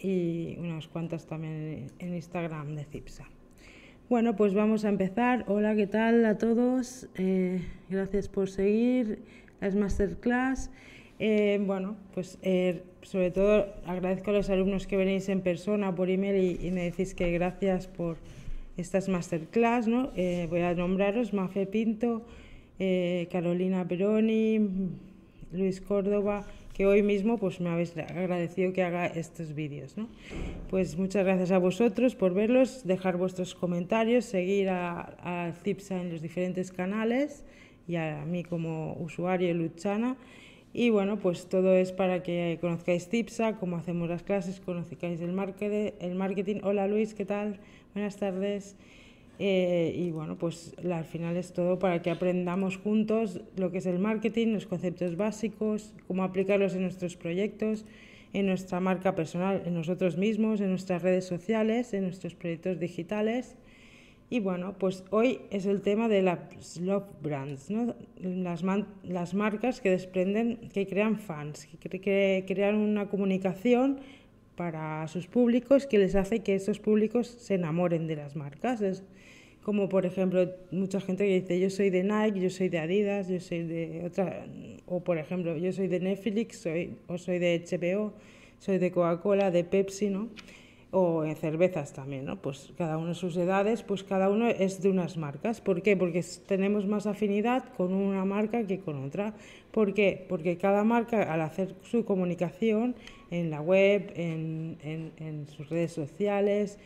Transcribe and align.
y 0.00 0.56
unas 0.58 0.88
cuantas 0.88 1.26
también 1.26 1.86
en 1.98 2.14
Instagram 2.14 2.74
de 2.74 2.84
Cipsa. 2.84 3.26
Bueno, 4.08 4.36
pues 4.36 4.54
vamos 4.54 4.86
a 4.86 4.88
empezar. 4.88 5.44
Hola, 5.48 5.74
¿qué 5.76 5.86
tal 5.86 6.24
a 6.24 6.38
todos? 6.38 7.06
Eh, 7.16 7.60
gracias 7.90 8.26
por 8.26 8.48
seguir 8.48 9.18
las 9.60 9.74
masterclass. 9.74 10.70
Eh, 11.18 11.60
bueno, 11.66 11.96
pues 12.14 12.38
eh, 12.40 12.84
sobre 13.02 13.30
todo 13.30 13.66
agradezco 13.84 14.30
a 14.30 14.32
los 14.32 14.48
alumnos 14.48 14.86
que 14.86 14.96
venís 14.96 15.28
en 15.28 15.42
persona 15.42 15.94
por 15.94 16.08
email 16.08 16.58
y, 16.58 16.70
me 16.70 16.84
decís 16.84 17.14
que 17.14 17.30
gracias 17.32 17.86
por 17.86 18.16
estas 18.78 19.10
masterclass. 19.10 19.86
¿no? 19.88 20.12
voy 20.48 20.60
a 20.60 20.72
nombraros 20.72 21.34
Mafe 21.34 21.66
Pinto, 21.66 22.24
Carolina 23.30 23.86
Peroni, 23.86 24.88
Luis 25.52 25.82
Córdoba, 25.82 26.46
que 26.78 26.86
hoy 26.86 27.02
mismo 27.02 27.38
pues 27.38 27.60
me 27.60 27.70
habéis 27.70 27.96
agradecido 27.98 28.72
que 28.72 28.84
haga 28.84 29.06
estos 29.06 29.52
vídeos. 29.52 29.96
¿no? 29.96 30.08
Pues 30.70 30.96
muchas 30.96 31.24
gracias 31.24 31.50
a 31.50 31.58
vosotros 31.58 32.14
por 32.14 32.34
verlos, 32.34 32.86
dejar 32.86 33.16
vuestros 33.16 33.56
comentarios, 33.56 34.24
seguir 34.24 34.68
a, 34.68 35.00
a 35.48 35.52
CIPSA 35.64 36.00
en 36.00 36.12
los 36.12 36.22
diferentes 36.22 36.70
canales 36.70 37.44
y 37.88 37.96
a 37.96 38.24
mí 38.24 38.44
como 38.44 38.92
usuario 39.00 39.52
Luchana. 39.54 40.16
Y 40.72 40.90
bueno, 40.90 41.18
pues 41.18 41.48
todo 41.48 41.74
es 41.74 41.90
para 41.90 42.22
que 42.22 42.58
conozcáis 42.60 43.08
CIPSA, 43.08 43.56
cómo 43.56 43.76
hacemos 43.76 44.08
las 44.08 44.22
clases, 44.22 44.60
conozcáis. 44.60 45.20
El 45.20 45.32
marketing. 45.32 46.60
Hola 46.62 46.86
Luis, 46.86 47.12
¿qué 47.12 47.24
tal? 47.24 47.58
Buenas 47.92 48.18
tardes. 48.18 48.76
Eh, 49.40 49.94
y 49.96 50.10
bueno, 50.10 50.36
pues 50.36 50.74
al 50.90 51.04
final 51.04 51.36
es 51.36 51.52
todo 51.52 51.78
para 51.78 52.02
que 52.02 52.10
aprendamos 52.10 52.76
juntos 52.76 53.40
lo 53.56 53.70
que 53.70 53.78
es 53.78 53.86
el 53.86 54.00
marketing, 54.00 54.48
los 54.48 54.66
conceptos 54.66 55.16
básicos, 55.16 55.94
cómo 56.08 56.24
aplicarlos 56.24 56.74
en 56.74 56.82
nuestros 56.82 57.16
proyectos, 57.16 57.84
en 58.32 58.46
nuestra 58.46 58.80
marca 58.80 59.14
personal, 59.14 59.62
en 59.64 59.74
nosotros 59.74 60.16
mismos, 60.16 60.60
en 60.60 60.70
nuestras 60.70 61.02
redes 61.02 61.24
sociales, 61.24 61.94
en 61.94 62.02
nuestros 62.02 62.34
proyectos 62.34 62.80
digitales. 62.80 63.56
Y 64.28 64.40
bueno, 64.40 64.74
pues 64.76 65.04
hoy 65.10 65.40
es 65.50 65.64
el 65.66 65.80
tema 65.80 66.08
de 66.08 66.20
las 66.20 66.76
love 66.80 67.06
brands, 67.22 67.70
¿no? 67.70 67.94
las, 68.20 68.62
las 69.04 69.34
marcas 69.34 69.80
que 69.80 69.90
desprenden, 69.90 70.68
que 70.72 70.86
crean 70.86 71.18
fans, 71.18 71.66
que, 71.80 71.88
que 71.88 72.44
crean 72.46 72.74
una 72.74 73.08
comunicación 73.08 74.00
para 74.54 75.06
sus 75.06 75.28
públicos 75.28 75.86
que 75.86 75.98
les 75.98 76.16
hace 76.16 76.40
que 76.40 76.56
esos 76.56 76.80
públicos 76.80 77.28
se 77.28 77.54
enamoren 77.54 78.08
de 78.08 78.16
las 78.16 78.34
marcas. 78.34 78.82
Es 78.82 79.04
como 79.62 79.88
por 79.88 80.06
ejemplo 80.06 80.50
mucha 80.70 81.00
gente 81.00 81.26
que 81.26 81.40
dice 81.40 81.60
yo 81.60 81.70
soy 81.70 81.90
de 81.90 82.04
Nike, 82.04 82.40
yo 82.40 82.50
soy 82.50 82.68
de 82.68 82.78
Adidas, 82.78 83.28
yo 83.28 83.40
soy 83.40 83.64
de 83.64 84.04
otra, 84.06 84.46
o 84.86 85.00
por 85.00 85.18
ejemplo 85.18 85.56
yo 85.56 85.72
soy 85.72 85.88
de 85.88 86.00
Netflix, 86.00 86.60
soy, 86.60 86.96
o 87.06 87.18
soy 87.18 87.38
de 87.38 87.64
HBO, 87.64 88.12
soy 88.58 88.78
de 88.78 88.90
Coca-Cola, 88.90 89.50
de 89.50 89.64
Pepsi, 89.64 90.08
¿no? 90.08 90.28
o 90.90 91.24
en 91.24 91.36
cervezas 91.36 91.92
también, 91.92 92.24
¿no? 92.24 92.40
Pues 92.40 92.72
cada 92.78 92.96
uno 92.96 93.12
sus 93.14 93.36
edades, 93.36 93.82
pues 93.82 94.04
cada 94.04 94.30
uno 94.30 94.48
es 94.48 94.80
de 94.80 94.88
unas 94.88 95.16
marcas. 95.16 95.60
¿Por 95.60 95.82
qué? 95.82 95.96
Porque 95.96 96.24
tenemos 96.46 96.86
más 96.86 97.06
afinidad 97.06 97.64
con 97.76 97.92
una 97.92 98.24
marca 98.24 98.66
que 98.66 98.80
con 98.80 99.04
otra. 99.04 99.34
¿Por 99.70 99.92
qué? 99.92 100.24
Porque 100.28 100.56
cada 100.56 100.84
marca 100.84 101.32
al 101.32 101.42
hacer 101.42 101.74
su 101.82 102.04
comunicación 102.04 102.94
en 103.30 103.50
la 103.50 103.60
web, 103.60 104.12
en, 104.16 104.78
en, 104.82 105.46
sus 105.48 105.68
redes 105.68 105.92
sociales, 105.92 106.78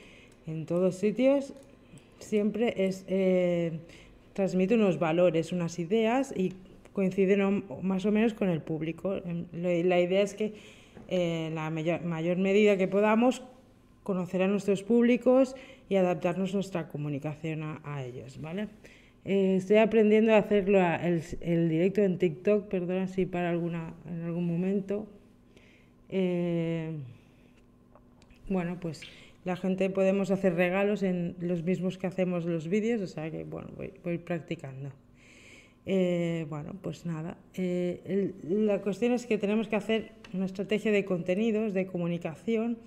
en 0.47 0.67
todos 0.67 0.97
sitios, 0.97 1.55
siempre 2.23 2.75
es, 2.87 3.05
eh, 3.09 3.81
transmite 4.33 4.75
unos 4.75 4.99
valores, 4.99 5.53
unas 5.53 5.79
ideas 5.79 6.33
y 6.37 6.55
coinciden 6.93 7.65
más 7.83 8.05
o 8.05 8.13
menos 8.13 8.35
con 8.35 8.49
el 8.49 8.61
público. 8.61 9.21
La 9.53 10.01
idea 10.01 10.23
es 10.23 10.35
que 10.35 10.55
en 11.09 11.21
eh, 11.21 11.51
la 11.55 11.71
mayor, 11.71 12.05
mayor 12.05 12.39
medida 12.39 12.77
que 12.77 12.89
podamos 12.89 13.43
conocer 14.03 14.43
a 14.43 14.49
nuestros 14.49 14.83
públicos 14.83 15.55
y 15.89 15.97
adaptarnos 15.97 16.55
nuestra 16.55 16.89
comunicación 16.89 17.81
a, 17.85 18.05
ellos, 18.05 18.41
¿vale? 18.41 18.69
Eh, 19.25 19.57
estoy 19.57 19.77
aprendiendo 19.77 20.33
a 20.35 20.39
hacerlo 20.39 20.81
el, 20.81 21.23
el, 21.41 21.69
directo 21.69 22.01
en 22.01 22.19
TikTok, 22.19 22.69
perdona 22.69 23.07
si 23.07 23.27
para 23.27 23.51
alguna 23.51 23.95
en 24.09 24.23
algún 24.23 24.47
momento. 24.47 25.07
Eh, 26.09 26.93
bueno, 28.49 28.79
pues 28.81 29.03
la 29.45 29.57
gente 29.57 29.91
podemos 29.91 30.31
hacer 30.31 30.55
regalos 30.55 31.03
en 31.03 31.37
los 31.41 31.63
mismos 31.63 31.99
que 31.99 32.07
hacemos 32.07 32.45
los 32.45 32.69
vídeos, 32.69 33.01
o 33.01 33.07
sea 33.07 33.31
que 33.31 33.45
bueno, 33.45 33.69
voy, 33.77 33.93
voy 34.05 34.19
practicando. 34.19 34.91
Eh, 35.85 36.47
bueno, 36.49 36.77
pues 36.81 37.07
nada. 37.07 37.37
la 37.57 38.81
cuestión 38.83 39.13
es 39.13 39.27
que 39.27 39.39
tenemos 39.39 39.67
que 39.67 39.77
hacer 39.77 40.13
una 40.33 40.47
estrategia 40.47 40.93
de 40.93 41.05
contenidos, 41.05 41.75
de 41.75 41.87
comunicación, 41.87 42.79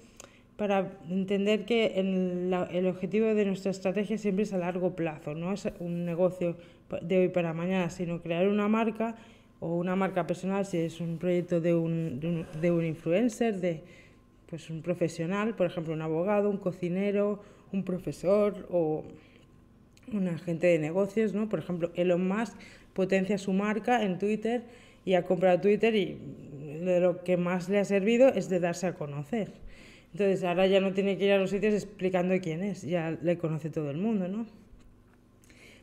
para 0.55 0.97
entender 1.09 1.65
que 1.65 1.99
el, 1.99 2.87
objetivo 2.87 3.27
de 3.27 3.45
nuestra 3.45 3.71
estrategia 3.71 4.17
siempre 4.17 4.43
es 4.43 4.53
a 4.53 4.57
largo 4.57 4.95
plazo, 4.95 5.35
no 5.35 5.51
es 5.51 5.67
un 5.79 6.05
negocio 6.05 6.55
de 7.01 7.17
hoy 7.17 7.27
para 7.27 7.53
mañana, 7.53 7.89
sino 7.89 8.21
crear 8.21 8.47
una 8.47 8.69
marca 8.69 9.17
o 9.59 9.75
una 9.75 9.97
marca 9.97 10.25
personal 10.25 10.65
si 10.65 10.77
es 10.77 11.01
un 11.01 11.17
proyecto 11.17 11.59
de 11.59 11.73
un, 11.73 12.45
de 12.61 12.71
un, 12.71 12.85
influencer, 12.85 13.59
de 13.59 13.81
pues 14.55 14.69
un 14.69 14.81
profesional, 14.81 15.53
por 15.53 15.67
ejemplo 15.67 15.93
un 15.93 16.01
abogado, 16.01 16.49
un 16.49 16.55
cocinero, 16.55 17.41
un 17.73 17.83
profesor 17.83 18.65
o 18.71 19.03
un 20.13 20.29
agente 20.29 20.67
de 20.67 20.79
negocios, 20.79 21.33
¿no? 21.33 21.49
Por 21.49 21.59
ejemplo, 21.59 21.91
Elon 21.95 22.25
Musk 22.25 22.53
potencia 22.93 23.37
su 23.37 23.51
marca 23.51 24.01
en 24.03 24.17
Twitter 24.17 24.63
y 25.03 25.15
ha 25.15 25.23
comprado 25.23 25.59
Twitter 25.59 25.93
y 25.93 26.17
lo 26.81 27.21
que 27.25 27.35
más 27.35 27.67
le 27.67 27.79
ha 27.79 27.83
servido 27.83 28.29
es 28.29 28.47
de 28.47 28.61
darse 28.61 28.87
a 28.87 28.93
conocer. 28.93 29.51
Entonces 30.13 30.41
ahora 30.45 30.67
ya 30.67 30.79
no 30.79 30.93
tiene 30.93 31.17
que 31.17 31.25
ir 31.25 31.33
a 31.33 31.37
los 31.37 31.49
sitios 31.49 31.73
explicando 31.73 32.33
quién 32.41 32.63
es, 32.63 32.83
ya 32.83 33.11
le 33.11 33.37
conoce 33.37 33.69
todo 33.69 33.91
el 33.91 33.97
mundo, 33.97 34.29
¿no? 34.29 34.45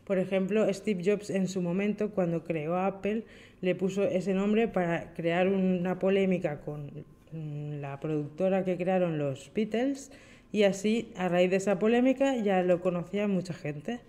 Por 0.06 0.18
ejemplo, 0.18 0.66
Steve 0.72 1.02
Jobs 1.04 1.28
en 1.28 1.46
su 1.46 1.60
momento, 1.60 2.10
cuando 2.12 2.42
creó 2.42 2.78
Apple, 2.78 3.24
le 3.60 3.74
puso 3.74 4.04
ese 4.04 4.32
nombre 4.32 4.66
para 4.66 5.12
crear 5.12 5.48
una 5.48 5.98
polémica 5.98 6.62
con 6.62 7.04
la 7.32 8.00
productora 8.00 8.64
que 8.64 8.76
crearon 8.76 9.18
los 9.18 9.50
Beatles 9.54 10.10
y 10.52 10.64
así, 10.64 11.12
a 11.16 11.28
raíz 11.28 11.50
de 11.50 11.56
esa 11.56 11.78
polémica, 11.78 12.36
ya 12.36 12.62
lo 12.62 12.80
conocía 12.80 13.26
mucha 13.26 13.54
gente. 13.54 14.00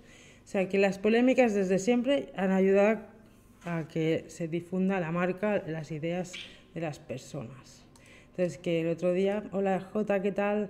O 0.44 0.48
sea 0.48 0.68
que 0.68 0.78
las 0.78 0.98
polémicas 0.98 1.54
desde 1.54 1.80
siempre 1.80 2.30
han 2.36 2.52
ayudado 2.52 3.00
a 3.64 3.88
que 3.88 4.26
se 4.28 4.48
difunda 4.48 5.00
la 5.00 5.12
marca, 5.12 5.64
las 5.66 5.92
ideas 5.92 6.34
de 6.74 6.82
las 6.82 7.00
personas. 7.00 7.86
Entonces, 8.32 8.58
que 8.58 8.82
el 8.82 8.90
otro 8.90 9.14
día, 9.14 9.44
hola 9.52 9.80
Jota, 9.80 10.22
¿qué 10.22 10.32
tal? 10.32 10.70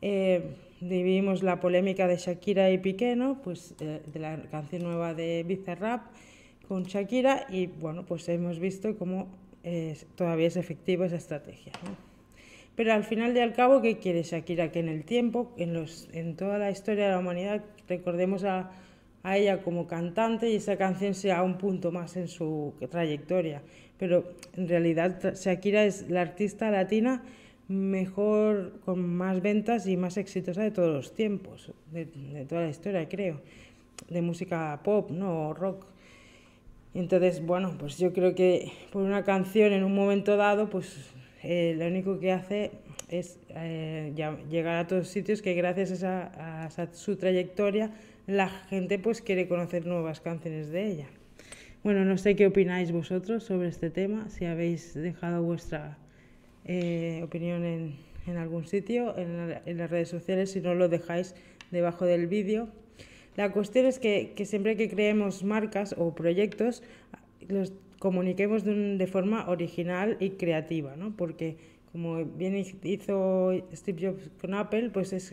Eh, 0.00 0.56
vivimos 0.80 1.42
la 1.42 1.60
polémica 1.60 2.08
de 2.08 2.16
Shakira 2.16 2.70
y 2.70 2.78
Piqué, 2.78 3.14
¿no? 3.14 3.40
Pues 3.42 3.76
de, 3.78 4.00
la 4.18 4.42
canción 4.50 4.82
nueva 4.82 5.14
de 5.14 5.44
Bizarrap 5.46 6.02
con 6.66 6.84
Shakira 6.84 7.46
y 7.48 7.66
bueno, 7.66 8.04
pues 8.04 8.28
hemos 8.28 8.58
visto 8.58 8.96
cómo 8.98 9.28
todavía 10.16 10.48
es 10.48 10.56
efectiva 10.56 11.06
esa 11.06 11.16
estrategia. 11.16 11.72
Pero 12.74 12.92
al 12.92 13.04
final 13.04 13.36
y 13.36 13.40
al 13.40 13.52
cabo, 13.52 13.82
¿qué 13.82 13.98
quiere 13.98 14.22
Shakira? 14.22 14.72
Que 14.72 14.80
en 14.80 14.88
el 14.88 15.04
tiempo, 15.04 15.52
en, 15.58 15.74
los, 15.74 16.08
en 16.12 16.36
toda 16.36 16.58
la 16.58 16.70
historia 16.70 17.04
de 17.04 17.10
la 17.12 17.18
humanidad, 17.18 17.62
recordemos 17.88 18.44
a, 18.44 18.70
ella 19.24 19.62
como 19.62 19.86
cantante 19.86 20.50
y 20.50 20.56
esa 20.56 20.76
canción 20.76 21.14
sea 21.14 21.44
un 21.44 21.56
punto 21.56 21.92
más 21.92 22.16
en 22.16 22.26
su 22.26 22.74
trayectoria 22.90 23.62
pero 24.02 24.24
en 24.56 24.66
realidad 24.66 25.36
Shakira 25.36 25.84
es 25.84 26.10
la 26.10 26.22
artista 26.22 26.72
latina 26.72 27.22
mejor, 27.68 28.80
con 28.84 29.14
más 29.14 29.40
ventas 29.40 29.86
y 29.86 29.96
más 29.96 30.16
exitosa 30.16 30.60
de 30.60 30.72
todos 30.72 30.92
los 30.92 31.14
tiempos, 31.14 31.70
de, 31.92 32.06
toda 32.48 32.62
la 32.62 32.68
historia, 32.68 33.08
creo, 33.08 33.40
de 34.08 34.20
música 34.20 34.80
pop, 34.82 35.12
¿no? 35.12 35.54
Rock. 35.54 35.86
Entonces, 36.94 37.44
bueno, 37.44 37.76
pues 37.78 37.98
yo 37.98 38.12
creo 38.12 38.34
que 38.34 38.70
por 38.92 39.02
una 39.02 39.24
canción 39.24 39.72
en 39.72 39.82
un 39.84 39.94
momento 39.94 40.36
dado, 40.36 40.68
pues 40.68 41.12
eh, 41.42 41.74
lo 41.78 41.86
único 41.86 42.18
que 42.18 42.32
hace 42.32 42.72
es 43.08 43.38
eh, 43.50 44.12
llegar 44.50 44.76
a 44.76 44.86
todos 44.86 45.08
sitios 45.08 45.42
que 45.42 45.54
gracias 45.54 46.02
a, 46.02 46.64
a, 46.64 46.70
su 46.92 47.16
trayectoria 47.16 47.90
la 48.26 48.48
gente 48.48 48.98
pues 48.98 49.20
quiere 49.20 49.48
conocer 49.48 49.86
nuevas 49.86 50.20
canciones 50.20 50.70
de 50.70 50.86
ella. 50.86 51.06
Bueno, 51.82 52.04
no 52.04 52.16
sé 52.16 52.36
qué 52.36 52.46
opináis 52.46 52.92
vosotros 52.92 53.42
sobre 53.42 53.68
este 53.68 53.90
tema, 53.90 54.28
si 54.28 54.44
habéis 54.44 54.94
dejado 54.94 55.42
vuestra 55.42 55.98
eh, 56.64 57.20
opinión 57.24 57.64
en, 57.64 58.36
algún 58.36 58.66
sitio, 58.66 59.18
en, 59.18 59.58
en, 59.66 59.78
las 59.78 59.90
redes 59.90 60.08
sociales, 60.08 60.52
si 60.52 60.60
no 60.60 60.74
lo 60.74 60.88
dejáis 60.88 61.34
debajo 61.72 62.06
del 62.06 62.28
vídeo. 62.28 62.68
La 63.36 63.50
cuestión 63.52 63.86
es 63.86 63.98
que, 63.98 64.34
siempre 64.44 64.76
que 64.76 64.88
creemos 64.88 65.42
marcas 65.42 65.94
o 65.98 66.14
proyectos, 66.14 66.82
los 67.48 67.72
comuniquemos 67.98 68.64
de, 68.64 68.96
de 68.96 69.06
forma 69.06 69.48
original 69.48 70.16
y 70.20 70.30
creativa, 70.30 70.96
¿no? 70.96 71.16
Porque 71.16 71.56
como 71.92 72.24
bien 72.24 72.56
hizo 72.56 73.52
Steve 73.74 74.06
Jobs 74.06 74.30
con 74.40 74.54
Apple, 74.54 74.90
pues 74.90 75.12
es 75.12 75.30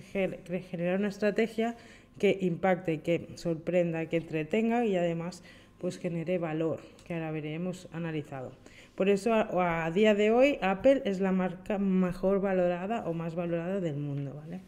generar 0.69 1.00
una 1.00 1.07
estrategia 1.07 1.78
que 2.19 2.38
impacte, 2.42 3.00
que 3.00 3.30
sorprenda, 3.36 4.06
que 4.07 4.18
entretenga 4.18 4.86
y 4.86 4.98
además 4.98 5.42
pues 5.80 5.98
genere 5.98 6.38
valor, 6.38 6.81
que 7.07 7.13
ahora 7.13 7.31
veremos 7.31 7.88
analizado. 7.94 8.52
Por 8.95 9.07
eso 9.07 9.34
a, 9.34 9.86
a, 9.86 9.92
día 9.92 10.13
de 10.13 10.31
hoy 10.31 10.60
Apple 10.62 11.02
es 11.06 11.22
la 11.22 11.31
marca 11.31 11.78
mejor 11.78 12.42
valorada 12.42 13.07
o 13.07 13.13
más 13.13 13.36
valorada 13.36 13.80
del 13.80 13.95
mundo, 13.95 14.34
¿vale? 14.36 14.60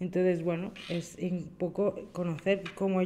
Entonces, 0.00 0.44
bueno, 0.44 0.72
es 0.88 1.16
un 1.20 1.48
poco 1.58 2.08
conocer 2.12 2.62
cómo 2.74 3.00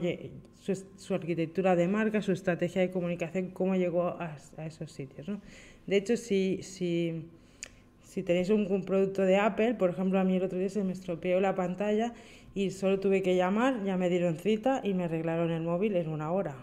su, 0.61 0.85
su, 0.97 1.15
arquitectura 1.15 1.75
de 1.75 1.89
marca, 1.89 2.21
su 2.21 2.33
estrategia 2.33 2.83
de 2.83 2.91
comunicación, 2.91 3.49
cómo 3.51 3.77
llegó 3.77 4.09
a, 4.09 4.37
esos 4.67 4.93
sitios. 4.93 5.29
¿no? 5.29 5.41
De 5.87 5.97
hecho, 5.97 6.17
si, 6.19 6.63
si, 6.63 7.25
si 8.03 8.23
tenéis 8.23 8.51
un, 8.51 8.85
producto 8.85 9.23
de 9.23 9.37
Apple, 9.37 9.75
por 9.75 9.91
ejemplo, 9.91 10.21
a 10.21 10.25
mí 10.25 10.37
el 10.37 10.43
otro 10.43 10.59
día 10.59 10.69
se 10.69 10.85
me 10.85 10.93
estropeó 10.93 11.41
la 11.41 11.55
pantalla 11.55 12.13
y 12.55 12.71
solo 12.71 13.01
tuve 13.01 13.23
que 13.23 13.37
llamar, 13.37 13.83
ya 13.85 13.97
me 13.97 14.11
dieron 14.11 14.37
cita 14.37 14.83
y 14.85 14.93
me 14.93 15.05
arreglaron 15.05 15.51
el 15.51 15.63
móvil 15.63 15.97
en 15.97 16.09
una 16.09 16.31
hora. 16.31 16.57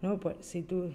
¿no? 0.00 0.18
Pues 0.18 0.36
si 0.40 0.62
tú... 0.62 0.92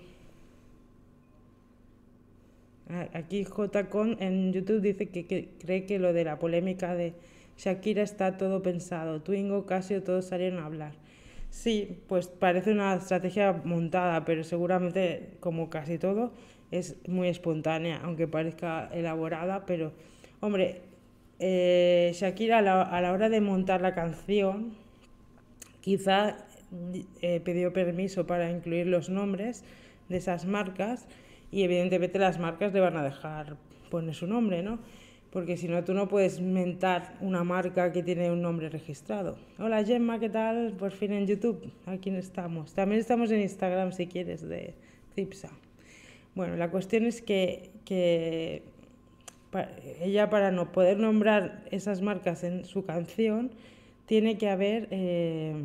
Aquí 3.14 3.44
JCon 3.44 4.16
en 4.22 4.54
YouTube 4.54 4.82
dice 4.82 5.08
que 5.08 5.50
cree 5.60 5.86
que 5.86 6.00
lo 6.00 6.14
de 6.14 6.24
la 6.24 6.40
polémica 6.40 6.96
de 6.96 7.14
Shakira 7.58 8.04
está 8.04 8.38
todo 8.38 8.62
pensado, 8.62 9.22
Twingo, 9.22 9.66
Casio, 9.66 10.04
todos 10.04 10.26
salieron 10.26 10.60
a 10.60 10.66
hablar. 10.66 10.94
Sí, 11.50 12.00
pues 12.08 12.28
parece 12.28 12.72
una 12.72 12.96
estrategia 12.96 13.62
montada, 13.64 14.26
pero 14.26 14.44
seguramente, 14.44 15.38
como 15.40 15.70
casi 15.70 15.98
todo, 15.98 16.34
es 16.72 16.98
muy 17.08 17.30
espontánea, 17.30 18.02
aunque 18.04 18.28
parezca 18.28 18.90
elaborada, 18.94 19.66
pero, 19.66 19.94
hombre, 20.40 20.82
eh, 21.40 22.12
Shakira 22.14 22.60
a 22.60 23.02
la, 23.02 23.12
hora 23.12 23.30
de 23.30 23.42
montar 23.42 23.82
la 23.82 23.96
canción, 23.96 24.74
quizá 25.82 26.38
eh, 27.22 27.40
pidió 27.44 27.74
permiso 27.74 28.28
para 28.28 28.52
incluir 28.52 28.88
los 28.88 29.10
nombres 29.10 29.64
de 30.10 30.18
esas 30.18 30.46
marcas 30.46 31.08
y 31.52 31.64
evidentemente 31.64 32.20
las 32.20 32.40
marcas 32.40 32.74
le 32.74 32.82
van 32.82 32.98
a 32.98 33.04
dejar 33.04 33.56
poner 33.90 34.16
su 34.16 34.28
nombre, 34.28 34.64
¿no? 34.64 34.80
Porque 35.32 35.58
si 35.58 35.68
no 35.68 35.84
tú 35.84 35.94
no 35.94 36.08
puedes 36.08 36.40
mentar 36.42 37.16
una 37.22 37.44
marca 37.44 37.92
que 37.92 38.04
tiene 38.04 38.32
un 38.32 38.42
nombre 38.42 38.70
registrado. 38.70 39.38
Hola 39.60 39.84
Gemma, 39.84 40.20
¿qué 40.20 40.30
tal? 40.30 40.74
Por 40.74 40.92
fin 40.92 41.14
en 41.14 41.28
YouTube, 41.28 41.72
aquí 41.86 42.10
estamos. 42.12 42.74
También 42.74 43.02
estamos 43.02 43.32
en 43.32 43.42
Instagram 43.42 43.92
si 43.92 44.08
quieres, 44.08 44.48
de 44.48 44.74
Cipsa. 45.16 45.50
Bueno, 46.36 46.56
la 46.56 46.70
cuestión 46.70 47.06
es 47.06 47.22
que, 47.22 47.72
que 47.84 48.64
ella 50.02 50.30
para 50.30 50.52
no 50.52 50.72
poder 50.72 51.00
nombrar 51.00 51.64
esas 51.72 52.02
marcas 52.02 52.44
en 52.44 52.66
su 52.66 52.86
canción 52.86 53.52
tiene 54.06 54.38
que 54.38 54.50
haber 54.50 54.88
eh, 54.92 55.56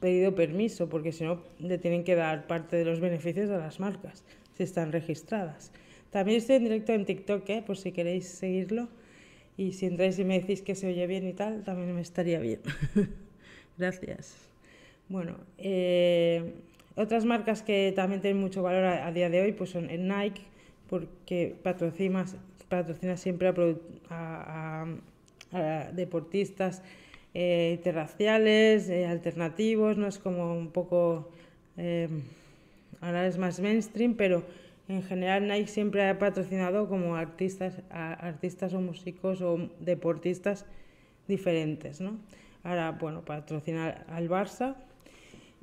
pedido 0.00 0.34
permiso, 0.34 0.88
porque 0.88 1.12
si 1.12 1.24
no 1.24 1.42
le 1.58 1.78
tienen 1.78 2.04
que 2.04 2.14
dar 2.14 2.46
parte 2.46 2.76
de 2.76 2.84
los 2.84 3.00
beneficios 3.00 3.50
a 3.50 3.58
las 3.58 3.80
marcas, 3.80 4.24
si 4.56 4.62
están 4.62 4.92
registradas. 4.92 5.72
También 6.10 6.38
estoy 6.38 6.56
en 6.56 6.64
directo 6.64 6.92
en 6.92 7.04
TikTok, 7.04 7.48
¿eh? 7.48 7.62
por 7.64 7.76
si 7.76 7.92
queréis 7.92 8.26
seguirlo. 8.26 8.88
Y 9.56 9.72
si 9.72 9.86
entráis 9.86 10.18
y 10.18 10.24
me 10.24 10.40
decís 10.40 10.62
que 10.62 10.74
se 10.74 10.88
oye 10.88 11.06
bien 11.06 11.26
y 11.26 11.32
tal, 11.32 11.62
también 11.62 11.94
me 11.94 12.00
estaría 12.00 12.40
bien. 12.40 12.60
Gracias. 13.78 14.36
Bueno, 15.08 15.36
eh, 15.58 16.54
otras 16.96 17.24
marcas 17.24 17.62
que 17.62 17.92
también 17.94 18.20
tienen 18.20 18.40
mucho 18.40 18.62
valor 18.62 18.84
a, 18.84 19.12
día 19.12 19.28
de 19.28 19.42
hoy 19.42 19.52
pues 19.52 19.70
son 19.70 19.86
Nike, 19.86 20.42
porque 20.88 21.54
patrocina, 21.62 22.24
siempre 23.16 23.48
a, 23.48 23.54
a, 24.08 24.86
a 25.52 25.92
deportistas 25.92 26.82
eh, 27.34 27.74
interraciales, 27.76 28.88
alternativos, 28.88 29.96
no 29.96 30.06
es 30.06 30.18
como 30.18 30.56
un 30.56 30.70
poco, 30.70 31.30
ahora 33.00 33.26
es 33.26 33.38
más 33.38 33.60
mainstream, 33.60 34.14
pero 34.14 34.44
en 34.90 35.04
general 35.04 35.46
Nike 35.46 35.68
siempre 35.68 36.08
ha 36.08 36.18
patrocinado 36.18 36.88
como 36.88 37.14
artistas, 37.14 37.80
artistas 37.90 38.74
o 38.74 38.80
músicos 38.80 39.40
o 39.40 39.70
deportistas 39.78 40.66
diferentes, 41.28 42.00
¿no? 42.00 42.18
Ahora, 42.64 42.90
bueno, 42.90 43.24
patrocinar 43.24 44.04
al 44.08 44.28
Barça. 44.28 44.74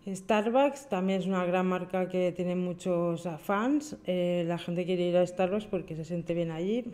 Starbucks 0.07 0.87
también 0.87 1.19
es 1.19 1.27
una 1.27 1.45
gran 1.45 1.67
marca 1.67 2.07
que 2.07 2.31
tiene 2.31 2.55
muchos 2.55 3.27
fans. 3.39 3.97
Eh, 4.05 4.45
la 4.47 4.57
gente 4.57 4.85
quiere 4.85 5.03
ir 5.03 5.17
a 5.17 5.27
Starbucks 5.27 5.65
porque 5.65 5.97
se 5.97 6.05
siente 6.05 6.33
bien 6.33 6.51
allí. 6.51 6.85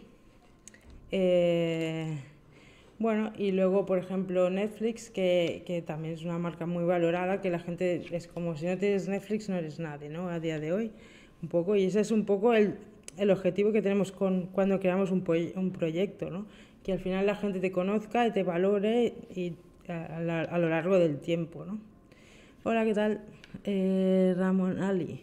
Eh, 1.11 2.17
bueno, 2.97 3.31
y 3.37 3.51
luego, 3.51 3.85
por 3.85 3.99
ejemplo, 3.99 4.49
Netflix, 4.49 5.11
que, 5.11 5.61
que, 5.67 5.83
también 5.83 6.15
es 6.15 6.23
una 6.23 6.39
marca 6.39 6.65
muy 6.65 6.83
valorada, 6.83 7.41
que 7.41 7.51
la 7.51 7.59
gente 7.59 8.03
es 8.11 8.27
como 8.27 8.57
si 8.57 8.65
no 8.65 8.75
tienes 8.79 9.07
Netflix 9.07 9.49
no 9.49 9.55
eres 9.55 9.77
nadie, 9.77 10.09
¿no? 10.09 10.29
A 10.29 10.39
día 10.39 10.59
de 10.59 10.73
hoy 10.73 10.91
un 11.43 11.49
poco, 11.49 11.75
y 11.75 11.83
ese 11.83 11.99
es 11.99 12.09
un 12.11 12.25
poco 12.25 12.53
el, 12.53 12.75
el 13.17 13.29
objetivo 13.29 13.73
que 13.73 13.81
tenemos 13.81 14.11
con, 14.11 14.47
cuando 14.47 14.79
creamos 14.79 15.11
un, 15.11 15.23
un 15.55 15.71
proyecto, 15.71 16.31
¿no? 16.31 16.45
que 16.83 16.93
al 16.93 16.99
final 16.99 17.25
la 17.25 17.35
gente 17.35 17.59
te 17.59 17.71
conozca 17.71 18.25
y 18.25 18.31
te 18.31 18.43
valore 18.43 19.13
y 19.35 19.53
a, 19.89 20.17
a, 20.17 20.41
a 20.41 20.57
lo 20.57 20.69
largo 20.69 20.97
del 20.97 21.19
tiempo. 21.19 21.65
¿no? 21.65 21.79
Hola, 22.63 22.85
¿qué 22.85 22.93
tal? 22.93 23.21
Eh, 23.65 24.33
Ramón 24.37 24.81
Ali. 24.81 25.19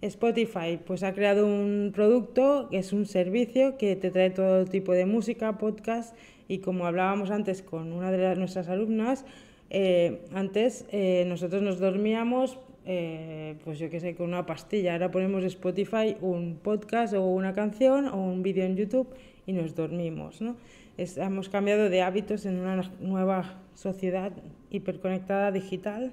Spotify 0.00 0.78
pues 0.84 1.02
ha 1.02 1.12
creado 1.12 1.44
un 1.46 1.92
producto 1.94 2.68
que 2.70 2.78
es 2.78 2.92
un 2.92 3.04
servicio 3.04 3.76
que 3.76 3.96
te 3.96 4.10
trae 4.10 4.30
todo 4.30 4.64
tipo 4.64 4.92
de 4.92 5.04
música, 5.04 5.58
podcast 5.58 6.16
y 6.46 6.58
como 6.58 6.86
hablábamos 6.86 7.30
antes 7.30 7.62
con 7.62 7.92
una 7.92 8.10
de 8.10 8.18
las, 8.18 8.38
nuestras 8.38 8.68
alumnas, 8.68 9.26
eh, 9.70 10.22
antes 10.32 10.86
eh, 10.90 11.24
nosotros 11.26 11.60
nos 11.62 11.78
dormíamos 11.80 12.58
eh, 12.90 13.56
pues 13.64 13.78
yo 13.78 13.90
qué 13.90 14.00
sé, 14.00 14.14
con 14.14 14.28
una 14.28 14.46
pastilla. 14.46 14.94
Ahora 14.94 15.10
ponemos 15.10 15.44
Spotify 15.44 16.16
un 16.22 16.58
podcast 16.62 17.12
o 17.12 17.22
una 17.22 17.52
canción 17.52 18.08
o 18.08 18.16
un 18.16 18.42
vídeo 18.42 18.64
en 18.64 18.76
YouTube 18.76 19.06
y 19.46 19.52
nos 19.52 19.74
dormimos. 19.74 20.40
¿no? 20.40 20.56
Es, 20.96 21.18
hemos 21.18 21.50
cambiado 21.50 21.90
de 21.90 22.00
hábitos 22.00 22.46
en 22.46 22.58
una 22.58 22.90
nueva 22.98 23.60
sociedad 23.74 24.32
hiperconectada 24.70 25.52
digital. 25.52 26.12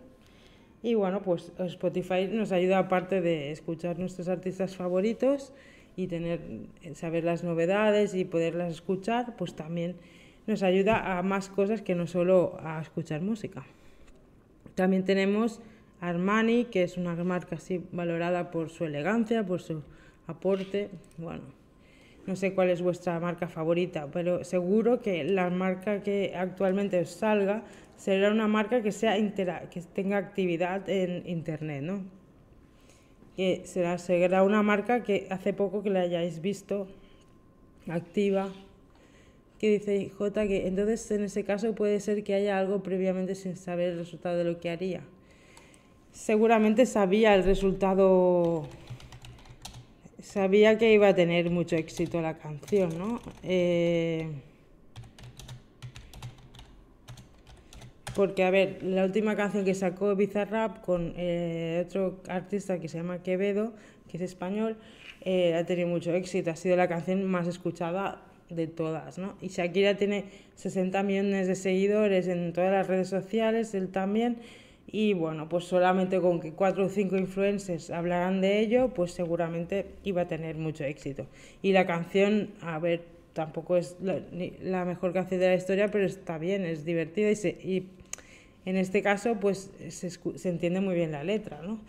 Y 0.84 0.96
bueno, 0.96 1.22
pues 1.22 1.54
Spotify 1.58 2.28
nos 2.30 2.52
ayuda 2.52 2.80
aparte 2.80 3.22
de 3.22 3.52
escuchar 3.52 3.98
nuestros 3.98 4.28
artistas 4.28 4.76
favoritos 4.76 5.54
y 5.96 6.08
tener 6.08 6.42
saber 6.94 7.24
las 7.24 7.46
novedades 7.46 8.14
y 8.16 8.26
poderlas 8.26 8.74
escuchar, 8.74 9.38
pues 9.38 9.56
también 9.56 9.96
nos 10.46 10.62
ayuda 10.62 11.18
a 11.18 11.24
más 11.24 11.48
cosas 11.48 11.82
que 11.82 11.96
no 11.96 12.06
solo 12.06 12.58
a 12.62 12.82
escuchar 12.82 13.22
música. 13.22 13.66
También 14.76 15.06
tenemos 15.06 15.62
Armani, 16.02 16.66
que 16.66 16.84
es 16.84 16.98
una 16.98 17.16
marca 17.24 17.56
así 17.56 17.84
valorada 17.92 18.52
por 18.52 18.70
su 18.70 18.86
elegancia, 18.86 19.46
por 19.46 19.62
su 19.62 19.82
aporte. 20.28 20.90
Bueno, 21.18 21.44
no 22.26 22.36
sé 22.36 22.54
cuál 22.54 22.70
es 22.70 22.82
vuestra 22.82 23.20
marca 23.20 23.48
favorita, 23.48 24.08
pero 24.12 24.44
seguro 24.44 25.02
que 25.02 25.24
la 25.24 25.50
marca 25.50 26.02
que 26.02 26.34
actualmente 26.36 27.00
os 27.00 27.10
salga 27.10 27.64
será 27.98 28.32
una 28.32 28.48
marca 28.48 28.82
que, 28.82 28.92
sea 28.92 29.16
que 29.16 29.82
tenga 29.94 30.18
actividad 30.18 30.90
en 30.90 31.28
Internet, 31.28 31.84
¿no? 31.84 32.04
Que 33.36 33.62
será, 33.66 33.98
será 33.98 34.44
una 34.44 34.64
marca 34.64 35.04
que 35.04 35.28
hace 35.30 35.54
poco 35.54 35.84
que 35.84 35.90
la 35.90 36.02
hayáis 36.02 36.42
visto 36.42 36.88
activa, 37.88 38.50
que 39.60 39.70
dice 39.70 40.10
J 40.10 40.48
que 40.48 40.68
entonces 40.68 41.10
en 41.12 41.24
ese 41.24 41.44
caso 41.44 41.76
puede 41.76 42.00
ser 42.00 42.24
que 42.24 42.34
haya 42.34 42.58
algo 42.58 42.82
previamente 42.84 43.36
sin 43.36 43.56
saber 43.56 43.92
el 43.92 44.00
resultado 44.00 44.38
de 44.38 44.44
lo 44.44 44.60
que 44.60 44.70
haría 44.70 45.02
seguramente 46.16 46.86
sabía 46.86 47.36
el 47.36 47.44
resultado, 47.44 48.68
sabía 50.22 50.78
que 50.78 50.94
iba 50.94 51.10
a 51.10 51.14
tener 51.14 51.50
mucho 51.52 51.76
éxito 51.76 52.22
la 52.22 52.38
canción, 52.38 52.98
¿no? 52.98 53.22
Eh, 53.44 54.30
porque, 58.16 58.46
a 58.46 58.50
ver, 58.50 58.82
la 58.82 59.04
última 59.04 59.36
canción 59.36 59.66
que 59.66 59.76
sacó 59.76 60.16
Bizarrap 60.16 60.82
con 60.82 61.14
eh, 61.18 61.84
otro 61.86 62.22
artista 62.30 62.80
que 62.80 62.88
se 62.88 62.98
llama 62.98 63.22
Quevedo, 63.22 63.74
que 64.10 64.16
es 64.16 64.24
español, 64.24 64.78
eh, 65.22 65.54
ha 65.56 65.66
tenido 65.66 65.90
mucho 65.90 66.14
éxito, 66.14 66.50
ha 66.50 66.56
sido 66.56 66.78
la 66.78 66.88
canción 66.88 67.26
más 67.26 67.46
escuchada 67.46 68.22
de 68.50 68.68
todas, 68.68 69.18
¿no? 69.18 69.36
Y 69.42 69.50
Shakira 69.50 69.98
tiene 69.98 70.26
60 70.56 71.04
millones 71.04 71.48
de 71.48 71.56
seguidores 71.56 72.28
en 72.30 72.54
todas 72.54 72.72
las 72.72 72.88
redes 72.88 73.10
sociales, 73.10 73.74
él 73.74 73.90
también, 73.90 74.38
y 74.98 75.14
bueno, 75.14 75.50
pues 75.50 75.66
solamente 75.66 76.22
con 76.22 76.40
que 76.40 76.54
cuatro 76.54 76.86
o 76.86 76.90
cinco 76.90 77.18
influencers 77.18 77.90
hablaran 77.90 78.40
de 78.40 78.62
ello, 78.62 78.94
pues 78.94 79.12
seguramente 79.12 79.88
iba 80.06 80.22
a 80.22 80.28
tener 80.30 80.56
mucho 80.56 80.86
éxito. 80.86 81.26
Y 81.62 81.74
la 81.74 81.86
canción, 81.86 82.52
a 82.62 82.80
ver, 82.80 83.04
tampoco 83.34 83.76
es 83.76 83.98
la, 84.02 84.22
la 84.62 84.86
mejor 84.86 85.12
canción 85.12 85.42
de 85.42 85.48
la 85.48 85.56
historia, 85.56 85.92
pero 85.92 86.06
está 86.06 86.38
bien, 86.38 86.64
es 86.64 86.86
divertida 86.86 87.30
y, 87.30 87.88
en 88.66 88.78
este 88.78 89.02
caso 89.02 89.36
pues 89.38 89.70
se, 89.90 90.10
se, 90.10 90.50
entiende 90.50 90.80
muy 90.80 90.96
bien 90.96 91.12
la 91.12 91.26
letra, 91.26 91.62
¿no? 91.62 91.82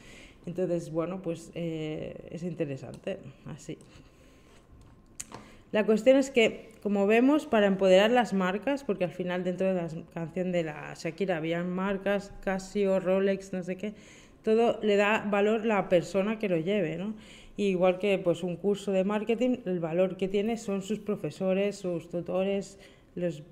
Entonces, 0.44 0.90
bueno, 0.90 1.22
pues 1.22 1.52
eh, 1.54 2.16
es 2.32 2.42
interesante, 2.42 3.18
así. 3.44 3.78
La 5.70 5.86
cuestión 5.86 6.16
es 6.16 6.30
que, 6.30 6.70
como 6.86 7.08
vemos, 7.08 7.46
para 7.46 7.66
empoderar 7.66 8.12
las 8.12 8.32
marcas, 8.32 8.84
porque 8.84 9.02
al 9.02 9.10
final 9.10 9.42
dentro 9.42 9.66
de 9.66 9.74
la 9.74 9.88
canción 10.14 10.52
de 10.52 10.62
la 10.62 10.94
Shakira 10.94 11.38
había 11.38 11.64
marcas, 11.64 12.32
Casio, 12.44 13.00
Rolex, 13.00 13.52
no 13.52 13.64
sé 13.64 13.76
qué, 13.76 13.94
todo 14.44 14.78
le 14.84 14.94
da 14.94 15.26
valor 15.28 15.64
la 15.64 15.88
persona 15.88 16.38
que 16.38 16.48
lo 16.48 16.58
lleve, 16.58 16.96
¿no? 16.96 17.14
igual 17.56 17.98
que 17.98 18.20
pues 18.20 18.44
un 18.44 18.54
curso 18.54 18.92
de 18.92 19.02
marketing, 19.02 19.56
el 19.64 19.80
valor 19.80 20.16
que 20.16 20.28
tiene 20.28 20.56
son 20.58 20.80
sus 20.82 21.00
profesores, 21.00 21.74
sus 21.74 22.08
tutores, 22.08 22.78
los, 23.16 23.42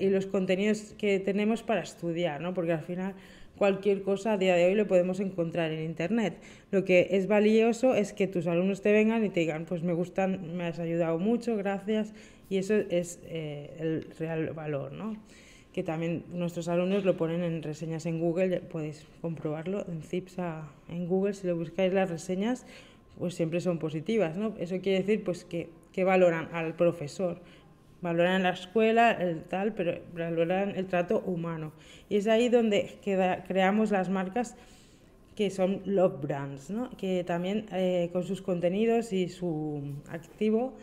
y 0.00 0.08
los 0.08 0.26
contenidos 0.26 0.96
que 0.98 1.20
tenemos 1.20 1.62
para 1.62 1.82
estudiar, 1.82 2.40
¿no? 2.40 2.54
Porque 2.54 2.72
al 2.72 2.82
final 2.82 3.14
cualquier 3.56 4.02
cosa 4.02 4.32
a 4.32 4.36
día 4.36 4.56
de 4.56 4.66
hoy 4.66 4.74
lo 4.74 4.88
podemos 4.88 5.20
encontrar 5.20 5.70
en 5.70 5.84
internet. 5.84 6.38
Lo 6.72 6.84
que 6.84 7.06
es 7.12 7.28
valioso 7.28 7.94
es 7.94 8.12
que 8.12 8.26
tus 8.26 8.48
alumnos 8.48 8.80
te 8.80 8.90
vengan 8.90 9.24
y 9.24 9.28
te 9.28 9.40
digan, 9.40 9.64
pues 9.64 9.84
me 9.84 9.92
gustan, 9.92 10.56
me 10.56 10.64
has 10.64 10.80
ayudado 10.80 11.18
mucho, 11.18 11.56
gracias, 11.56 12.14
y 12.50 12.56
eso 12.58 12.74
es 12.74 13.20
eh, 13.24 13.76
el 13.78 14.06
real 14.18 14.52
valor, 14.52 14.92
¿no? 14.92 15.16
Que 15.72 15.82
también 15.82 16.24
nuestros 16.32 16.68
alumnos 16.68 17.04
lo 17.04 17.16
ponen 17.16 17.42
en 17.42 17.62
reseñas 17.62 18.06
en 18.06 18.18
Google, 18.20 18.60
podéis 18.60 19.06
comprobarlo 19.20 19.84
en 19.88 20.02
CIPSA 20.02 20.68
en 20.88 21.06
Google, 21.06 21.34
si 21.34 21.46
lo 21.46 21.56
buscáis 21.56 21.92
las 21.92 22.10
reseñas, 22.10 22.66
pues 23.18 23.34
siempre 23.34 23.60
son 23.60 23.78
positivas, 23.78 24.36
¿no? 24.36 24.54
Eso 24.58 24.80
quiere 24.80 25.00
decir 25.00 25.22
pues 25.24 25.44
que, 25.44 25.68
que 25.92 26.04
valoran 26.04 26.48
al 26.52 26.74
profesor, 26.74 27.38
valoran 28.00 28.42
la 28.42 28.50
escuela, 28.50 29.12
el 29.12 29.42
tal, 29.42 29.74
pero 29.74 29.98
valoran 30.14 30.74
el 30.76 30.86
trato 30.86 31.20
humano. 31.20 31.72
Y 32.08 32.16
es 32.16 32.26
ahí 32.26 32.48
donde 32.48 32.98
creamos 33.02 33.90
las 33.90 34.08
marcas 34.08 34.56
que 35.36 35.50
son 35.50 35.82
love 35.84 36.20
brands, 36.20 36.70
¿no? 36.70 36.90
que 36.96 37.22
también 37.22 37.66
eh, 37.72 38.10
con 38.12 38.24
sus 38.24 38.42
contenidos 38.42 39.12
y 39.12 39.28
su 39.28 39.82
activo 40.10 40.74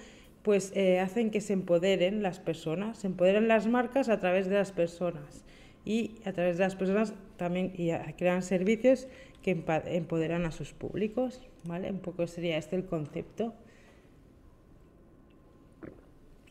pues 0.45 0.71
eh, 0.75 0.99
hacen 0.99 1.31
que 1.31 1.41
se 1.41 1.53
empoderen 1.53 2.21
las 2.21 2.39
personas, 2.39 2.99
se 2.99 3.07
empoderen 3.07 3.47
las 3.47 3.65
marcas 3.65 4.09
a 4.09 4.19
través 4.19 4.47
de 4.47 4.53
las 4.53 4.71
personas 4.71 5.43
y 5.85 6.11
a 6.23 6.33
través 6.33 6.59
de 6.59 6.65
las 6.65 6.75
personas 6.75 7.15
también 7.35 7.73
crean 8.15 8.43
servicios 8.43 9.07
que 9.41 9.59
empoderan 9.87 10.45
a 10.45 10.51
sus 10.51 10.71
públicos, 10.71 11.41
¿vale? 11.63 11.89
Un 11.89 11.97
poco 11.97 12.27
sería 12.27 12.57
este 12.57 12.75
el 12.75 12.85
concepto. 12.85 13.55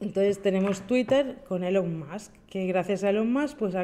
Entonces 0.00 0.42
tenemos 0.42 0.84
Twitter 0.88 1.36
con 1.46 1.62
Elon 1.62 1.96
Musk, 1.96 2.32
que 2.48 2.66
gracias 2.66 3.04
a 3.04 3.10
Elon 3.10 3.32
Musk 3.32 3.58
pues 3.58 3.76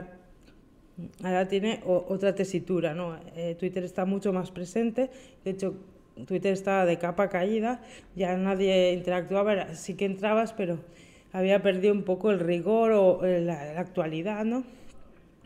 ahora 1.23 1.47
tiene 1.47 1.83
otra 1.85 2.35
tesitura, 2.35 2.95
¿no? 2.95 3.17
Eh, 3.37 3.55
Twitter 3.57 3.85
está 3.85 4.07
mucho 4.07 4.33
más 4.33 4.51
presente, 4.51 5.09
de 5.45 5.51
hecho 5.53 5.77
Twitter 6.27 6.53
estaba 6.53 6.87
de 6.87 6.99
capa 6.99 7.29
caída, 7.29 7.81
ya 8.17 8.37
nadie 8.37 8.93
interactuaba, 8.93 9.75
sí 9.75 9.95
que 9.95 10.05
entrabas, 10.05 10.53
pero 10.53 10.79
había 11.33 11.63
perdido 11.63 11.95
un 11.95 12.03
poco 12.03 12.31
el 12.31 12.41
rigor 12.41 12.93
o 12.93 13.25
eh, 13.25 13.41
la, 13.41 13.79
actualidad, 13.81 14.45
¿no? 14.45 14.65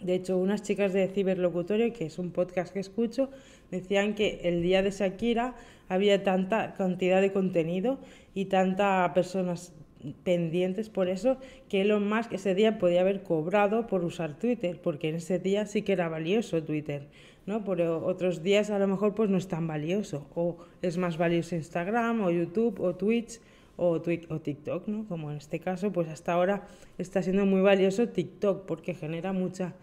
De 0.00 0.14
hecho, 0.14 0.36
unas 0.36 0.62
chicas 0.62 0.92
de 0.92 1.08
Ciberlocutorio, 1.08 1.92
que 1.92 2.06
es 2.06 2.18
un 2.18 2.30
podcast 2.30 2.72
que 2.72 2.80
escucho, 2.80 3.30
decían 3.70 4.14
que 4.14 4.40
el 4.44 4.62
día 4.62 4.82
de 4.82 4.90
Shakira 4.90 5.54
había 5.88 6.22
tanta 6.22 6.74
cantidad 6.74 7.20
de 7.20 7.32
contenido 7.32 7.98
y 8.34 8.46
tanta 8.46 9.10
personas 9.14 9.72
pendientes 10.12 10.88
por 10.88 11.08
eso 11.08 11.38
que 11.68 11.82
Elon 11.82 12.08
Musk 12.08 12.32
ese 12.32 12.54
día 12.54 12.78
podía 12.78 13.00
haber 13.00 13.22
cobrado 13.22 13.86
por 13.86 14.04
usar 14.04 14.38
Twitter, 14.38 14.80
porque 14.82 15.08
en 15.08 15.16
ese 15.16 15.38
día 15.38 15.66
sí 15.66 15.82
que 15.82 15.92
era 15.92 16.08
valioso 16.08 16.62
Twitter, 16.62 17.08
¿no? 17.46 17.64
Por 17.64 17.80
otros 17.80 18.42
días 18.42 18.70
a 18.70 18.78
lo 18.78 18.86
mejor 18.86 19.14
pues 19.14 19.30
no 19.30 19.38
es 19.38 19.48
tan 19.48 19.66
valioso, 19.66 20.26
o 20.34 20.58
es 20.82 20.98
más 20.98 21.16
valioso 21.16 21.56
Instagram, 21.56 22.22
o 22.22 22.30
YouTube, 22.30 22.80
o 22.80 22.94
Twitch, 22.94 23.40
o, 23.76 24.00
o 24.28 24.40
TikTok, 24.40 24.88
¿no? 24.88 25.06
Como 25.08 25.30
en 25.30 25.38
este 25.38 25.60
caso, 25.60 25.92
pues 25.92 26.08
hasta 26.08 26.32
ahora 26.32 26.66
está 26.98 27.22
siendo 27.22 27.46
muy 27.46 27.60
valioso 27.60 28.08
TikTok, 28.08 28.66
porque 28.66 28.94
genera 28.94 29.32
mucha 29.32 29.74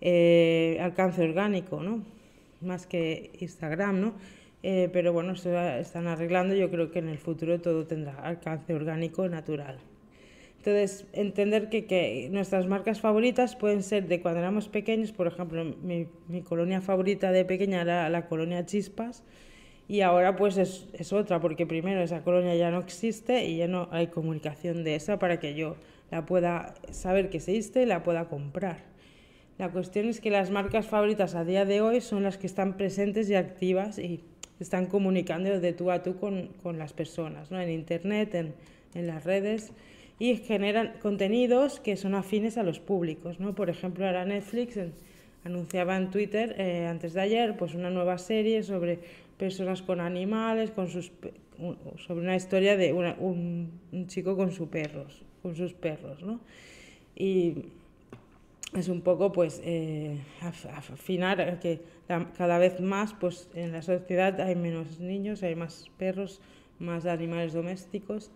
eh, 0.00 0.78
alcance 0.80 1.22
orgánico, 1.22 1.82
¿no? 1.82 2.02
Más 2.60 2.86
que 2.86 3.32
Instagram, 3.40 4.00
¿no? 4.00 4.14
Eh, 4.68 4.90
pero 4.92 5.12
bueno, 5.12 5.36
se 5.36 5.78
están 5.78 6.08
arreglando. 6.08 6.52
Yo 6.52 6.68
creo 6.72 6.90
que 6.90 6.98
en 6.98 7.08
el 7.08 7.18
futuro 7.18 7.60
todo 7.60 7.86
tendrá 7.86 8.14
alcance 8.14 8.74
orgánico 8.74 9.28
natural. 9.28 9.78
Entonces, 10.56 11.06
entender 11.12 11.68
que, 11.68 12.28
nuestras 12.32 12.66
marcas 12.66 13.00
favoritas 13.00 13.54
pueden 13.54 13.84
ser 13.84 14.08
de 14.08 14.20
cuando 14.20 14.40
éramos 14.40 14.68
pequeños, 14.68 15.12
por 15.12 15.28
ejemplo, 15.28 15.64
mi, 15.64 16.08
colonia 16.42 16.80
favorita 16.80 17.30
de 17.30 17.44
pequeña 17.44 17.82
era 17.82 18.10
la 18.10 18.26
colonia 18.26 18.66
Chispas 18.66 19.22
y 19.86 20.00
ahora 20.00 20.34
pues 20.34 20.56
es, 20.56 20.88
es, 20.94 21.12
otra, 21.12 21.38
porque 21.38 21.64
primero 21.64 22.02
esa 22.02 22.24
colonia 22.24 22.56
ya 22.56 22.72
no 22.72 22.80
existe 22.80 23.46
y 23.46 23.58
ya 23.58 23.68
no 23.68 23.86
hay 23.92 24.08
comunicación 24.08 24.82
de 24.82 24.96
esa 24.96 25.20
para 25.20 25.38
que 25.38 25.54
yo 25.54 25.76
la 26.10 26.26
pueda 26.26 26.74
saber 26.90 27.30
que 27.30 27.36
existe 27.36 27.84
y 27.84 27.86
la 27.86 28.02
pueda 28.02 28.24
comprar. 28.24 28.78
La 29.58 29.70
cuestión 29.70 30.08
es 30.08 30.20
que 30.20 30.30
las 30.30 30.50
marcas 30.50 30.86
favoritas 30.86 31.34
a 31.34 31.44
día 31.44 31.64
de 31.64 31.80
hoy 31.80 32.02
son 32.02 32.24
las 32.24 32.36
que 32.36 32.46
están 32.46 32.76
presentes 32.76 33.30
y 33.30 33.36
activas 33.36 33.98
y 33.98 34.22
están 34.60 34.86
comunicando 34.86 35.60
de 35.60 35.72
tú 35.72 35.90
a 35.90 36.02
tú 36.02 36.16
con, 36.18 36.48
con 36.62 36.78
las 36.78 36.92
personas, 36.92 37.50
¿no? 37.50 37.60
en 37.60 37.70
Internet, 37.70 38.34
en, 38.34 38.54
en, 38.94 39.06
las 39.06 39.24
redes, 39.24 39.72
y 40.18 40.36
generan 40.36 40.94
contenidos 41.00 41.80
que 41.80 41.96
son 41.96 42.14
afines 42.14 42.56
a 42.56 42.62
los 42.62 42.80
públicos. 42.80 43.38
¿no? 43.38 43.54
Por 43.54 43.68
ejemplo, 43.68 44.06
ahora 44.06 44.24
Netflix 44.24 44.78
anunciaba 45.44 45.96
en 45.96 46.10
Twitter 46.10 46.54
eh, 46.58 46.86
antes 46.86 47.14
de 47.14 47.20
ayer 47.20 47.56
pues 47.56 47.74
una 47.74 47.90
nueva 47.90 48.18
serie 48.18 48.62
sobre 48.62 48.98
personas 49.36 49.82
con 49.82 50.00
animales, 50.00 50.70
con 50.70 50.88
sus, 50.88 51.12
sobre 52.06 52.20
una 52.20 52.36
historia 52.36 52.76
de 52.76 52.92
una, 52.92 53.14
un, 53.18 53.70
un, 53.92 54.06
chico 54.06 54.36
con, 54.36 54.52
sus 54.52 54.68
perros, 54.68 55.22
con 55.42 55.54
sus 55.54 55.74
perros. 55.74 56.22
¿no? 56.22 56.40
Y 57.14 57.54
es 58.74 58.88
un 58.88 59.00
poco 59.00 59.32
pues 59.32 59.60
eh, 59.64 60.18
afinar 60.40 61.60
que 61.60 61.82
cada 62.36 62.58
vez 62.58 62.80
más 62.80 63.14
pues 63.14 63.48
en 63.54 63.72
la 63.72 63.82
sociedad 63.82 64.40
hay 64.40 64.56
menos 64.56 65.00
niños, 65.00 65.42
hay 65.42 65.54
más 65.54 65.90
perros, 65.96 66.40
más 66.78 67.06
animales 67.06 67.52
domésticos. 67.52 68.30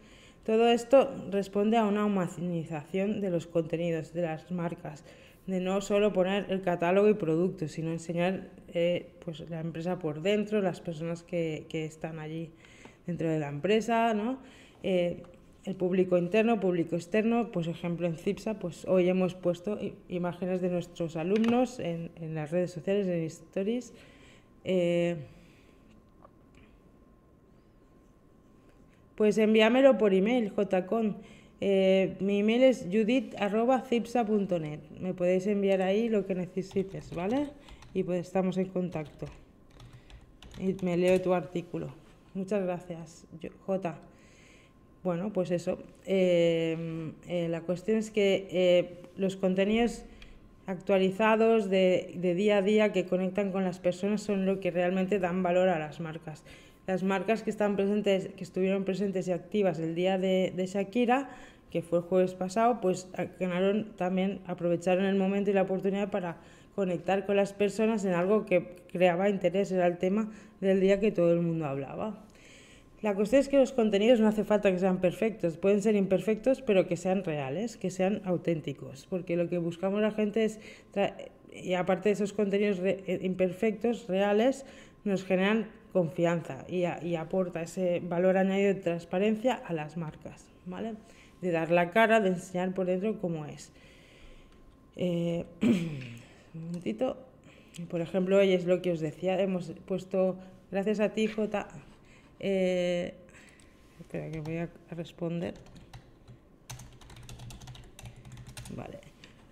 Todo 0.45 0.69
esto 0.69 1.11
responde 1.31 1.77
a 1.77 1.85
una 1.85 2.07
humanización 2.07 3.21
de 3.21 3.31
los 3.31 3.47
contenidos, 3.47 4.15
de 4.15 4.23
las 4.23 4.51
marcas, 4.51 5.05
de 5.47 5.61
no 5.61 5.81
solo 5.81 6.13
poner 6.13 6.47
el 6.49 6.63
catálogo 6.63 7.09
y 7.09 7.15
productos, 7.15 7.73
sino 7.73 7.91
enseñar 7.91 8.49
eh, 8.69 9.13
pues 9.25 9.49
la 9.51 9.61
empresa 9.61 9.99
por 9.99 10.23
dentro, 10.23 10.63
las 10.63 10.81
personas 10.81 11.23
que, 11.23 11.67
que, 11.69 11.85
están 11.85 12.19
allí 12.19 12.51
dentro 13.07 13.29
de 13.29 13.39
la 13.39 13.49
empresa, 13.49 14.15
¿no? 14.15 14.39
Eh, 14.83 15.23
el 15.65 15.75
público 15.75 16.17
interno, 16.17 16.59
público 16.59 16.97
externo, 16.97 17.51
pues 17.53 17.67
ejemplo 17.67 18.07
en 18.07 18.17
CIPSA, 18.17 18.59
pues 18.59 18.87
hoy 18.87 19.09
hemos 19.09 19.35
puesto 19.35 19.79
imágenes 20.09 20.63
de 20.63 20.71
nuestros 20.71 21.17
alumnos 21.17 21.79
en, 21.79 22.11
en 22.17 22.35
las 22.35 22.51
redes 22.51 22.71
sociales, 22.71 23.07
en 23.07 23.23
Stories. 23.25 23.93
Eh, 24.65 25.17
pues 29.17 29.37
envíamelo 29.39 29.99
por 29.99 30.15
email, 30.15 30.53
jcon. 30.53 31.17
Eh, 31.61 32.17
mi 32.21 32.39
email 32.41 32.63
es 32.63 32.87
judith.cipsa.net. 32.91 34.81
Me 34.99 35.13
podéis 35.13 35.47
enviar 35.47 35.83
ahí 35.83 36.09
lo 36.09 36.25
que 36.25 36.35
necesites, 36.35 37.15
¿vale? 37.15 37.49
Y 37.93 38.03
pues 38.03 38.27
estamos 38.27 38.57
en 38.57 38.67
contacto. 38.67 39.27
Y 40.59 40.75
me 40.83 40.97
leo 40.97 41.21
tu 41.21 41.35
artículo. 41.35 41.89
Muchas 42.33 42.63
gracias, 42.63 43.27
J. 43.67 44.10
Bueno, 45.03 45.33
pues 45.33 45.51
eso. 45.51 45.79
Eh, 46.05 47.13
eh, 47.27 47.49
la 47.49 47.63
cuestión 47.63 47.99
es 47.99 48.11
que 48.11 48.49
eh, 48.51 48.99
los 49.17 49.37
contenidos 49.37 50.05
actualizados 50.67 51.71
de, 51.71 52.19
día 52.37 52.59
a 52.59 52.63
día 52.63 52.93
que 52.93 53.07
conectan 53.07 53.51
con 53.51 53.65
las 53.65 53.79
personas 53.79 54.23
son 54.23 54.45
lo 54.45 54.61
que 54.61 54.71
realmente 54.71 55.19
dan 55.19 55.43
valor 55.43 55.69
a 55.69 55.79
las 55.79 56.01
marcas. 56.01 56.45
Las 56.87 57.03
marcas 57.03 57.43
que 57.43 57.51
estuvieron 57.51 58.85
presentes 58.85 59.29
y 59.29 59.33
activas 59.33 59.79
el 59.79 59.95
día 59.95 60.19
de, 60.19 60.53
de 60.55 60.67
Shakira, 60.67 61.31
que 61.71 61.83
fue 61.83 62.01
el 62.01 62.05
jueves 62.05 62.35
pasado, 62.35 62.81
pues 62.81 63.09
ganaron 63.39 63.93
también, 63.97 64.41
aprovecharon 64.47 65.05
el 65.05 65.15
momento 65.15 65.51
y 65.51 65.55
la 65.55 65.63
oportunidad 65.63 66.11
para 66.11 66.37
conectar 66.75 67.27
con 67.27 67.37
las 67.37 67.53
personas 67.53 68.05
en 68.05 68.15
algo 68.15 68.45
que 68.45 68.77
creaba 68.93 69.29
interés, 69.29 69.73
era 69.73 69.87
el 69.87 69.99
tema 69.99 70.31
del 70.61 70.81
día 70.81 71.01
que 71.01 71.13
todo 71.13 71.33
el 71.33 71.41
mundo 71.41 71.67
hablaba. 71.67 72.30
La 73.03 73.15
cuestión 73.15 73.41
es 73.41 73.49
que 73.49 73.57
los 73.57 73.73
contenidos 73.73 74.21
no 74.21 74.29
hace 74.29 74.45
falta 74.45 74.71
que 74.71 74.79
sean 74.79 75.01
perfectos, 75.01 75.57
pueden 75.57 75.81
ser 75.81 75.97
imperfectos, 75.97 76.61
pero 76.61 76.87
que 76.87 76.99
sean 76.99 77.25
reales, 77.25 77.79
que 77.79 77.91
sean 77.91 78.21
auténticos, 78.25 79.07
porque 79.09 79.37
lo 79.37 79.49
que 79.49 79.57
buscamos 79.57 80.03
la 80.03 80.11
gente 80.11 80.45
es, 80.45 80.61
y 81.51 81.73
aparte 81.75 82.11
de 82.11 82.13
esos 82.13 82.35
contenidos 82.35 82.79
eh, 82.81 83.21
imperfectos, 83.23 84.07
reales, 84.07 84.67
nos 85.05 85.25
generan 85.25 85.69
confianza 85.95 86.67
y, 86.69 86.85
aporta 87.15 87.63
ese 87.63 88.01
valor 88.01 88.37
añadido 88.37 88.75
de 88.75 88.81
transparencia 88.81 89.55
a 89.55 89.73
las 89.73 89.97
marcas, 89.97 90.45
¿vale? 90.67 90.95
De 91.41 91.51
dar 91.53 91.71
la 91.71 91.91
cara, 91.93 92.21
de 92.21 92.29
enseñar 92.29 92.75
por 92.75 92.85
dentro 92.85 93.19
cómo 93.19 93.47
es. 93.47 93.73
Eh, 94.97 95.47
un 95.63 96.67
momentito. 96.67 97.17
Por 97.89 98.03
ejemplo, 98.03 98.37
hoy 98.37 98.53
es 98.53 98.67
lo 98.67 98.83
que 98.83 98.93
os 98.93 99.01
decía, 99.01 99.41
hemos 99.41 99.73
puesto, 99.87 100.37
gracias 100.71 101.01
a 101.01 101.11
ti, 101.11 101.29
J 101.29 101.67
eh, 102.41 103.15
espera 104.01 104.31
que 104.31 104.41
voy 104.41 104.57
a 104.57 104.69
responder. 104.91 105.55
Vale. 108.75 108.99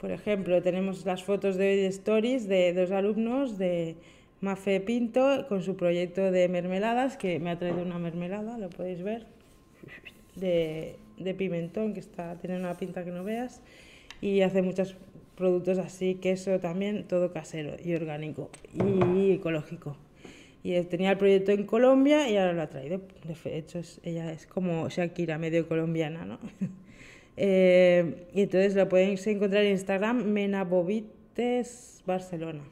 Por 0.00 0.10
ejemplo, 0.10 0.62
tenemos 0.62 1.04
las 1.04 1.24
fotos 1.24 1.56
de, 1.56 1.76
de 1.76 1.86
stories 1.86 2.48
de 2.48 2.72
dos 2.72 2.90
alumnos 2.92 3.58
de, 3.58 3.96
Mafe 4.40 4.80
Pinto 4.80 5.46
con 5.48 5.62
su 5.62 5.76
proyecto 5.76 6.30
de 6.30 6.48
mermeladas, 6.48 7.16
que 7.16 7.40
me 7.40 7.50
ha 7.50 7.58
traído 7.58 7.82
una 7.82 7.98
mermelada, 7.98 8.56
lo 8.56 8.70
podéis 8.70 9.02
ver, 9.02 9.26
de, 10.36 10.94
de 11.16 11.34
pimentón, 11.34 11.92
que 11.92 12.00
está 12.00 12.36
tiene 12.36 12.56
una 12.56 12.76
pinta 12.76 13.04
que 13.04 13.10
no 13.10 13.24
veas, 13.24 13.62
y 14.20 14.42
hace 14.42 14.62
muchos 14.62 14.94
productos 15.36 15.78
así, 15.78 16.14
queso 16.14 16.60
también, 16.60 17.04
todo 17.08 17.32
casero 17.32 17.74
y 17.84 17.94
orgánico 17.94 18.48
y 18.72 19.32
ecológico. 19.32 19.96
Y 20.62 20.80
tenía 20.82 21.12
el 21.12 21.18
proyecto 21.18 21.52
en 21.52 21.64
Colombia 21.64 22.28
y 22.28 22.36
ahora 22.36 22.52
lo 22.52 22.62
ha 22.62 22.68
traído. 22.68 23.00
De 23.44 23.58
hecho, 23.58 23.80
ella 24.02 24.32
es 24.32 24.46
como 24.46 24.88
Shakira, 24.88 25.38
medio 25.38 25.66
colombiana, 25.68 26.24
¿no? 26.24 26.38
Eh, 27.40 28.26
y 28.34 28.42
entonces 28.42 28.74
lo 28.74 28.88
podéis 28.88 29.24
encontrar 29.28 29.62
en 29.62 29.70
Instagram, 29.70 30.24
Menabovites 30.24 32.02
Barcelona 32.04 32.64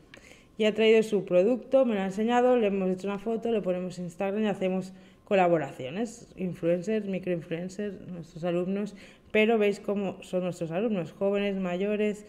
y 0.59 0.65
ha 0.65 0.75
traído 0.75 1.03
su 1.03 1.25
producto, 1.25 1.85
me 1.85 1.95
lo 1.95 2.01
ha 2.01 2.07
enseñado, 2.07 2.57
le 2.57 2.69
hemos 2.69 2.91
hecho 2.91 3.09
una 3.09 3.19
foto, 3.19 3.51
le 3.51 3.61
ponemos 3.61 3.99
en 3.99 4.07
Instagram 4.07 4.43
y 4.45 4.47
hacemos 4.47 4.93
colaboraciones, 5.25 6.29
influencers, 6.37 7.07
microinfluencers, 7.07 8.07
nuestros 8.09 8.45
alumnos, 8.45 8.95
pero 9.33 9.59
veis 9.59 9.81
cómo 9.81 10.23
son 10.23 10.45
nuestros 10.45 10.71
alumnos, 10.71 11.13
jóvenes, 11.13 11.57
mayores, 11.57 12.25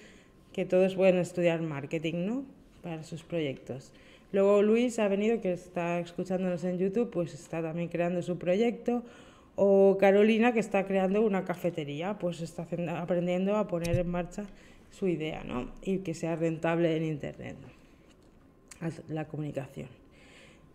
que 0.51 0.65
todos 0.65 0.95
pueden 0.95 1.17
estudiar 1.17 1.61
marketing, 1.61 2.25
¿no? 2.25 2.45
Para 2.81 3.03
sus 3.03 3.23
proyectos. 3.23 3.93
Luego 4.37 4.61
Luis 4.61 4.99
ha 4.99 5.07
venido, 5.07 5.41
que 5.41 5.51
está 5.51 5.97
escuchándonos 5.97 6.63
en 6.63 6.77
YouTube, 6.77 7.09
pues 7.09 7.33
está 7.33 7.59
también 7.59 7.89
creando 7.89 8.21
su 8.21 8.37
proyecto. 8.37 9.01
O 9.55 9.97
Carolina, 9.99 10.53
que 10.53 10.59
está 10.59 10.85
creando 10.85 11.23
una 11.23 11.43
cafetería, 11.43 12.19
pues 12.19 12.41
está 12.41 12.67
aprendiendo 12.99 13.55
a 13.55 13.67
poner 13.67 13.97
en 13.97 14.07
marcha 14.07 14.45
su 14.91 15.07
idea, 15.07 15.43
¿no? 15.43 15.71
Y 15.81 15.99
que 15.99 16.13
sea 16.13 16.35
rentable 16.35 16.95
en 16.95 17.05
Internet 17.05 17.55
la 19.09 19.25
comunicación. 19.25 19.87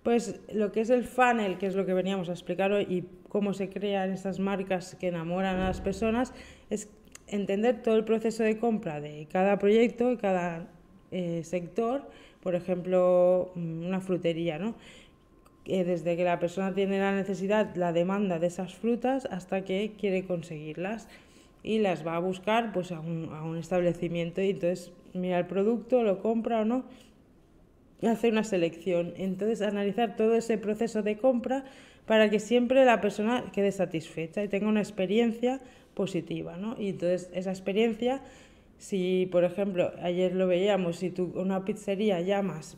Pues 0.02 0.40
lo 0.52 0.72
que 0.72 0.80
es 0.80 0.90
el 0.90 1.04
funnel, 1.04 1.58
que 1.58 1.68
es 1.68 1.76
lo 1.76 1.86
que 1.86 1.94
veníamos 1.94 2.30
a 2.30 2.32
explicar 2.32 2.72
hoy, 2.72 2.86
y 2.88 3.04
cómo 3.28 3.54
se 3.54 3.68
crean 3.68 4.10
estas 4.10 4.40
marcas 4.40 4.96
que 4.96 5.06
enamoran 5.06 5.60
a 5.60 5.68
las 5.68 5.80
personas, 5.80 6.34
es 6.68 6.88
entender 7.28 7.80
todo 7.80 7.94
el 7.94 8.04
proceso 8.04 8.42
de 8.42 8.58
compra 8.58 9.00
de 9.00 9.28
cada 9.30 9.60
proyecto 9.60 10.10
y 10.10 10.16
cada 10.16 10.66
eh, 11.12 11.42
sector. 11.44 12.10
Por 12.42 12.54
ejemplo, 12.54 13.50
mm, 13.54 13.86
una 13.86 14.00
frutería, 14.00 14.58
¿no? 14.58 14.74
desde 15.64 16.16
que 16.16 16.24
la 16.24 16.40
persona 16.40 16.74
tiene 16.74 16.98
la 16.98 17.14
necesidad, 17.14 17.76
la 17.76 17.92
demanda 17.92 18.40
de 18.40 18.48
esas 18.48 18.74
frutas, 18.74 19.28
hasta 19.30 19.64
que 19.64 19.92
quiere 19.96 20.24
conseguirlas 20.24 21.06
y 21.62 21.78
las 21.78 22.04
va 22.04 22.16
a 22.16 22.18
buscar 22.18 22.72
pues, 22.72 22.90
a, 22.90 22.98
un, 22.98 23.30
a 23.32 23.44
un 23.44 23.56
establecimiento 23.56 24.40
y 24.42 24.50
entonces 24.50 24.90
mira 25.14 25.38
el 25.38 25.46
producto, 25.46 26.02
lo 26.02 26.18
compra 26.18 26.62
o 26.62 26.64
no 26.64 26.84
hacer 28.10 28.32
una 28.32 28.44
selección. 28.44 29.14
Entonces, 29.16 29.62
analizar 29.62 30.16
todo 30.16 30.34
ese 30.34 30.58
proceso 30.58 31.02
de 31.02 31.18
compra 31.18 31.64
para 32.06 32.30
que 32.30 32.40
siempre 32.40 32.84
la 32.84 33.00
persona 33.00 33.44
quede 33.52 33.70
satisfecha 33.70 34.42
y 34.42 34.48
tenga 34.48 34.68
una 34.68 34.80
experiencia 34.80 35.60
positiva, 35.94 36.56
¿no? 36.56 36.74
Y 36.80 36.88
entonces 36.88 37.30
esa 37.32 37.50
experiencia, 37.50 38.20
si 38.78 39.28
por 39.30 39.44
ejemplo 39.44 39.92
ayer 40.02 40.34
lo 40.34 40.46
veíamos, 40.46 40.96
si 40.96 41.10
tú 41.10 41.32
una 41.34 41.64
pizzería 41.64 42.20
llamas 42.20 42.76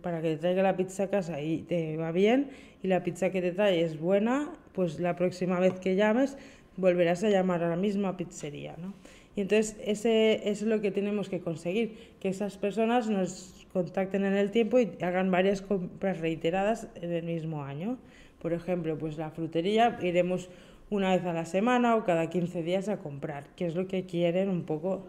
para 0.00 0.22
que 0.22 0.30
te 0.30 0.36
traiga 0.38 0.62
la 0.62 0.76
pizza 0.76 1.04
a 1.04 1.10
casa 1.10 1.40
y 1.40 1.58
te 1.58 1.96
va 1.96 2.10
bien 2.10 2.50
y 2.82 2.88
la 2.88 3.02
pizza 3.02 3.30
que 3.30 3.42
te 3.42 3.52
trae 3.52 3.82
es 3.82 4.00
buena, 4.00 4.50
pues 4.72 4.98
la 4.98 5.16
próxima 5.16 5.60
vez 5.60 5.78
que 5.78 5.94
llames 5.94 6.38
volverás 6.76 7.22
a 7.24 7.28
llamar 7.28 7.62
a 7.62 7.68
la 7.68 7.76
misma 7.76 8.16
pizzería, 8.16 8.76
¿no? 8.78 8.94
Y 9.36 9.42
entonces 9.42 9.76
ese 9.84 10.48
es 10.48 10.62
lo 10.62 10.80
que 10.80 10.90
tenemos 10.90 11.28
que 11.28 11.40
conseguir, 11.40 11.96
que 12.18 12.28
esas 12.28 12.56
personas 12.56 13.08
nos 13.08 13.66
contacten 13.72 14.24
en 14.24 14.34
el 14.34 14.50
tiempo 14.50 14.80
y 14.80 14.90
hagan 15.00 15.30
varias 15.30 15.62
compras 15.62 16.18
reiteradas 16.18 16.88
en 16.96 17.12
el 17.12 17.24
mismo 17.24 17.62
año. 17.62 17.98
Por 18.40 18.52
ejemplo, 18.52 18.96
pues 18.98 19.18
la 19.18 19.30
frutería 19.30 19.98
iremos 20.02 20.48
una 20.90 21.14
vez 21.14 21.24
a 21.24 21.32
la 21.32 21.44
semana 21.44 21.96
o 21.96 22.04
cada 22.04 22.30
15 22.30 22.62
días 22.62 22.88
a 22.88 22.98
comprar, 22.98 23.46
que 23.54 23.66
es 23.66 23.74
lo 23.74 23.86
que 23.86 24.06
quieren 24.06 24.48
un 24.48 24.62
poco 24.64 25.06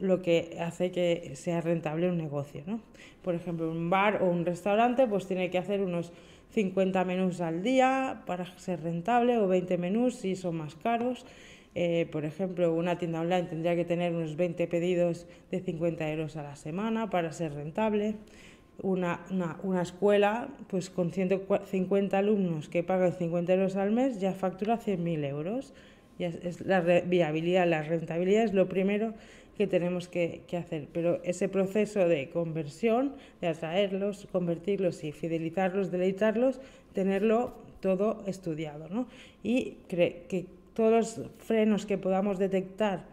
lo 0.00 0.22
que 0.22 0.56
hace 0.60 0.90
que 0.90 1.32
sea 1.34 1.60
rentable 1.60 2.08
un 2.08 2.18
negocio, 2.18 2.62
¿no? 2.66 2.80
Por 3.22 3.34
ejemplo, 3.34 3.70
un 3.70 3.90
bar 3.90 4.22
o 4.22 4.26
un 4.26 4.44
restaurante 4.44 5.06
pues 5.06 5.26
tiene 5.26 5.50
que 5.50 5.58
hacer 5.58 5.80
unos 5.80 6.12
50 6.50 7.04
menús 7.04 7.40
al 7.40 7.62
día 7.62 8.22
para 8.26 8.46
ser 8.58 8.82
rentable 8.82 9.38
o 9.38 9.48
20 9.48 9.78
menús 9.78 10.16
si 10.16 10.36
son 10.36 10.56
más 10.56 10.74
caros 10.74 11.24
eh, 11.74 12.06
por 12.12 12.24
ejemplo, 12.24 12.72
una 12.72 12.98
tienda 12.98 13.20
online 13.20 13.44
tendría 13.44 13.74
que 13.74 13.84
tener 13.84 14.14
unos 14.14 14.36
20 14.36 14.66
pedidos 14.68 15.26
de 15.50 15.60
50 15.60 16.08
euros 16.10 16.36
a 16.36 16.42
la 16.42 16.56
semana 16.56 17.10
para 17.10 17.32
ser 17.32 17.52
rentable. 17.54 18.14
Una, 18.82 19.20
una, 19.62 19.82
escuela 19.82 20.48
pues 20.68 20.90
con 20.90 21.12
150 21.12 22.18
alumnos 22.18 22.68
que 22.68 22.82
pagan 22.82 23.12
50 23.12 23.54
euros 23.54 23.76
al 23.76 23.92
mes 23.92 24.20
ya 24.20 24.32
factura 24.32 24.78
100.000 24.78 25.24
euros. 25.28 25.74
Y 26.18 26.24
es, 26.24 26.60
la 26.60 26.80
viabilidad, 26.80 27.66
la 27.66 27.82
rentabilidad 27.82 28.44
es 28.44 28.52
lo 28.52 28.68
primero 28.68 29.14
que 29.56 29.66
tenemos 29.66 30.08
que, 30.08 30.42
que, 30.46 30.56
hacer. 30.56 30.88
Pero 30.92 31.20
ese 31.24 31.48
proceso 31.48 32.08
de 32.08 32.30
conversión, 32.30 33.14
de 33.40 33.48
atraerlos, 33.48 34.26
convertirlos 34.32 35.04
y 35.04 35.12
fidelizarlos, 35.12 35.90
deleitarlos, 35.90 36.60
tenerlo 36.92 37.54
todo 37.80 38.22
estudiado. 38.26 38.88
¿no? 38.88 39.06
Y 39.42 39.78
que 39.88 40.46
todos 40.74 40.92
los 40.92 41.30
frenos 41.38 41.86
que 41.86 41.98
podamos 41.98 42.38
detectar 42.38 43.04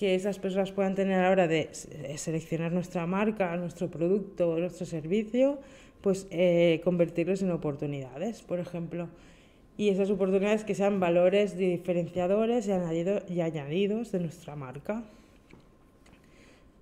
que 0.00 0.14
esas 0.14 0.38
personas 0.38 0.72
puedan 0.72 0.94
tener 0.94 1.18
a 1.18 1.24
la 1.24 1.30
hora 1.30 1.46
de 1.46 1.68
seleccionar 2.16 2.72
nuestra 2.72 3.06
marca, 3.06 3.54
nuestro 3.58 3.90
producto, 3.90 4.58
nuestro 4.58 4.86
servicio, 4.86 5.58
pues 6.00 6.26
eh, 6.30 6.80
convertirlos 6.82 7.42
en 7.42 7.50
oportunidades, 7.50 8.40
por 8.40 8.60
ejemplo. 8.60 9.08
Y 9.76 9.90
esas 9.90 10.10
oportunidades 10.10 10.64
que 10.64 10.74
sean 10.74 11.00
valores 11.00 11.58
diferenciadores 11.58 12.66
y 12.66 13.40
añadidos 13.42 14.10
de 14.12 14.20
nuestra 14.20 14.56
marca. 14.56 15.02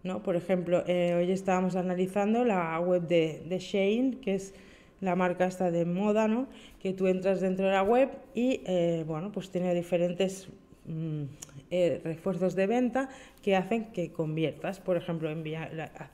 ¿No? 0.05 0.23
Por 0.23 0.37
ejemplo, 0.37 0.85
eh, 0.87 1.15
hoy 1.17 1.33
estábamos 1.33 1.75
analizando 1.75 2.45
la 2.45 2.79
web 2.79 3.03
de, 3.09 3.43
de 3.47 3.59
Shane, 3.59 4.19
que 4.21 4.37
es 4.37 4.55
la 5.01 5.15
marca 5.15 5.47
está 5.47 5.71
de 5.71 5.85
moda, 5.85 6.29
¿no? 6.29 6.49
Que 6.81 6.93
tú 6.93 7.07
entras 7.07 7.41
dentro 7.41 7.67
de 7.67 7.73
la 7.73 7.83
web 7.83 8.11
y, 8.35 8.63
eh, 8.67 9.05
bueno, 9.07 9.31
pues 9.33 9.51
tiene 9.51 9.75
diferentes 9.75 10.49
mm, 10.87 11.23
eh, 11.71 12.01
refuerzos 12.03 12.55
de 12.57 12.67
venta 12.67 13.09
que 13.43 13.55
hacen 13.55 13.93
que 13.93 14.11
conviertas. 14.11 14.81
Por 14.81 14.97
ejemplo, 14.97 15.31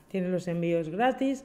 tiene 0.08 0.28
los 0.28 0.48
envíos 0.48 0.90
gratis, 0.90 1.44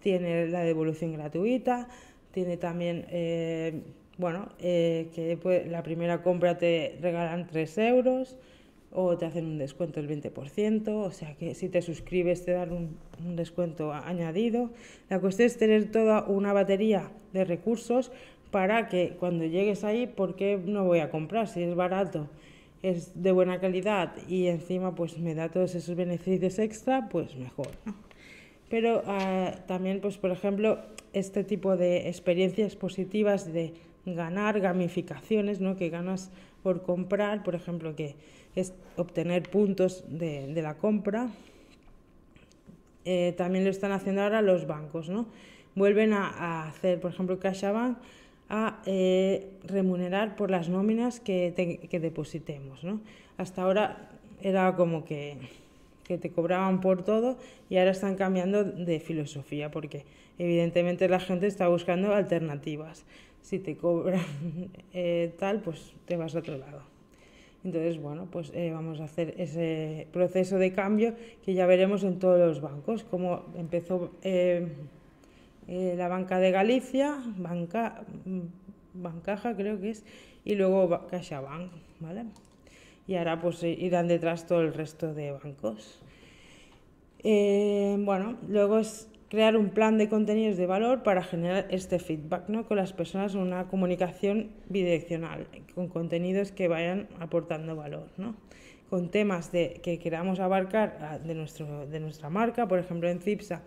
tiene 0.00 0.46
la 0.46 0.60
devolución 0.60 1.12
gratuita, 1.12 1.88
tiene 2.30 2.56
también, 2.56 3.06
eh, 3.10 3.80
bueno, 4.18 4.50
que 4.58 5.66
la 5.68 5.82
primera 5.82 6.22
compra 6.22 6.56
te 6.58 6.98
regalan 7.00 7.46
3 7.46 7.78
euros 7.78 8.38
o 8.98 9.16
te 9.18 9.26
hacen 9.26 9.44
un 9.44 9.58
descuento 9.58 10.00
del 10.02 10.08
20%, 10.08 10.88
o 10.88 11.10
sea 11.10 11.34
que 11.34 11.54
si 11.54 11.68
te 11.68 11.82
suscribes 11.82 12.46
te 12.46 12.52
dan 12.52 12.72
un, 12.72 13.36
descuento 13.36 13.92
añadido. 13.92 14.70
La 15.10 15.20
cuestión 15.20 15.46
es 15.46 15.58
tener 15.58 15.90
toda 15.90 16.24
una 16.24 16.54
batería 16.54 17.10
de 17.34 17.44
recursos 17.44 18.10
para 18.50 18.88
que 18.88 19.16
cuando 19.20 19.44
llegues 19.44 19.84
ahí, 19.84 20.06
¿por 20.06 20.34
qué 20.34 20.58
no 20.64 20.84
voy 20.84 21.00
a 21.00 21.10
comprar? 21.10 21.46
Si 21.46 21.62
es 21.62 21.74
barato, 21.74 22.30
es 22.82 23.22
de 23.22 23.32
buena 23.32 23.60
calidad 23.60 24.14
y 24.28 24.46
encima 24.46 24.94
pues 24.94 25.18
me 25.18 25.34
da 25.34 25.50
todos 25.50 25.74
esos 25.74 25.94
beneficios 25.94 26.58
extra, 26.58 27.10
pues 27.10 27.36
mejor. 27.36 27.68
Pero 28.70 29.02
ah, 29.06 29.52
también, 29.66 30.00
pues 30.00 30.16
por 30.16 30.30
ejemplo, 30.30 30.78
este 31.12 31.44
tipo 31.44 31.76
de 31.76 32.08
experiencias 32.08 32.76
positivas 32.76 33.52
de 33.52 33.74
ganar 34.06 34.60
gamificaciones, 34.60 35.60
¿no? 35.60 35.76
que 35.76 35.90
ganas 35.90 36.30
por 36.66 36.82
comprar, 36.82 37.44
por 37.44 37.54
ejemplo, 37.54 37.94
que 37.94 38.16
es 38.56 38.74
obtener 38.96 39.48
puntos 39.48 40.02
de, 40.08 40.52
la 40.60 40.74
compra. 40.78 41.28
Eh, 43.04 43.34
también 43.36 43.62
lo 43.62 43.70
están 43.70 43.92
haciendo 43.92 44.22
ahora 44.22 44.42
los 44.42 44.66
bancos, 44.66 45.08
¿no? 45.08 45.26
Vuelven 45.76 46.12
a, 46.12 46.66
hacer, 46.66 46.98
por 46.98 47.12
ejemplo, 47.12 47.38
CaixaBank, 47.38 47.98
a 48.48 48.82
eh, 48.84 49.48
remunerar 49.62 50.34
por 50.34 50.50
las 50.50 50.68
nóminas 50.68 51.20
que, 51.20 51.78
que 51.88 52.00
depositemos, 52.00 52.82
¿no? 52.82 53.00
Hasta 53.36 53.62
ahora 53.62 54.10
era 54.42 54.74
como 54.74 55.04
que, 55.04 55.36
que 56.02 56.18
te 56.18 56.30
cobraban 56.32 56.80
por 56.80 57.04
todo 57.04 57.38
y 57.70 57.76
ahora 57.76 57.92
están 57.92 58.16
cambiando 58.16 58.64
de 58.64 58.98
filosofía 58.98 59.70
porque 59.70 60.04
evidentemente 60.36 61.08
la 61.08 61.20
gente 61.20 61.46
está 61.46 61.68
buscando 61.68 62.12
alternativas. 62.12 63.04
Si 63.46 63.60
te 63.60 63.76
cobran 63.76 64.24
eh, 64.92 65.32
tal, 65.38 65.60
pues 65.60 65.94
te 66.04 66.16
vas 66.16 66.34
a 66.34 66.40
otro 66.40 66.58
lado. 66.58 66.82
Entonces, 67.62 67.96
bueno, 68.02 68.26
pues 68.28 68.50
eh, 68.52 68.72
vamos 68.72 69.00
a 69.00 69.04
hacer 69.04 69.34
ese 69.38 70.08
proceso 70.12 70.58
de 70.58 70.72
cambio 70.72 71.14
que 71.44 71.54
ya 71.54 71.64
veremos 71.64 72.02
en 72.02 72.18
todos 72.18 72.40
los 72.40 72.60
bancos, 72.60 73.04
como 73.04 73.44
empezó 73.56 74.10
eh, 74.24 74.66
la 75.68 76.08
banca 76.08 76.40
de 76.40 76.50
Galicia, 76.50 77.22
banca, 77.36 78.04
mm, 78.24 78.40
Bancaja 78.94 79.54
creo 79.54 79.80
que 79.80 79.90
es, 79.90 80.04
y 80.44 80.56
luego 80.56 81.06
CaixaBank, 81.06 81.70
¿vale? 82.00 82.24
Y 83.06 83.14
ahora 83.14 83.40
pues 83.40 83.62
irán 83.62 84.08
detrás 84.08 84.48
todo 84.48 84.62
el 84.62 84.74
resto 84.74 85.14
de 85.14 85.30
bancos. 85.30 86.00
bueno, 87.22 88.38
luego 88.48 88.80
es 88.80 89.08
crear 89.28 89.56
un 89.56 89.70
plan 89.70 89.98
de 89.98 90.08
contenidos 90.08 90.56
de 90.56 90.66
valor 90.66 91.02
para 91.02 91.22
generar 91.22 91.66
este 91.70 91.98
feedback 91.98 92.48
¿no? 92.48 92.66
con 92.66 92.76
las 92.76 92.92
personas, 92.92 93.34
una 93.34 93.66
comunicación 93.66 94.50
bidireccional, 94.68 95.46
con 95.74 95.88
contenidos 95.88 96.52
que 96.52 96.68
vayan 96.68 97.08
aportando 97.18 97.74
valor, 97.76 98.08
¿no? 98.16 98.36
con 98.88 99.10
temas 99.10 99.50
de, 99.50 99.80
que 99.82 99.98
queramos 99.98 100.38
abarcar 100.38 100.98
ah, 101.00 101.18
de, 101.18 101.34
nuestro, 101.34 101.86
de 101.86 101.98
nuestra 101.98 102.30
marca, 102.30 102.68
por 102.68 102.78
ejemplo 102.78 103.08
en 103.08 103.20
CIPSA, 103.20 103.62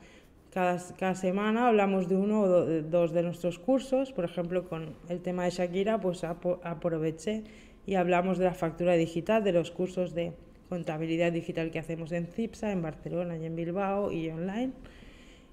cada, 0.51 0.79
cada 0.97 1.15
semana 1.15 1.67
hablamos 1.67 2.07
de 2.07 2.15
uno 2.15 2.41
o 2.41 2.65
dos 2.81 3.11
de 3.11 3.21
nuestros 3.21 3.59
cursos, 3.59 4.13
por 4.13 4.25
ejemplo 4.25 4.67
con 4.67 4.95
el 5.09 5.21
tema 5.21 5.43
de 5.43 5.51
Shakira, 5.51 5.99
pues 5.99 6.23
aproveché 6.23 7.43
y 7.85 7.95
hablamos 7.95 8.37
de 8.37 8.45
la 8.45 8.53
factura 8.53 8.93
digital, 8.93 9.43
de 9.43 9.51
los 9.51 9.71
cursos 9.71 10.15
de 10.15 10.33
contabilidad 10.69 11.31
digital 11.31 11.69
que 11.69 11.79
hacemos 11.79 12.11
en 12.11 12.27
CIPSA, 12.27 12.71
en 12.71 12.81
Barcelona 12.81 13.37
y 13.37 13.45
en 13.45 13.55
Bilbao 13.55 14.11
y 14.11 14.29
online. 14.29 14.71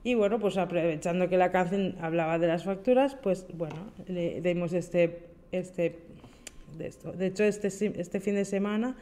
Y 0.07 0.15
bueno, 0.15 0.39
pues 0.39 0.57
aprovechando 0.57 1.29
que 1.29 1.37
la 1.37 1.51
canción 1.51 1.97
hablaba 2.01 2.39
de 2.39 2.47
las 2.47 2.63
facturas, 2.63 3.17
pues 3.17 3.45
bueno, 3.55 3.91
le 4.07 4.41
dimos 4.41 4.73
este, 4.73 5.19
este, 5.51 5.97
de 6.79 6.87
esto. 6.87 7.11
De 7.11 7.27
hecho, 7.27 7.43
este, 7.43 7.67
este 7.67 8.21
fin 8.21 8.37
de 8.37 8.45
semana 8.45 8.97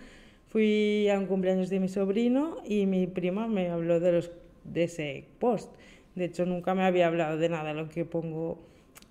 fui 0.49 1.07
a 1.11 1.19
un 1.19 1.27
cumpleaños 1.27 1.69
de 1.69 1.79
mi 1.79 1.89
sobrino 1.91 2.57
y 2.65 2.87
mi 2.87 3.07
prima 3.07 3.47
me 3.47 3.69
habló 3.69 4.01
de, 4.01 4.13
los, 4.13 4.31
de 4.65 4.85
ese 4.85 5.27
post. 5.41 5.71
De 6.15 6.25
hecho, 6.25 6.47
nunca 6.47 6.75
me 6.75 6.85
había 6.85 7.09
hablado 7.09 7.37
de 7.37 7.51
nada 7.51 7.75
lo 7.75 7.91
que 7.91 8.07
pongo 8.07 8.59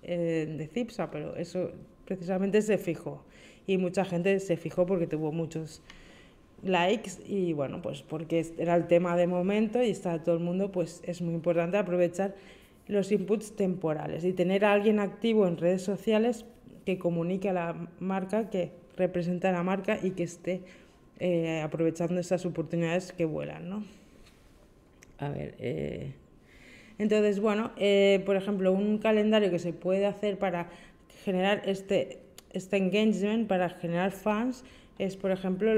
de 0.02 0.68
CIPSA, 0.74 1.12
pero 1.12 1.36
eso 1.36 1.70
precisamente 2.06 2.60
se 2.62 2.76
fijó. 2.76 3.24
Y 3.68 3.78
mucha 3.78 4.04
gente 4.04 4.40
se 4.40 4.56
fijó 4.56 4.84
porque 4.84 5.06
tuvo 5.06 5.30
muchos 5.30 5.80
likes 6.64 7.12
y 7.26 7.52
bueno, 7.52 7.82
pues 7.82 8.02
porque 8.02 8.46
era 8.58 8.74
el 8.74 8.86
tema 8.86 9.16
de 9.16 9.26
momento 9.26 9.82
y 9.82 9.90
está 9.90 10.22
todo 10.22 10.36
el 10.36 10.40
mundo, 10.42 10.72
pues 10.72 11.02
es 11.04 11.22
muy 11.22 11.34
importante 11.34 11.76
aprovechar 11.76 12.34
los 12.86 13.12
inputs 13.12 13.56
temporales 13.56 14.24
y 14.24 14.32
tener 14.32 14.64
a 14.64 14.72
alguien 14.72 15.00
activo 15.00 15.46
en 15.46 15.56
redes 15.56 15.82
sociales 15.82 16.44
que 16.84 16.98
comunique 16.98 17.48
a 17.48 17.52
la 17.52 17.88
marca, 17.98 18.50
que 18.50 18.72
represente 18.96 19.48
a 19.48 19.52
la 19.52 19.62
marca 19.62 19.98
y 20.02 20.10
que 20.10 20.24
esté 20.24 20.60
eh, 21.18 21.60
aprovechando 21.62 22.20
esas 22.20 22.44
oportunidades 22.44 23.12
que 23.12 23.24
vuelan, 23.24 23.68
¿no? 23.68 23.84
A 25.18 25.28
ver, 25.28 25.54
eh, 25.58 26.12
entonces, 26.98 27.40
bueno, 27.40 27.72
eh, 27.76 28.22
por 28.26 28.36
ejemplo, 28.36 28.72
un 28.72 28.98
calendario 28.98 29.50
que 29.50 29.58
se 29.58 29.72
puede 29.72 30.06
hacer 30.06 30.38
para 30.38 30.68
generar 31.24 31.62
este, 31.66 32.18
este 32.52 32.76
engagement, 32.76 33.48
para 33.48 33.70
generar 33.70 34.12
fans, 34.12 34.64
es, 34.98 35.16
por 35.16 35.30
ejemplo, 35.30 35.72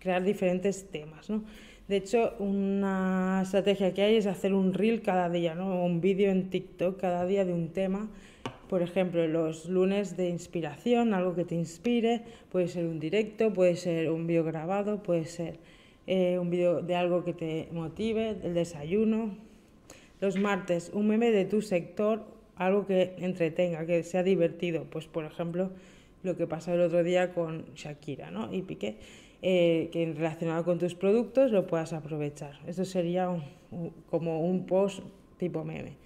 crear 0.00 0.24
diferentes 0.24 0.90
temas, 0.90 1.30
¿no? 1.30 1.44
De 1.90 1.96
hecho, 1.96 2.34
una 2.38 3.40
estrategia 3.42 3.92
que 3.92 4.02
hay 4.02 4.14
es 4.14 4.26
hacer 4.26 4.54
un 4.54 4.74
reel 4.74 5.02
cada 5.02 5.28
día, 5.28 5.56
¿no? 5.56 5.84
un 5.84 6.00
vídeo 6.00 6.30
en 6.30 6.48
TikTok 6.48 7.00
cada 7.00 7.26
día 7.26 7.44
de 7.44 7.52
un 7.52 7.70
tema. 7.70 8.08
Por 8.68 8.82
ejemplo, 8.82 9.26
los 9.26 9.68
lunes 9.68 10.16
de 10.16 10.28
inspiración, 10.28 11.14
algo 11.14 11.34
que 11.34 11.44
te 11.44 11.56
inspire, 11.56 12.22
puede 12.48 12.68
ser 12.68 12.86
un 12.86 13.00
directo, 13.00 13.52
puede 13.52 13.74
ser 13.74 14.08
un 14.12 14.28
vídeo 14.28 14.44
grabado, 14.44 15.02
puede 15.02 15.24
ser 15.24 15.58
eh, 16.06 16.38
un 16.38 16.48
vídeo 16.48 16.80
de 16.80 16.94
algo 16.94 17.24
que 17.24 17.32
te 17.32 17.66
motive, 17.72 18.36
el 18.44 18.54
desayuno. 18.54 19.34
Los 20.20 20.38
martes, 20.38 20.92
un 20.94 21.08
meme 21.08 21.32
de 21.32 21.44
tu 21.44 21.60
sector, 21.60 22.22
algo 22.54 22.86
que 22.86 23.16
entretenga, 23.18 23.84
que 23.84 24.04
sea 24.04 24.22
divertido. 24.22 24.84
Pues, 24.84 25.08
por 25.08 25.24
ejemplo, 25.24 25.72
lo 26.22 26.36
que 26.36 26.46
pasó 26.46 26.72
el 26.72 26.82
otro 26.82 27.02
día 27.02 27.34
con 27.34 27.64
Shakira 27.74 28.30
¿no? 28.30 28.54
y 28.54 28.62
Piqué 28.62 28.98
eh, 29.42 29.88
que 29.92 30.12
relacionado 30.12 30.64
con 30.64 30.78
tus 30.78 30.94
productos 30.94 31.50
lo 31.50 31.66
puedas 31.66 31.92
aprovechar. 31.92 32.58
Eso 32.66 32.84
sería 32.84 33.28
como 34.10 34.40
un 34.40 34.66
post 34.66 35.00
tipo 35.38 35.64
meme. 35.64 35.96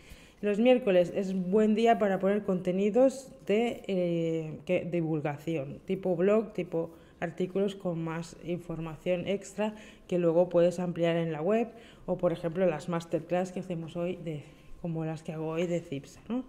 Los 0.40 0.58
miércoles 0.58 1.12
es 1.14 1.34
buen 1.34 1.74
día 1.74 1.98
para 1.98 2.18
poner 2.18 2.42
contenidos 2.42 3.30
de 3.46 3.82
eh, 3.86 4.88
divulgación, 4.90 5.80
tipo 5.86 6.14
blog, 6.16 6.52
tipo 6.52 6.90
artículos 7.20 7.74
con 7.74 8.04
más 8.04 8.36
información 8.44 9.26
extra 9.26 9.74
que 10.06 10.18
luego 10.18 10.50
puedes 10.50 10.78
ampliar 10.78 11.16
en 11.16 11.32
la 11.32 11.40
web 11.40 11.68
o 12.04 12.18
por 12.18 12.32
ejemplo 12.32 12.66
las 12.66 12.90
masterclass 12.90 13.52
que 13.52 13.60
hacemos 13.60 13.96
hoy 13.96 14.16
de 14.16 14.42
como 14.82 15.06
las 15.06 15.22
que 15.22 15.32
hago 15.32 15.48
hoy 15.48 15.66
de 15.66 15.80
CIPSA, 15.80 16.20
¿no? 16.28 16.44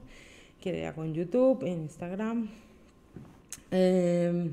que 0.59 0.91
con 0.95 1.13
YouTube, 1.13 1.63
en 1.63 1.83
Instagram. 1.83 2.49
Eh, 3.71 4.51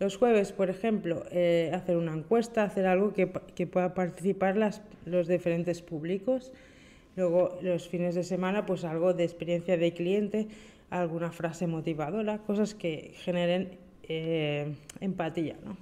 los 0.00 0.16
jueves, 0.16 0.52
por 0.52 0.70
ejemplo, 0.70 1.24
eh, 1.30 1.70
hacer 1.74 1.98
una 1.98 2.14
encuesta, 2.14 2.64
hacer 2.64 2.86
algo 2.86 3.12
que, 3.12 3.30
que 3.54 3.66
pueda 3.66 3.92
participar 3.92 4.56
las, 4.56 4.82
los 5.04 5.28
diferentes 5.28 5.82
públicos. 5.82 6.52
Luego, 7.16 7.58
los 7.60 7.86
fines 7.86 8.14
de 8.14 8.24
semana, 8.24 8.64
pues 8.64 8.84
algo 8.84 9.12
de 9.12 9.24
experiencia 9.24 9.76
de 9.76 9.92
cliente, 9.92 10.48
alguna 10.88 11.30
frase 11.32 11.66
motivadora, 11.66 12.38
cosas 12.38 12.74
que 12.74 13.12
generen 13.16 13.76
eh, 14.04 14.72
empatía. 15.00 15.56
¿no? 15.64 15.76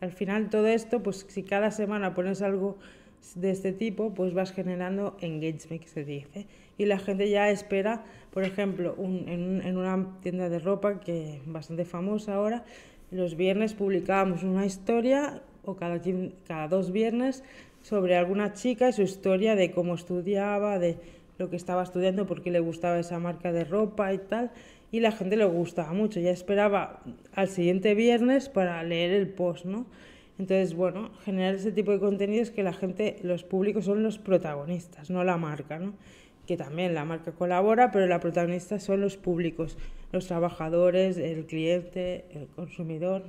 Al 0.00 0.12
final, 0.12 0.48
todo 0.48 0.66
esto, 0.66 1.02
pues 1.02 1.26
si 1.28 1.42
cada 1.42 1.70
semana 1.70 2.14
pones 2.14 2.40
algo 2.40 2.78
de 3.34 3.50
este 3.50 3.72
tipo, 3.72 4.14
pues 4.14 4.32
vas 4.32 4.52
generando 4.52 5.18
engagement, 5.20 5.84
se 5.84 6.04
dice. 6.04 6.46
Y 6.78 6.86
la 6.86 6.98
gente 6.98 7.28
ya 7.28 7.50
espera, 7.50 8.04
por 8.32 8.44
ejemplo, 8.44 8.94
un, 8.96 9.28
en, 9.28 9.60
en, 9.62 9.76
una 9.76 10.18
tienda 10.22 10.48
de 10.48 10.58
ropa 10.58 11.00
que 11.00 11.42
bastante 11.44 11.84
famosa 11.84 12.34
ahora, 12.34 12.64
los 13.10 13.36
viernes 13.36 13.74
publicábamos 13.74 14.42
una 14.42 14.66
historia 14.66 15.42
o 15.64 15.76
cada, 15.76 15.98
dos 16.68 16.92
viernes 16.92 17.42
sobre 17.82 18.16
alguna 18.16 18.52
chica 18.52 18.88
y 18.88 18.92
su 18.92 19.02
historia 19.02 19.54
de 19.54 19.70
cómo 19.70 19.94
estudiaba, 19.94 20.78
de 20.78 20.98
lo 21.38 21.50
que 21.50 21.56
estaba 21.56 21.82
estudiando, 21.82 22.26
por 22.26 22.42
qué 22.42 22.50
le 22.50 22.60
gustaba 22.60 22.98
esa 22.98 23.18
marca 23.18 23.52
de 23.52 23.64
ropa 23.64 24.12
y 24.12 24.18
tal. 24.18 24.50
Y 24.90 25.00
la 25.00 25.12
gente 25.12 25.36
le 25.36 25.44
gustaba 25.44 25.92
mucho, 25.92 26.18
ya 26.20 26.30
esperaba 26.30 27.02
al 27.34 27.48
siguiente 27.48 27.94
viernes 27.94 28.48
para 28.48 28.82
leer 28.82 29.12
el 29.12 29.28
post, 29.28 29.66
¿no? 29.66 29.86
Entonces, 30.38 30.74
bueno, 30.74 31.10
generar 31.24 31.54
ese 31.54 31.72
tipo 31.72 31.90
de 31.90 31.98
contenidos 31.98 32.50
que 32.50 32.62
la 32.62 32.72
gente, 32.72 33.18
los 33.22 33.42
públicos 33.42 33.84
son 33.84 34.02
los 34.02 34.18
protagonistas, 34.18 35.10
no 35.10 35.24
la 35.24 35.36
marca, 35.36 35.78
¿no? 35.78 35.94
Que 36.48 36.56
también 36.56 36.94
la 36.94 37.04
marca 37.04 37.30
colabora, 37.30 37.92
pero 37.92 38.06
la 38.06 38.18
protagonista 38.18 38.80
son 38.80 39.02
los 39.02 39.16
públicos 39.16 39.76
los 40.12 40.26
trabajadores, 40.26 41.18
el 41.18 41.46
cliente, 41.46 42.24
el 42.32 42.46
consumidor, 42.48 43.22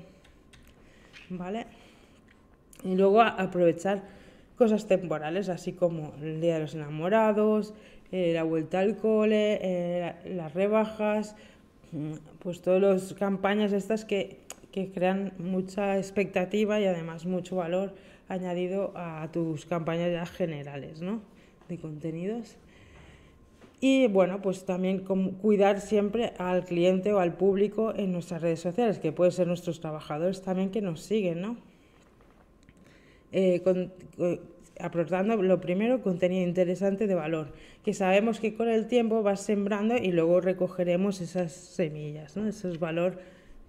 ¿vale? 1.29 1.65
Y 2.83 2.95
luego 2.95 3.21
aprovechar 3.21 4.03
cosas 4.57 4.87
temporales, 4.87 5.49
así 5.49 5.73
como 5.73 6.13
el 6.21 6.39
Día 6.39 6.55
de 6.55 6.61
los 6.61 6.75
Enamorados, 6.75 7.73
eh, 8.11 8.31
la 8.33 8.43
vuelta 8.43 8.79
al 8.79 8.95
cole, 8.95 9.59
eh, 9.61 10.15
las 10.33 10.53
rebajas, 10.53 11.35
mm, 11.91 12.13
pues 12.39 12.61
todas 12.61 12.81
las 12.81 13.13
campañas 13.13 13.73
estas 13.73 14.05
que, 14.05 14.37
que 14.71 14.91
crean 14.91 15.33
mucha 15.37 15.97
expectativa 15.97 16.79
y 16.79 16.85
además 16.85 17.25
mucho 17.25 17.57
valor 17.57 17.93
añadido 18.29 18.93
a 18.95 19.29
tus 19.33 19.65
campañas 19.65 20.11
ya 20.11 20.25
generales, 20.25 21.01
¿no? 21.01 21.21
De 21.67 21.77
contenidos. 21.77 22.57
Y 23.81 24.07
bueno, 24.07 24.41
pues 24.41 24.65
también 24.65 24.99
cuidar 24.99 25.79
siempre 25.79 26.33
al 26.37 26.65
cliente 26.65 27.13
o 27.13 27.19
al 27.19 27.35
público 27.35 27.93
en 27.95 28.11
nuestras 28.11 28.41
redes 28.41 28.59
sociales, 28.59 28.99
que 28.99 29.13
pueden 29.13 29.31
ser 29.31 29.47
nuestros 29.47 29.79
trabajadores 29.79 30.41
también 30.41 30.69
que 30.69 30.81
nos 30.81 31.01
siguen, 31.01 31.41
¿no? 31.41 31.57
Eh, 33.31 33.61
aportando 34.79 35.41
lo 35.41 35.61
primero, 35.61 36.01
contenido 36.01 36.45
interesante 36.45 37.07
de 37.07 37.15
valor, 37.15 37.53
que 37.83 37.93
sabemos 37.93 38.39
que 38.39 38.53
con 38.53 38.67
el 38.69 38.87
tiempo 38.87 39.23
vas 39.23 39.41
sembrando 39.41 39.97
y 39.97 40.11
luego 40.11 40.41
recogeremos 40.41 41.21
esas 41.21 41.51
semillas, 41.51 42.35
¿no? 42.35 42.47
Ese 42.47 42.69
es 42.69 42.79
valor 42.79 43.19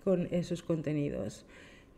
con 0.03 0.29
esos 0.33 0.63
contenidos. 0.63 1.45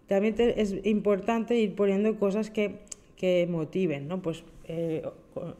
También 0.06 0.34
es 0.38 0.74
importante 0.84 1.56
ir 1.56 1.74
poniendo 1.74 2.18
cosas 2.18 2.50
que, 2.50 2.80
que 3.22 3.46
motiven, 3.48 4.08
¿no? 4.08 4.20
Pues 4.20 4.42
eh, 4.64 5.08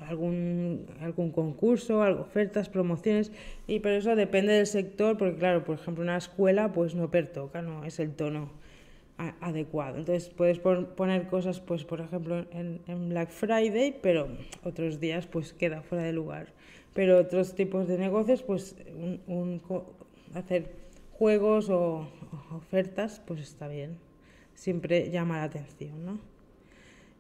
algún, 0.09 0.85
algún 1.01 1.31
concurso, 1.31 2.01
ofertas, 2.01 2.68
promociones, 2.68 3.31
y 3.68 3.79
pero 3.79 3.94
eso 3.94 4.16
depende 4.16 4.53
del 4.53 4.66
sector, 4.66 5.16
porque 5.16 5.37
claro, 5.37 5.62
por 5.62 5.77
ejemplo, 5.77 6.03
una 6.03 6.16
escuela 6.16 6.72
pues 6.72 6.96
no 6.96 7.09
pertoca, 7.12 7.62
no 7.62 7.85
es 7.85 8.01
el 8.01 8.16
tono 8.16 8.51
adecuado. 9.40 9.98
Entonces 9.98 10.29
puedes 10.29 10.59
poner 10.59 11.29
cosas, 11.29 11.61
pues 11.61 11.85
por 11.85 12.01
ejemplo, 12.01 12.44
en, 12.51 13.09
Black 13.11 13.31
Friday, 13.31 13.96
pero 14.03 14.27
otros 14.64 14.98
días 14.98 15.29
pues 15.29 15.53
queda 15.53 15.83
fuera 15.83 16.03
de 16.03 16.12
lugar. 16.12 16.48
Pero 16.94 17.16
otros 17.16 17.55
tipos 17.55 17.87
de 17.87 17.96
negocios, 17.96 18.42
pues 18.42 18.75
un, 19.29 19.62
hacer 20.35 20.72
juegos 21.12 21.70
o 21.70 22.09
ofertas, 22.57 23.22
pues 23.25 23.40
está 23.40 23.68
bien. 23.68 23.98
Siempre 24.57 25.12
llama 25.12 25.37
la 25.37 25.44
atención, 25.44 26.05
¿no? 26.05 26.32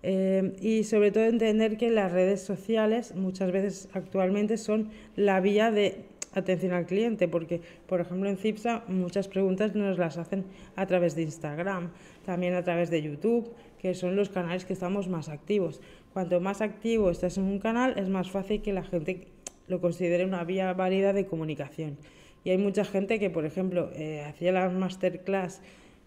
Eh, 0.02 0.56
y 0.60 0.84
sobre 0.84 1.12
todo 1.12 1.24
entender 1.24 1.76
que 1.76 1.90
las 1.90 2.10
redes 2.10 2.42
sociales 2.42 3.14
muchas 3.14 3.52
veces 3.52 3.88
actualmente 3.92 4.56
son 4.56 4.90
la 5.14 5.40
vía 5.40 5.70
de 5.70 6.04
atención 6.34 6.72
al 6.72 6.86
cliente, 6.86 7.28
porque 7.28 7.60
por 7.86 8.00
ejemplo 8.00 8.28
en 8.28 8.36
CIPSA 8.36 8.84
muchas 8.88 9.28
preguntas 9.28 9.74
nos 9.74 9.98
las 9.98 10.18
hacen 10.18 10.44
a 10.76 10.86
través 10.86 11.14
de 11.14 11.22
Instagram, 11.22 11.90
también 12.24 12.54
a 12.54 12.64
través 12.64 12.90
de 12.90 13.02
YouTube, 13.02 13.52
que 13.78 13.94
son 13.94 14.16
los 14.16 14.28
canales 14.28 14.64
que 14.64 14.72
estamos 14.72 15.08
más 15.08 15.28
activos. 15.28 15.80
Cuanto 16.12 16.40
más 16.40 16.60
activo 16.60 17.10
estás 17.10 17.38
en 17.38 17.44
un 17.44 17.58
canal, 17.58 17.98
es 17.98 18.08
más 18.08 18.30
fácil 18.30 18.62
que 18.62 18.72
la 18.72 18.84
gente 18.84 19.28
lo 19.68 19.80
considere 19.80 20.24
una 20.24 20.44
vía 20.44 20.72
válida 20.72 21.12
de 21.12 21.26
comunicación. 21.26 21.96
Y 22.44 22.50
hay 22.50 22.58
mucha 22.58 22.84
gente 22.84 23.18
que, 23.18 23.30
por 23.30 23.44
ejemplo, 23.44 23.90
eh, 23.94 24.24
hacía 24.26 24.52
las 24.52 24.72
masterclass 24.72 25.60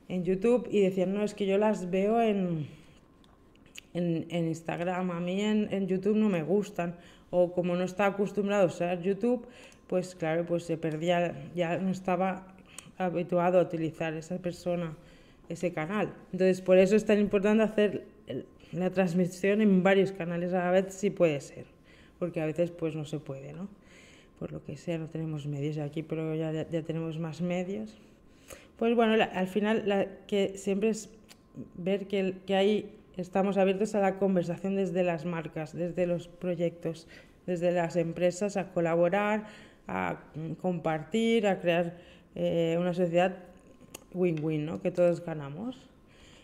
en 0.09 0.23
YouTube 0.23 0.67
y 0.69 0.81
decían, 0.81 1.13
no, 1.13 1.23
es 1.23 1.33
que 1.33 1.45
yo 1.45 1.57
las 1.57 1.89
veo 1.89 2.21
en, 2.21 2.67
en, 3.95 4.47
Instagram, 4.47 5.11
a 5.11 5.19
mí 5.19 5.41
en, 5.41 5.67
en, 5.71 5.87
YouTube 5.87 6.15
no 6.15 6.29
me 6.29 6.43
gustan, 6.43 6.95
o 7.29 7.53
como 7.53 7.75
no 7.75 7.83
está 7.83 8.05
acostumbrado 8.07 8.63
a 8.63 8.67
usar 8.67 9.01
YouTube, 9.01 9.47
pues 9.87 10.15
claro, 10.15 10.45
pues 10.45 10.63
se 10.63 10.77
perdía, 10.77 11.49
ya 11.55 11.77
no 11.77 11.91
estaba 11.91 12.47
habituado 12.97 13.59
a 13.59 13.63
utilizar 13.63 14.13
esa 14.13 14.37
persona 14.37 14.95
ese 15.49 15.73
canal. 15.73 16.13
Entonces, 16.31 16.61
por 16.61 16.77
eso 16.77 16.95
es 16.95 17.05
tan 17.05 17.19
importante 17.19 17.63
hacer 17.63 18.05
la 18.71 18.89
transmisión 18.89 19.61
en 19.61 19.83
varios 19.83 20.11
canales 20.11 20.53
a 20.53 20.65
la 20.65 20.71
vez, 20.71 20.93
si 20.93 21.09
puede 21.09 21.39
ser, 21.41 21.65
porque 22.19 22.41
a 22.41 22.45
veces 22.45 22.71
pues 22.71 22.95
no 22.95 23.05
se 23.05 23.19
puede, 23.19 23.53
¿no? 23.53 23.67
Por 24.39 24.51
lo 24.51 24.63
que 24.63 24.75
sea, 24.75 24.97
no 24.97 25.07
tenemos 25.07 25.47
medios 25.47 25.77
aquí, 25.77 26.03
pero 26.03 26.35
ya, 26.35 26.51
ya 26.51 26.81
tenemos 26.81 27.19
más 27.19 27.41
medios. 27.41 27.97
Pues 28.77 28.95
bueno, 28.95 29.23
al 29.31 29.47
final 29.47 29.83
la, 29.85 30.07
que 30.27 30.57
siempre 30.57 30.89
es 30.89 31.09
ver 31.75 32.07
que, 32.07 32.35
que 32.45 32.55
ahí 32.55 32.91
estamos 33.17 33.57
abiertos 33.57 33.95
a 33.95 33.99
la 33.99 34.17
conversación 34.17 34.75
desde 34.75 35.03
las 35.03 35.25
marcas, 35.25 35.73
desde 35.73 36.07
los 36.07 36.27
proyectos, 36.27 37.07
desde 37.45 37.71
las 37.71 37.95
empresas, 37.95 38.57
a 38.57 38.71
colaborar, 38.71 39.45
a 39.87 40.17
compartir, 40.61 41.47
a 41.47 41.59
crear 41.59 41.97
eh, 42.35 42.77
una 42.79 42.93
sociedad 42.93 43.37
win-win, 44.13 44.65
¿no? 44.65 44.81
que 44.81 44.91
todos 44.91 45.23
ganamos. 45.23 45.77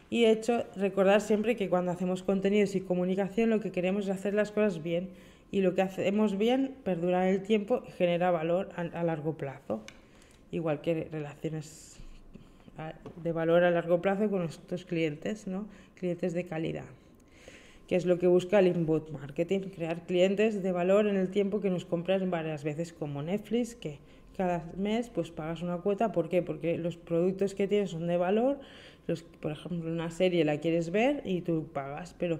Y 0.10 0.24
de 0.24 0.32
hecho, 0.32 0.66
recordar 0.76 1.22
siempre 1.22 1.56
que 1.56 1.70
cuando 1.70 1.92
hacemos 1.92 2.22
contenidos 2.22 2.76
y 2.76 2.82
comunicación 2.82 3.50
lo 3.50 3.62
que 3.62 3.72
queremos 3.72 4.06
es 4.06 4.10
hacer 4.12 4.34
las 4.34 4.52
cosas 4.52 4.84
bien 4.84 5.10
y 5.52 5.62
lo 5.62 5.74
que 5.74 5.82
hacemos 5.82 6.38
bien 6.38 6.76
perdura 6.84 7.30
en 7.30 7.36
el 7.36 7.44
tiempo 7.44 7.82
y 7.88 7.92
genera 7.92 8.30
valor 8.30 8.70
a, 8.76 9.04
largo 9.04 9.38
plazo, 9.38 9.82
igual 10.52 10.82
que 10.82 11.08
relaciones 11.10 12.01
de 13.24 13.32
valor 13.32 13.64
a 13.64 13.72
largo 13.72 14.02
plazo 14.02 14.30
con 14.30 14.40
nuestros 14.40 14.86
clientes, 14.86 15.48
¿no? 15.48 15.68
clientes 15.96 16.34
de 16.34 16.46
calidad, 16.46 16.86
que 17.88 17.96
es 17.96 18.06
lo 18.06 18.18
que 18.18 18.28
busca 18.28 18.60
el 18.60 18.68
inbound 18.68 19.10
marketing, 19.12 19.60
crear 19.76 20.06
clientes 20.06 20.64
de 20.64 20.72
valor 20.72 21.08
en 21.08 21.16
el 21.16 21.30
tiempo 21.30 21.62
que 21.62 21.70
nos 21.70 21.86
compran 21.86 22.30
varias 22.32 22.64
veces 22.64 22.92
como 22.94 23.22
Netflix, 23.22 23.76
que 23.76 24.00
cada 24.36 24.66
mes 24.78 25.10
pues 25.10 25.30
pagas 25.30 25.62
una 25.62 25.78
cuota. 25.78 26.12
¿Por 26.12 26.30
qué? 26.30 26.42
Porque 26.42 26.78
los 26.78 26.98
productos 26.98 27.54
que 27.54 27.68
tienes 27.68 27.92
son 27.92 28.08
de 28.08 28.18
valor. 28.18 28.60
Los, 29.08 29.24
por 29.24 29.52
ejemplo, 29.52 29.92
una 29.92 30.10
serie 30.10 30.46
la 30.46 30.60
quieres 30.60 30.92
ver 30.92 31.22
y 31.26 31.42
tú 31.42 31.68
pagas, 31.74 32.16
pero 32.18 32.40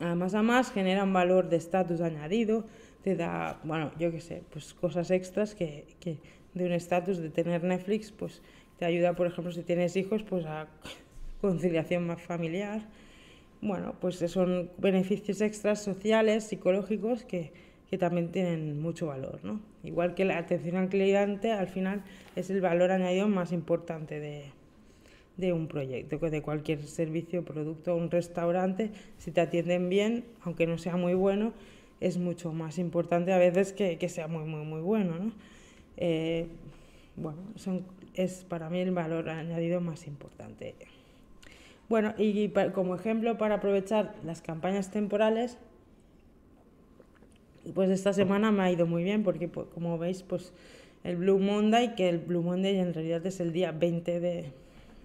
además 0.00 0.34
a 0.34 0.42
más 0.42 0.72
generan 0.72 1.12
valor 1.12 1.48
de 1.48 1.56
estatus 1.56 2.00
añadido, 2.00 2.64
te 3.02 3.16
da, 3.16 3.60
bueno, 3.64 3.92
yo 3.98 4.10
qué 4.10 4.20
sé, 4.20 4.42
pues 4.50 4.74
cosas 4.74 5.10
extras 5.10 5.54
que, 5.54 5.86
que 6.00 6.18
de 6.54 6.66
un 6.66 6.72
estatus 6.72 7.18
de 7.18 7.30
tener 7.30 7.64
Netflix, 7.64 8.10
pues 8.10 8.42
te 8.80 8.86
ayuda, 8.86 9.12
por 9.12 9.26
ejemplo, 9.26 9.52
si 9.52 9.62
tienes 9.62 9.94
hijos, 9.96 10.22
pues 10.22 10.46
a 10.46 10.66
conciliación 11.42 12.06
más 12.06 12.20
familiar. 12.20 12.80
Bueno, 13.60 13.94
pues 14.00 14.16
son 14.16 14.70
beneficios 14.78 15.42
extras 15.42 15.82
sociales, 15.82 16.44
psicológicos 16.44 17.24
que, 17.24 17.52
que 17.90 17.98
también 17.98 18.32
tienen 18.32 18.80
mucho 18.80 19.06
valor. 19.08 19.38
¿no? 19.42 19.60
Igual 19.84 20.14
que 20.14 20.24
la 20.24 20.38
atención 20.38 20.76
al 20.76 20.88
cliente, 20.88 21.52
al 21.52 21.68
final 21.68 22.02
es 22.36 22.48
el 22.48 22.62
valor 22.62 22.90
añadido 22.90 23.28
más 23.28 23.52
importante 23.52 24.18
de, 24.18 24.44
de 25.36 25.52
un 25.52 25.66
proyecto, 25.66 26.18
de 26.18 26.40
cualquier 26.40 26.82
servicio, 26.82 27.44
producto, 27.44 27.94
un 27.94 28.10
restaurante, 28.10 28.92
si 29.18 29.30
te 29.30 29.42
atienden 29.42 29.90
bien, 29.90 30.24
aunque 30.40 30.66
no 30.66 30.78
sea 30.78 30.96
muy 30.96 31.12
bueno, 31.12 31.52
es 32.00 32.16
mucho 32.16 32.50
más 32.54 32.78
importante 32.78 33.34
a 33.34 33.38
veces 33.38 33.74
que, 33.74 33.98
que 33.98 34.08
sea 34.08 34.26
muy, 34.26 34.44
muy, 34.44 34.64
muy 34.64 34.80
bueno. 34.80 35.18
¿no? 35.18 35.32
Eh, 35.98 36.46
bueno, 37.16 37.40
son, 37.56 37.84
es 38.14 38.44
para 38.44 38.70
mí 38.70 38.80
el 38.80 38.92
valor 38.92 39.28
añadido 39.28 39.80
más 39.80 40.06
importante. 40.06 40.74
Bueno, 41.88 42.14
y 42.16 42.50
como 42.72 42.94
ejemplo 42.94 43.36
para 43.36 43.56
aprovechar 43.56 44.14
las 44.24 44.42
campañas 44.42 44.90
temporales, 44.90 45.58
pues 47.74 47.90
esta 47.90 48.12
semana 48.12 48.52
me 48.52 48.62
ha 48.62 48.70
ido 48.70 48.86
muy 48.86 49.02
bien 49.02 49.22
porque 49.22 49.48
pues, 49.48 49.66
como 49.74 49.98
veis 49.98 50.22
pues 50.22 50.52
el 51.04 51.16
Blue 51.16 51.38
Monday, 51.38 51.94
que 51.94 52.08
el 52.08 52.18
Blue 52.18 52.42
Monday 52.42 52.78
en 52.78 52.94
realidad 52.94 53.24
es 53.26 53.40
el 53.40 53.52
día 53.52 53.72
20 53.72 54.20
de, 54.20 54.52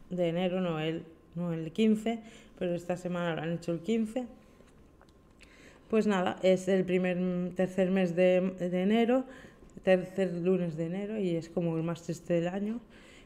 de 0.10 0.28
enero, 0.28 0.62
no 0.62 0.80
el, 0.80 1.04
no 1.36 1.54
el 1.54 1.72
15, 1.72 2.20
pero 2.60 2.76
esta 2.76 2.98
semana 2.98 3.36
lo 3.36 3.42
han 3.42 3.54
hecho 3.54 3.72
el 3.72 3.80
15. 3.80 4.26
Pues 5.90 6.08
nada, 6.08 6.38
es 6.42 6.68
el 6.68 6.84
primer 6.84 7.18
tercer 7.56 7.92
mes 7.92 8.16
de, 8.16 8.42
de 8.60 8.82
enero, 8.82 9.26
tercer 9.86 10.34
lunes 10.34 10.76
de 10.76 10.88
enero 10.88 11.18
y 11.18 11.38
es 11.38 11.48
como 11.48 11.78
el 11.78 11.84
más 11.84 12.02
triste 12.02 12.34
del 12.34 12.50
año 12.50 12.82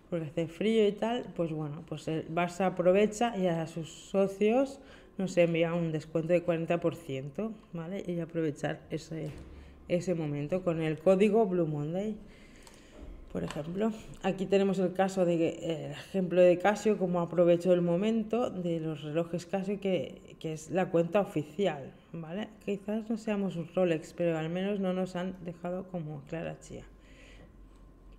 porque 0.10 0.26
hace 0.26 0.48
frío 0.48 0.88
y 0.88 0.92
tal, 0.92 1.26
pues 1.36 1.52
bueno, 1.52 1.84
pues 1.88 2.08
el 2.08 2.28
Barça 2.34 2.66
aprovecha 2.66 3.38
y 3.38 3.48
a 3.48 3.68
sus 3.68 3.90
socios 3.90 4.80
nos 5.18 5.38
envía 5.38 5.74
un 5.74 5.92
descuento 5.92 6.34
de 6.34 6.44
40%, 6.44 7.52
¿vale? 7.74 8.04
Y 8.08 8.20
aprovechar 8.20 8.80
ese, 8.90 9.30
ese 9.88 10.16
momento 10.16 10.64
con 10.64 10.82
el 10.82 10.98
código 10.98 11.46
Blue 11.46 11.68
Monday, 11.68 12.16
por 13.32 13.44
ejemplo. 13.44 13.92
Aquí 14.24 14.48
tenemos 14.48 14.80
el 14.80 14.94
caso 14.94 15.26
de 15.26 15.50
el 15.60 15.92
ejemplo 15.92 16.42
de 16.42 16.58
Casio, 16.58 16.98
como 16.98 17.20
aprovecho 17.20 17.74
el 17.74 17.82
momento 17.82 18.50
de 18.50 18.80
los 18.80 19.04
relojes 19.04 19.46
Casio, 19.46 19.80
que, 19.80 20.36
que 20.40 20.54
es 20.54 20.72
la 20.72 20.90
cuenta 20.90 21.20
oficial, 21.20 21.92
¿vale? 22.14 22.50
Quizás 22.66 23.10
no 23.10 23.18
seamos 23.18 23.56
un 23.56 23.68
Rolex, 23.74 24.14
pero 24.14 24.38
al 24.38 24.50
menos 24.50 24.80
no 24.80 24.94
nos 24.94 25.16
han 25.16 25.36
dejado 25.44 25.86
como 25.90 26.22
Clara 26.30 26.60
Chía. 26.60 26.84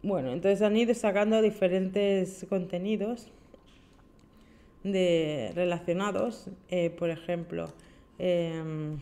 Bueno, 0.02 0.32
entonces 0.32 0.62
han 0.62 0.76
ido 0.76 0.94
sacando 0.94 1.42
diferentes 1.42 2.46
contenidos 2.48 3.30
de 4.82 5.52
relacionados, 5.54 6.48
eh, 6.70 6.88
por 6.90 7.10
ejemplo, 7.10 7.68
em, 8.18 8.98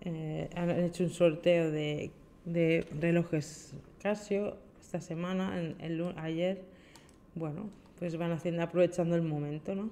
eh, 0.00 0.50
han 0.56 0.70
hecho 0.70 1.04
un 1.04 1.10
sorteo 1.10 1.70
de, 1.70 2.10
de, 2.44 2.86
relojes 3.00 3.74
Casio 4.02 4.56
esta 4.80 5.00
semana, 5.00 5.60
en, 5.60 5.76
el, 5.80 6.12
ayer, 6.16 6.62
bueno, 7.36 7.70
pues 8.00 8.16
van 8.16 8.32
haciendo, 8.32 8.62
aprovechando 8.62 9.14
el 9.14 9.22
momento, 9.22 9.76
¿no? 9.76 9.90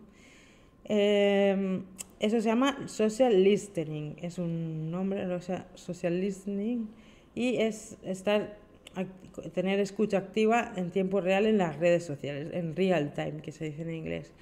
Eso 2.18 2.40
se 2.40 2.48
llama 2.48 2.88
social 2.88 3.44
listening, 3.44 4.16
es 4.22 4.38
un 4.38 4.90
nombre, 4.90 5.26
o 5.26 5.40
sea, 5.40 5.66
social 5.74 6.18
listening, 6.18 6.86
y 7.34 7.56
es 7.58 7.98
estar, 8.02 8.56
tener 9.52 9.80
escucha 9.80 10.16
activa 10.16 10.72
en 10.76 10.90
tiempo 10.90 11.20
real 11.20 11.44
en 11.44 11.58
las 11.58 11.78
redes 11.78 12.04
sociales, 12.04 12.48
en 12.54 12.74
real 12.74 13.12
time, 13.12 13.42
que 13.42 13.52
se 13.52 13.66
dice 13.66 13.82
en 13.82 13.92
inglés. 13.92 14.32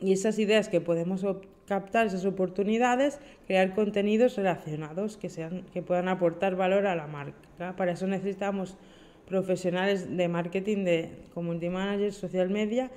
Y 0.00 0.12
esas 0.12 0.38
ideas 0.38 0.70
que 0.70 0.80
podemos 0.80 1.26
captar, 1.66 2.06
esas 2.06 2.24
oportunidades, 2.24 3.20
crear 3.46 3.74
contenidos 3.74 4.36
relacionados 4.36 5.18
que, 5.18 5.28
sean, 5.28 5.64
que 5.74 5.82
puedan 5.82 6.08
aportar 6.08 6.56
valor 6.56 6.86
a 6.86 6.96
la 6.96 7.06
marca. 7.06 7.76
Para 7.76 7.92
eso 7.92 8.06
necesitamos 8.06 8.78
profesionales 9.26 10.16
de 10.16 10.28
marketing, 10.28 10.84
de 10.84 11.10
community 11.34 11.68
managers, 11.68 12.16
social 12.16 12.48
media, 12.48 12.90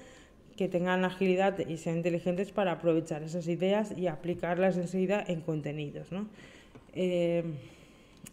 que 0.55 0.67
tengan 0.67 1.05
agilidad 1.05 1.57
y 1.59 1.77
sean 1.77 1.97
inteligentes 1.97 2.51
para 2.51 2.73
aprovechar 2.73 3.23
esas 3.23 3.47
ideas 3.47 3.97
y 3.97 4.07
aplicarlas 4.07 4.77
enseguida 4.77 5.23
en 5.25 5.41
contenidos. 5.41 6.11
¿no? 6.11 6.27
Eh, 6.93 7.43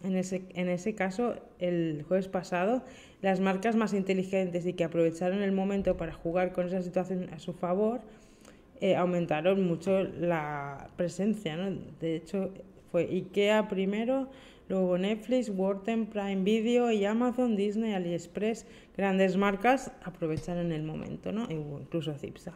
en, 0.03 0.15
ese, 0.15 0.43
en 0.53 0.69
ese 0.69 0.95
caso, 0.95 1.35
el 1.59 2.03
jueves 2.07 2.27
pasado, 2.27 2.83
las 3.21 3.39
marcas 3.39 3.75
más 3.75 3.93
inteligentes 3.93 4.65
y 4.65 4.73
que 4.73 4.83
aprovecharon 4.83 5.41
el 5.41 5.51
momento 5.51 5.97
para 5.97 6.13
jugar 6.13 6.53
con 6.53 6.67
esa 6.67 6.81
situación 6.81 7.29
a 7.33 7.39
su 7.39 7.53
favor, 7.53 8.01
eh, 8.81 8.95
aumentaron 8.95 9.65
mucho 9.65 10.03
la 10.03 10.89
presencia. 10.95 11.57
¿no? 11.57 11.77
De 11.99 12.15
hecho, 12.15 12.51
fue 12.91 13.03
IKEA 13.03 13.67
primero, 13.67 14.29
luego 14.69 14.97
Netflix, 14.97 15.49
Wharton, 15.49 16.05
Prime 16.05 16.43
Video 16.43 16.91
y 16.91 17.03
Amazon, 17.03 17.55
Disney, 17.55 17.93
AliExpress, 17.93 18.65
grandes 18.95 19.35
marcas 19.35 19.91
aprovecharon 20.03 20.71
el 20.71 20.83
momento, 20.83 21.31
¿no? 21.31 21.47
incluso 21.49 22.13
Cipsa. 22.13 22.53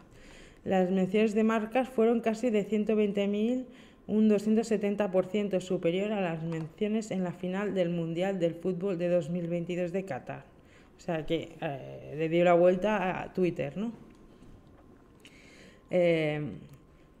Las 0.64 0.90
menciones 0.90 1.34
de 1.34 1.44
marcas 1.44 1.88
fueron 1.90 2.20
casi 2.20 2.48
de 2.48 2.66
120.000, 2.66 3.66
un 4.06 4.30
270% 4.30 5.60
superior 5.60 6.12
a 6.12 6.20
las 6.20 6.42
menciones 6.42 7.10
en 7.10 7.24
la 7.24 7.32
final 7.32 7.74
del 7.74 7.90
Mundial 7.90 8.38
del 8.38 8.54
Fútbol 8.54 8.96
de 8.96 9.08
2022 9.08 9.92
de 9.92 10.04
Qatar. 10.04 10.44
O 10.96 11.00
sea 11.00 11.26
que 11.26 11.56
eh, 11.60 12.14
le 12.16 12.28
dio 12.28 12.44
la 12.44 12.54
vuelta 12.54 13.20
a 13.20 13.32
Twitter, 13.32 13.76
¿no? 13.76 13.92
Eh, 15.90 16.40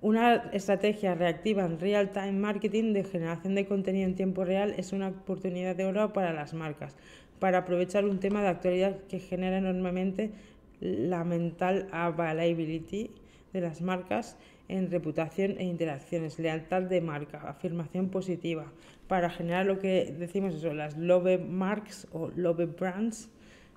una 0.04 0.50
estrategia 0.52 1.14
reactiva 1.14 1.64
en 1.64 1.80
real-time 1.80 2.32
marketing 2.32 2.92
de 2.92 3.04
generación 3.04 3.54
de 3.54 3.64
contenido 3.64 4.06
en 4.06 4.14
tiempo 4.14 4.44
real 4.44 4.74
es 4.76 4.92
una 4.92 5.08
oportunidad 5.08 5.74
de 5.76 5.86
oro 5.86 6.12
para 6.12 6.34
las 6.34 6.52
marcas, 6.52 6.94
para 7.38 7.60
aprovechar 7.60 8.04
un 8.04 8.20
tema 8.20 8.42
de 8.42 8.48
actualidad 8.48 8.98
que 9.08 9.18
genera 9.18 9.56
enormemente 9.56 10.32
la 10.78 11.24
mental 11.24 11.88
availability 11.90 13.12
de 13.54 13.60
las 13.62 13.80
marcas 13.80 14.36
en 14.68 14.90
reputación 14.90 15.56
e 15.58 15.64
interacciones, 15.64 16.38
lealtad 16.38 16.82
de 16.82 17.00
marca, 17.00 17.38
afirmación 17.48 18.10
positiva, 18.10 18.70
para 19.08 19.30
generar 19.30 19.64
lo 19.64 19.78
que 19.78 20.14
decimos 20.18 20.54
eso, 20.54 20.74
las 20.74 20.98
love 20.98 21.40
marks 21.40 22.08
o 22.12 22.30
love 22.36 22.78
brands, 22.78 23.30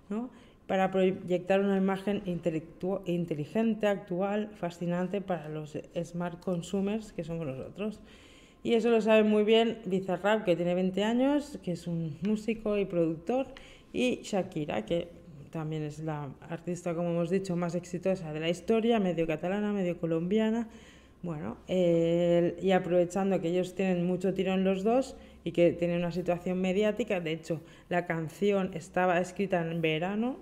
¿no? 0.09 0.29
Para 0.67 0.91
proyectar 0.91 1.61
una 1.61 1.77
imagen 1.77 2.21
inteligente, 2.25 3.87
actual, 3.87 4.49
fascinante 4.53 5.21
para 5.21 5.49
los 5.49 5.77
smart 6.03 6.39
consumers 6.39 7.13
que 7.13 7.23
somos 7.23 7.47
nosotros. 7.47 8.01
Y 8.63 8.73
eso 8.73 8.89
lo 8.89 9.01
sabe 9.01 9.23
muy 9.23 9.43
bien 9.43 9.79
Bizarrap, 9.85 10.43
que 10.43 10.55
tiene 10.57 10.75
20 10.75 11.03
años, 11.03 11.57
que 11.63 11.71
es 11.71 11.87
un 11.87 12.17
músico 12.21 12.77
y 12.77 12.85
productor, 12.85 13.47
y 13.93 14.19
Shakira, 14.23 14.85
que 14.85 15.07
también 15.51 15.83
es 15.83 15.99
la 15.99 16.29
artista, 16.49 16.93
como 16.93 17.11
hemos 17.11 17.29
dicho, 17.29 17.55
más 17.55 17.73
exitosa 17.73 18.33
de 18.33 18.41
la 18.41 18.49
historia, 18.49 18.99
medio 18.99 19.25
catalana, 19.25 19.71
medio 19.71 19.97
colombiana. 19.97 20.67
Bueno, 21.23 21.57
y 21.67 22.71
aprovechando 22.71 23.41
que 23.41 23.47
ellos 23.49 23.73
tienen 23.73 24.05
mucho 24.05 24.33
tirón 24.33 24.63
los 24.63 24.83
dos 24.83 25.15
y 25.43 25.51
que 25.51 25.71
tienen 25.71 25.99
una 25.99 26.11
situación 26.11 26.61
mediática, 26.61 27.21
de 27.21 27.31
hecho, 27.31 27.61
la 27.89 28.05
canción 28.05 28.71
estaba 28.73 29.19
escrita 29.19 29.61
en 29.61 29.81
verano, 29.81 30.37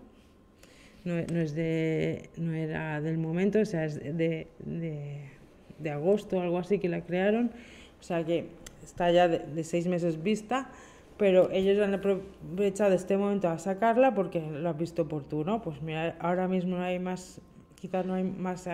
no, 1.05 1.17
es 1.17 1.55
de, 1.55 2.29
no 2.37 2.53
era 2.53 2.99
del 2.99 3.17
momento, 3.17 3.59
o 3.59 3.65
sea, 3.65 3.85
es 3.85 3.95
de, 4.03 4.47
de, 4.59 5.89
agosto 5.89 6.37
o 6.37 6.41
algo 6.41 6.57
así 6.57 6.79
que 6.79 6.89
la 6.89 7.01
crearon, 7.01 7.51
o 7.99 8.03
sea 8.03 8.23
que 8.25 8.47
está 8.83 9.11
ya 9.11 9.27
de 9.27 9.63
seis 9.63 9.87
meses 9.87 10.21
vista 10.21 10.69
pero 11.17 11.49
ellos 11.51 11.81
han 11.81 11.93
aprovechado 11.93 12.93
este 12.93 13.17
momento 13.17 13.47
a 13.47 13.57
sacarla 13.57 14.13
porque 14.13 14.41
lo 14.41 14.69
has 14.69 14.77
visto 14.77 15.03
oportuno. 15.03 15.61
Pues 15.61 15.81
mira, 15.81 16.15
ahora 16.19 16.47
mismo 16.47 16.77
no 16.77 16.83
hay 16.83 16.99
más, 16.99 17.39
quizás 17.79 18.05
no 18.05 18.15
hay 18.15 18.23
más, 18.23 18.67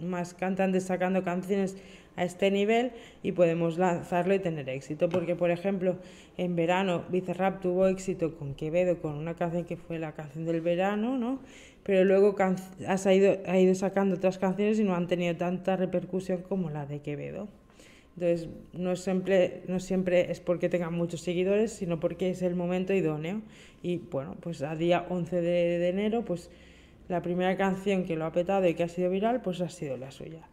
más 0.00 0.34
cantantes 0.34 0.84
sacando 0.84 1.24
canciones 1.24 1.76
a 2.14 2.24
este 2.24 2.50
nivel 2.50 2.92
y 3.22 3.32
podemos 3.32 3.78
lanzarlo 3.78 4.34
y 4.34 4.38
tener 4.38 4.68
éxito. 4.68 5.08
Porque, 5.08 5.34
por 5.34 5.50
ejemplo, 5.50 5.96
en 6.36 6.54
verano 6.54 7.04
Bizarrap 7.08 7.60
tuvo 7.60 7.88
éxito 7.88 8.36
con 8.36 8.54
Quevedo, 8.54 9.00
con 9.00 9.14
una 9.14 9.34
canción 9.34 9.64
que 9.64 9.76
fue 9.76 9.98
la 9.98 10.12
canción 10.12 10.44
del 10.44 10.60
verano, 10.60 11.18
¿no? 11.18 11.40
Pero 11.88 12.04
luego 12.04 12.36
ha 12.38 13.14
ido, 13.14 13.38
ha 13.46 13.58
ido 13.58 13.74
sacando 13.74 14.16
otras 14.16 14.36
canciones 14.36 14.78
y 14.78 14.84
no 14.84 14.94
han 14.94 15.06
tenido 15.06 15.34
tanta 15.36 15.74
repercusión 15.74 16.42
como 16.42 16.68
la 16.68 16.84
de 16.84 17.00
Quevedo. 17.00 17.48
Entonces, 18.14 18.50
no 18.74 18.94
siempre, 18.94 19.62
no 19.68 19.80
siempre 19.80 20.30
es 20.30 20.38
porque 20.38 20.68
tengan 20.68 20.92
muchos 20.92 21.22
seguidores, 21.22 21.72
sino 21.72 21.98
porque 21.98 22.28
es 22.28 22.42
el 22.42 22.56
momento 22.56 22.92
idóneo. 22.92 23.40
Y 23.82 23.96
bueno, 23.96 24.36
pues 24.38 24.60
a 24.60 24.76
día 24.76 25.06
11 25.08 25.40
de, 25.40 25.88
enero, 25.88 26.26
pues 26.26 26.50
la 27.08 27.22
primera 27.22 27.56
canción 27.56 28.04
que 28.04 28.16
lo 28.16 28.26
ha 28.26 28.32
petado 28.32 28.68
y 28.68 28.74
que 28.74 28.82
ha 28.82 28.88
sido 28.88 29.08
viral, 29.08 29.40
pues 29.40 29.62
ha 29.62 29.70
sido 29.70 29.96
la 29.96 30.10
suya. 30.10 30.46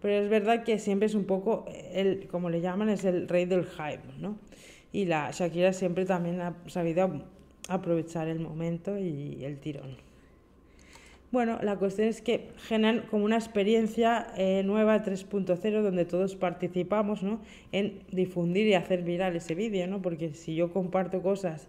Pero 0.00 0.22
es 0.22 0.30
verdad 0.30 0.62
que 0.62 0.78
siempre 0.78 1.06
es 1.06 1.16
un 1.16 1.24
poco, 1.24 1.64
el, 1.94 2.28
como 2.28 2.48
le 2.48 2.60
llaman, 2.60 2.90
es 2.90 3.04
el 3.04 3.26
rey 3.26 3.44
del 3.44 3.64
hype, 3.64 4.20
¿no? 4.20 4.38
Y 4.92 5.06
la 5.06 5.32
Shakira 5.32 5.72
siempre 5.72 6.04
también 6.04 6.40
ha 6.40 6.54
sabido 6.68 7.24
aprovechar 7.68 8.28
el 8.28 8.38
momento 8.38 8.96
y 8.96 9.44
el 9.44 9.58
tirón. 9.58 10.06
Bueno, 11.36 11.58
la 11.60 11.76
cuestión 11.76 12.08
es 12.08 12.22
que 12.22 12.48
generan 12.66 13.02
como 13.10 13.26
una 13.26 13.36
experiencia 13.36 14.28
eh, 14.38 14.62
nueva 14.64 15.04
3.0 15.04 15.82
donde 15.82 16.06
todos 16.06 16.34
participamos 16.34 17.22
¿no? 17.22 17.40
en 17.72 18.00
difundir 18.10 18.66
y 18.68 18.72
hacer 18.72 19.02
viral 19.02 19.36
ese 19.36 19.54
vídeo, 19.54 19.86
¿no? 19.86 20.00
porque 20.00 20.32
si 20.32 20.54
yo 20.54 20.72
comparto 20.72 21.20
cosas 21.20 21.68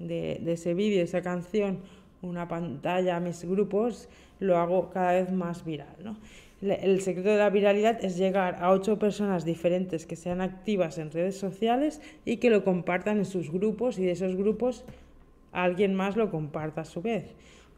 de, 0.00 0.42
ese 0.44 0.74
vídeo, 0.74 1.00
esa 1.00 1.22
canción, 1.22 1.78
una 2.22 2.48
pantalla 2.48 3.14
a 3.14 3.20
mis 3.20 3.44
grupos, 3.44 4.08
lo 4.40 4.58
hago 4.58 4.90
cada 4.90 5.12
vez 5.12 5.30
más 5.30 5.64
viral. 5.64 5.94
¿no? 6.02 6.16
El 6.60 7.00
secreto 7.00 7.28
de 7.28 7.38
la 7.38 7.50
viralidad 7.50 8.04
es 8.04 8.16
llegar 8.16 8.56
a 8.60 8.72
ocho 8.72 8.98
personas 8.98 9.44
diferentes 9.44 10.06
que 10.06 10.16
sean 10.16 10.40
activas 10.40 10.98
en 10.98 11.12
redes 11.12 11.38
sociales 11.38 12.02
y 12.24 12.38
que 12.38 12.50
lo 12.50 12.64
compartan 12.64 13.18
en 13.18 13.26
sus 13.26 13.52
grupos 13.52 13.96
y 14.00 14.06
de 14.06 14.10
esos 14.10 14.34
grupos 14.34 14.84
alguien 15.52 15.94
más 15.94 16.16
lo 16.16 16.32
comparta 16.32 16.80
a 16.80 16.84
su 16.84 17.00
vez. 17.00 17.26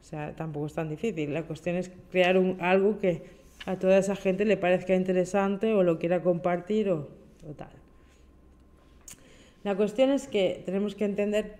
O 0.07 0.09
sea, 0.09 0.37
tampoco 0.37 0.67
es 0.67 0.75
tan 0.75 0.89
difícil. 0.89 1.35
La 1.35 1.43
cuestión 1.43 1.75
es 1.75 1.91
crear 2.13 2.39
un, 2.39 2.59
algo 2.61 3.01
que 3.01 3.25
a 3.67 3.77
toda 3.77 3.99
esa 3.99 4.15
gente 4.15 4.45
le 4.45 4.57
parezca 4.57 4.95
interesante 4.95 5.75
o 5.75 5.83
lo 5.83 5.99
quiera 5.99 6.23
compartir 6.23 6.91
o, 6.91 7.09
tal. 7.57 7.71
La 9.65 9.75
cuestión 9.75 10.11
es 10.11 10.29
que 10.29 10.63
tenemos 10.65 10.95
que 10.95 11.07
entender 11.07 11.57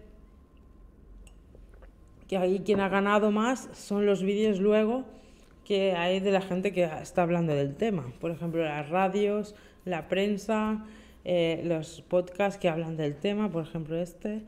que 2.29 2.37
ahí 2.37 2.61
quien 2.61 2.79
ha 2.79 2.89
ganado 2.89 3.33
más 3.33 3.69
son 3.73 4.07
los 4.07 4.23
vídeos 4.23 4.61
luego 4.61 5.03
que 5.65 5.95
hay 5.95 6.21
de 6.21 6.31
la 6.31 6.41
gente 6.41 6.73
que 6.73 6.85
está 6.85 7.25
hablando 7.25 7.53
del 7.53 7.75
tema. 7.75 8.13
Por 8.21 8.31
ejemplo, 8.31 8.63
las 8.63 8.89
radios, 8.89 9.57
la 9.85 10.07
prensa, 10.07 10.85
eh, 11.25 11.63
los 11.65 12.01
podcasts 12.03 12.61
que 12.61 12.69
hablan 12.69 12.97
del 12.97 13.17
tema, 13.17 13.51
por 13.51 13.65
ejemplo 13.65 13.97
este. 13.97 14.45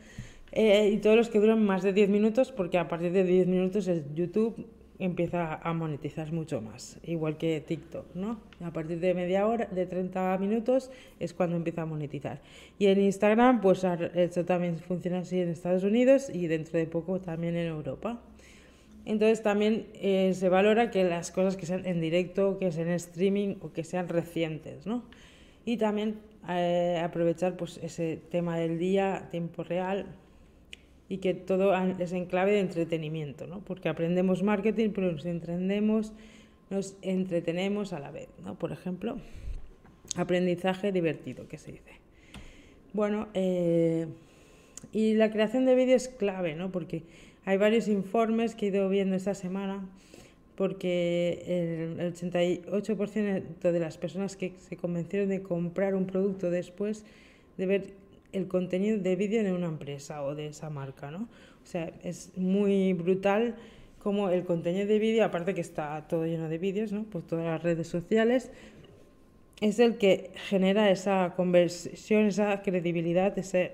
Eh, 0.52 0.90
y 0.92 0.98
todos 0.98 1.16
los 1.16 1.28
que 1.28 1.40
duran 1.40 1.64
más 1.64 1.82
de 1.82 1.92
10 1.92 2.08
minutos, 2.08 2.52
porque 2.52 2.78
a 2.78 2.88
partir 2.88 3.12
de 3.12 3.24
10 3.24 3.46
minutos 3.46 3.88
el 3.88 4.04
YouTube 4.14 4.66
empieza 4.98 5.54
a 5.54 5.72
monetizar 5.74 6.32
mucho 6.32 6.60
más, 6.60 6.98
igual 7.04 7.36
que 7.36 7.60
TikTok, 7.60 8.14
¿no? 8.14 8.40
A 8.60 8.72
partir 8.72 8.98
de 8.98 9.14
media 9.14 9.46
hora, 9.46 9.66
de 9.66 9.86
30 9.86 10.36
minutos, 10.38 10.90
es 11.20 11.34
cuando 11.34 11.56
empieza 11.56 11.82
a 11.82 11.86
monetizar. 11.86 12.40
Y 12.78 12.86
en 12.86 13.00
Instagram, 13.00 13.60
pues 13.60 13.84
esto 13.84 14.44
también 14.44 14.78
funciona 14.78 15.18
así 15.18 15.40
en 15.40 15.50
Estados 15.50 15.84
Unidos 15.84 16.30
y 16.32 16.48
dentro 16.48 16.78
de 16.78 16.86
poco 16.86 17.20
también 17.20 17.56
en 17.56 17.68
Europa. 17.68 18.20
Entonces 19.04 19.42
también 19.42 19.86
eh, 19.94 20.32
se 20.34 20.48
valora 20.48 20.90
que 20.90 21.04
las 21.04 21.30
cosas 21.30 21.56
que 21.56 21.64
sean 21.64 21.86
en 21.86 22.00
directo, 22.00 22.58
que 22.58 22.72
sean 22.72 22.88
en 22.88 22.94
streaming 22.94 23.56
o 23.62 23.72
que 23.72 23.84
sean 23.84 24.08
recientes, 24.08 24.86
¿no? 24.86 25.04
Y 25.64 25.76
también 25.76 26.16
eh, 26.48 27.00
aprovechar 27.02 27.56
pues 27.56 27.78
ese 27.82 28.20
tema 28.30 28.58
del 28.58 28.78
día, 28.78 29.28
tiempo 29.30 29.62
real, 29.62 30.06
y 31.08 31.18
que 31.18 31.34
todo 31.34 31.74
es 31.98 32.12
en 32.12 32.26
clave 32.26 32.52
de 32.52 32.60
entretenimiento, 32.60 33.46
¿no? 33.46 33.60
porque 33.60 33.88
aprendemos 33.88 34.42
marketing, 34.42 34.90
pero 34.94 35.12
nos 35.12 35.24
entendemos, 35.24 36.12
nos 36.70 36.96
entretenemos 37.00 37.92
a 37.92 38.00
la 38.00 38.10
vez. 38.10 38.28
¿no? 38.44 38.56
Por 38.56 38.72
ejemplo, 38.72 39.18
aprendizaje 40.16 40.92
divertido, 40.92 41.48
que 41.48 41.56
se 41.56 41.72
dice. 41.72 41.92
Bueno, 42.92 43.28
eh, 43.34 44.06
y 44.92 45.14
la 45.14 45.30
creación 45.30 45.64
de 45.64 45.74
vídeos 45.74 46.02
es 46.02 46.08
clave, 46.08 46.54
¿no? 46.54 46.70
porque 46.70 47.02
hay 47.46 47.56
varios 47.56 47.88
informes 47.88 48.54
que 48.54 48.66
he 48.66 48.68
ido 48.68 48.88
viendo 48.90 49.16
esta 49.16 49.34
semana, 49.34 49.88
porque 50.56 51.96
el 51.98 52.12
88% 52.12 53.72
de 53.72 53.80
las 53.80 53.96
personas 53.96 54.36
que 54.36 54.52
se 54.58 54.76
convencieron 54.76 55.28
de 55.28 55.42
comprar 55.42 55.94
un 55.94 56.06
producto 56.06 56.50
después 56.50 57.04
de 57.56 57.66
ver 57.66 57.94
el 58.32 58.46
contenido 58.48 58.98
de 58.98 59.16
vídeo 59.16 59.42
de 59.42 59.52
una 59.52 59.66
empresa 59.66 60.22
o 60.22 60.34
de 60.34 60.48
esa 60.48 60.70
marca, 60.70 61.10
¿no? 61.10 61.28
O 61.62 61.66
sea, 61.66 61.92
es 62.02 62.32
muy 62.36 62.92
brutal 62.92 63.56
como 63.98 64.30
el 64.30 64.44
contenido 64.44 64.86
de 64.86 64.98
vídeo, 64.98 65.24
aparte 65.24 65.54
que 65.54 65.60
está 65.60 66.06
todo 66.08 66.24
lleno 66.26 66.48
de 66.48 66.58
vídeos, 66.58 66.92
¿no? 66.92 67.04
Por 67.04 67.22
todas 67.22 67.44
las 67.44 67.62
redes 67.62 67.88
sociales, 67.88 68.50
es 69.60 69.78
el 69.78 69.98
que 69.98 70.30
genera 70.48 70.90
esa 70.90 71.34
conversión, 71.36 72.26
esa 72.26 72.62
credibilidad, 72.62 73.36
ese, 73.38 73.72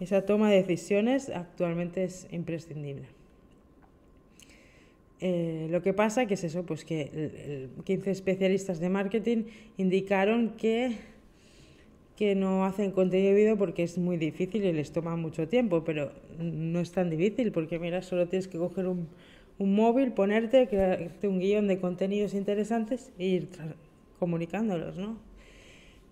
esa 0.00 0.22
toma 0.22 0.50
de 0.50 0.62
decisiones, 0.62 1.28
actualmente 1.28 2.04
es 2.04 2.26
imprescindible. 2.30 3.06
Eh, 5.20 5.66
lo 5.70 5.82
que 5.82 5.92
pasa 5.92 6.26
que 6.26 6.34
es 6.34 6.44
eso, 6.44 6.64
pues 6.64 6.84
que 6.84 7.68
15 7.84 8.10
especialistas 8.10 8.78
de 8.80 8.88
marketing 8.88 9.44
indicaron 9.76 10.50
que 10.56 10.96
que 12.18 12.34
no 12.34 12.64
hacen 12.64 12.90
contenido 12.90 13.28
de 13.28 13.36
vídeo 13.36 13.56
porque 13.56 13.84
es 13.84 13.96
muy 13.96 14.16
difícil 14.16 14.64
y 14.64 14.72
les 14.72 14.90
toma 14.90 15.14
mucho 15.14 15.46
tiempo, 15.46 15.84
pero 15.84 16.10
no 16.40 16.80
es 16.80 16.90
tan 16.90 17.10
difícil 17.10 17.52
porque 17.52 17.78
mira, 17.78 18.02
solo 18.02 18.26
tienes 18.26 18.48
que 18.48 18.58
coger 18.58 18.88
un, 18.88 19.06
un 19.56 19.76
móvil, 19.76 20.10
ponerte, 20.10 20.66
crearte 20.66 21.28
un 21.28 21.38
guion 21.38 21.68
de 21.68 21.78
contenidos 21.78 22.34
interesantes 22.34 23.12
e 23.20 23.26
ir 23.26 23.48
comunicándolos, 24.18 24.98
¿no? 24.98 25.16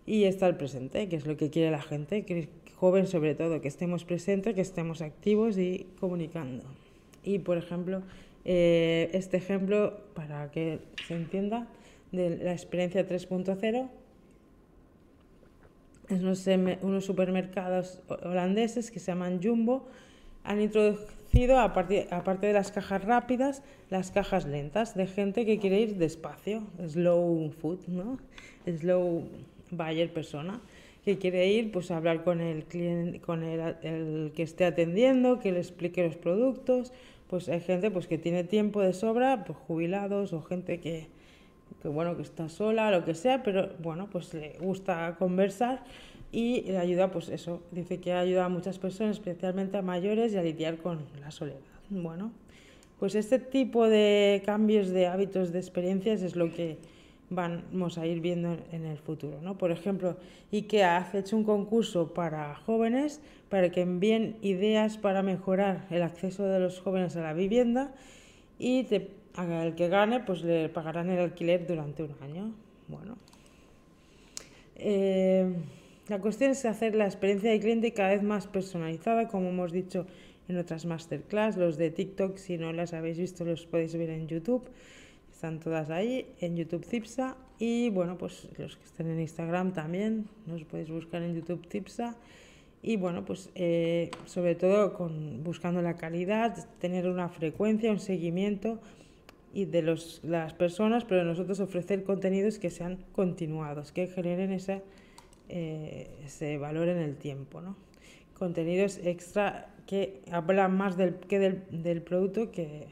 Y 0.07 0.25
estar 0.25 0.57
presente, 0.57 1.09
que 1.09 1.17
es 1.17 1.27
lo 1.27 1.37
que 1.37 1.51
quiere 1.51 1.73
la 1.73 1.83
gente, 1.83 2.25
que 2.25 2.51
joven 2.77 3.09
sobre 3.09 3.35
todo, 3.35 3.61
que 3.61 3.67
estemos 3.67 4.05
presentes, 4.05 4.55
que 4.55 4.61
estemos 4.61 5.03
activos 5.03 5.59
y 5.59 5.89
comunicando. 5.99 6.63
Y 7.25 7.41
por 7.41 7.59
ejemplo, 7.59 8.03
eh, 8.45 9.11
este 9.13 9.39
ejemplo, 9.39 9.99
para 10.15 10.53
que 10.53 10.79
se 11.09 11.15
entienda, 11.17 11.67
de 12.13 12.37
la 12.37 12.53
experiencia 12.53 13.09
3.0, 13.09 13.89
unos, 16.11 17.05
supermercados 17.05 18.01
holandeses 18.23 18.91
que 18.91 19.01
se 19.01 19.13
llaman 19.13 19.41
Jumbo. 19.43 19.89
Han 20.45 20.61
introducido, 20.61 21.59
aparte, 21.59 22.07
aparte 22.11 22.47
de 22.47 22.53
las 22.53 22.71
cajas 22.71 23.05
rápidas, 23.05 23.63
las 23.91 24.11
cajas 24.11 24.47
lentas 24.47 24.95
de 24.95 25.07
gente 25.07 25.45
que 25.45 25.59
quiere 25.59 25.81
ir 25.81 25.97
despacio, 25.97 26.63
slow 26.87 27.51
food, 27.61 27.81
¿no? 27.89 28.19
Slow 28.67 29.25
buyer 29.71 30.13
persona, 30.13 30.61
que 31.05 31.19
quiere 31.19 31.49
ir 31.49 31.73
pues 31.73 31.91
a 31.91 31.97
hablar 31.97 32.23
con 32.23 32.41
el 32.41 32.65
cliente, 32.65 33.21
con 33.21 33.43
el, 33.43 33.77
el, 33.83 34.33
que 34.35 34.43
esté 34.43 34.65
atendiendo, 34.65 35.41
que 35.41 35.53
le 35.53 35.59
explique 35.59 36.05
los 36.05 36.17
productos, 36.17 36.93
pues 37.29 37.49
hay 37.49 37.61
gente 37.61 37.91
pues 37.91 38.07
que 38.07 38.19
tiene 38.19 38.45
tiempo 38.45 38.81
de 38.81 38.93
sobra, 38.93 39.45
pues 39.45 39.59
jubilados 39.67 40.33
o 40.33 40.43
gente 40.43 40.79
que 40.79 41.09
que 41.87 41.93
bueno, 41.93 42.17
que 42.17 42.23
está 42.23 42.49
sola, 42.49 42.91
lo 42.91 43.05
que 43.05 43.15
sea, 43.15 43.45
pero 43.45 43.71
bueno, 43.79 44.09
pues 44.11 44.35
le 44.35 44.59
gusta 44.59 45.15
conversar 45.21 45.85
y 46.33 46.63
le 46.63 46.79
ayuda, 46.79 47.13
pues 47.13 47.29
eso, 47.29 47.63
dice 47.71 48.01
que 48.01 48.13
ayuda 48.13 48.47
a 48.47 48.49
muchas 48.49 48.81
personas, 48.81 49.19
especialmente 49.19 49.77
a 49.77 49.83
mayores, 49.83 50.33
y 50.33 50.37
a 50.37 50.43
lidiar 50.43 50.79
con 50.79 50.99
la 51.21 51.31
soledad. 51.31 51.61
Bueno, 51.89 52.33
pues 52.99 53.15
este 53.15 53.39
tipo 53.39 53.89
de 53.89 54.43
cambios 54.45 54.89
de 54.89 55.07
hábitos, 55.07 55.53
de 55.53 55.61
experiencias 55.61 56.23
es 56.23 56.35
lo 56.35 56.53
que 56.53 56.79
vamos 57.31 57.99
a 57.99 58.07
ir 58.07 58.21
viendo 58.21 58.57
en 58.73 58.85
el 58.85 58.99
futuro. 58.99 59.41
¿no? 59.41 59.57
Por 59.57 59.71
ejemplo, 59.71 60.17
IKEA 60.53 61.09
ha 61.13 61.17
hecho 61.17 61.37
un 61.37 61.45
concurso 61.45 62.13
para 62.15 62.57
jóvenes 62.57 63.21
para 63.49 63.71
que 63.71 63.83
envíen 63.83 64.39
ideas 64.43 64.99
para 64.99 65.23
mejorar 65.23 65.87
el 65.91 66.03
acceso 66.03 66.47
de 66.47 66.59
los 66.59 66.81
jóvenes 66.81 67.15
a 67.15 67.23
la 67.23 67.33
vivienda 67.33 67.95
y 68.59 68.85
te, 68.85 69.11
el 69.39 69.75
que 69.75 69.89
gane 69.89 70.21
pues 70.21 70.43
le 70.43 70.69
pagarán 70.69 71.11
el 71.11 71.19
alquiler 71.19 71.67
durante 71.67 72.03
un 72.03 72.15
año. 72.23 72.53
Bueno, 72.89 73.17
eh, 74.77 75.53
la 76.09 76.21
cuestión 76.21 76.53
es 76.53 76.65
hacer 76.65 76.95
la 76.95 77.07
experiencia 77.07 77.51
de 77.51 77.59
cliente 77.61 77.93
cada 77.93 78.11
vez 78.11 78.23
más 78.23 78.47
personalizada, 78.47 79.29
como 79.29 79.49
hemos 79.49 79.73
dicho 79.73 80.07
en 80.49 80.57
otras 80.57 80.87
masterclass, 80.87 81.57
los 81.57 81.77
de 81.77 81.91
TikTok, 81.91 82.37
si 82.37 82.59
no 82.59 82.73
las 82.73 82.93
habéis 82.93 83.19
visto 83.19 83.45
los 83.45 83.67
podéis 83.67 83.97
ver 83.97 84.11
en 84.11 84.29
YouTube. 84.29 84.63
Están 85.33 85.61
todas 85.61 85.91
ahí 85.91 86.27
en 86.41 86.57
YouTube 86.57 86.85
Cipsa 86.85 87.37
y 87.59 87.91
bueno, 87.91 88.17
pues 88.17 88.49
los 88.57 88.77
que 88.77 88.85
estén 88.85 89.09
en 89.09 89.21
Instagram 89.21 89.73
también, 89.73 90.29
nos 90.47 90.65
podéis 90.65 90.91
buscar 90.91 91.23
en 91.23 91.35
YouTube 91.35 91.67
Cipsa 91.69 92.17
y 92.83 92.97
bueno, 92.97 93.25
pues 93.25 93.51
eh, 93.55 94.11
sobre 94.27 94.55
todo 94.55 94.95
con, 94.95 95.43
buscando 95.43 95.83
la 95.83 95.97
calidad, 95.97 96.69
tener 96.79 97.09
una 97.09 97.29
frecuencia, 97.29 97.91
un 97.91 97.99
seguimiento 97.99 98.79
y 99.57 99.65
de 99.65 99.81
los, 99.81 100.21
las 100.23 100.53
personas, 100.53 101.07
pero 101.07 101.25
nosotros 101.25 101.61
ofrecer 101.61 102.05
contenidos 102.05 102.59
que 102.59 102.69
sean 102.69 102.99
continuados, 103.13 103.91
que 103.91 104.07
generen 104.07 104.53
ese, 104.53 104.83
eh, 105.49 106.11
ese 106.25 106.59
valor 106.59 106.89
en 106.89 106.99
el 106.99 107.17
tiempo, 107.17 107.63
¿no? 107.63 107.75
Contenidos 108.35 108.99
extra 109.03 109.75
que 109.87 110.21
hablan 110.31 110.77
más 110.77 110.99
del, 110.99 111.15
que 111.15 111.39
del, 111.39 111.63
del 111.71 112.03
producto 112.03 112.53
que 112.53 112.87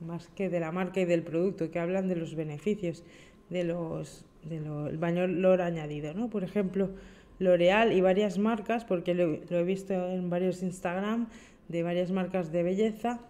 más 0.00 0.26
que 0.28 0.48
de 0.48 0.58
la 0.58 0.72
marca 0.72 1.00
y 1.00 1.04
del 1.04 1.22
producto, 1.22 1.70
que 1.70 1.78
hablan 1.78 2.08
de 2.08 2.16
los 2.16 2.34
beneficios, 2.34 3.04
de 3.48 3.62
los 3.62 4.24
del 4.42 4.96
valor 4.98 5.62
añadido, 5.62 6.12
¿no? 6.14 6.28
Por 6.28 6.42
ejemplo, 6.42 6.90
L'Oreal 7.38 7.92
y 7.92 8.00
varias 8.00 8.38
marcas, 8.38 8.84
porque 8.84 9.14
lo, 9.14 9.34
he 9.34 9.62
visto 9.62 9.94
en 9.94 10.28
varios 10.28 10.62
Instagram 10.62 11.28
de 11.68 11.84
varias 11.84 12.10
marcas 12.10 12.50
de 12.50 12.64
belleza, 12.64 13.20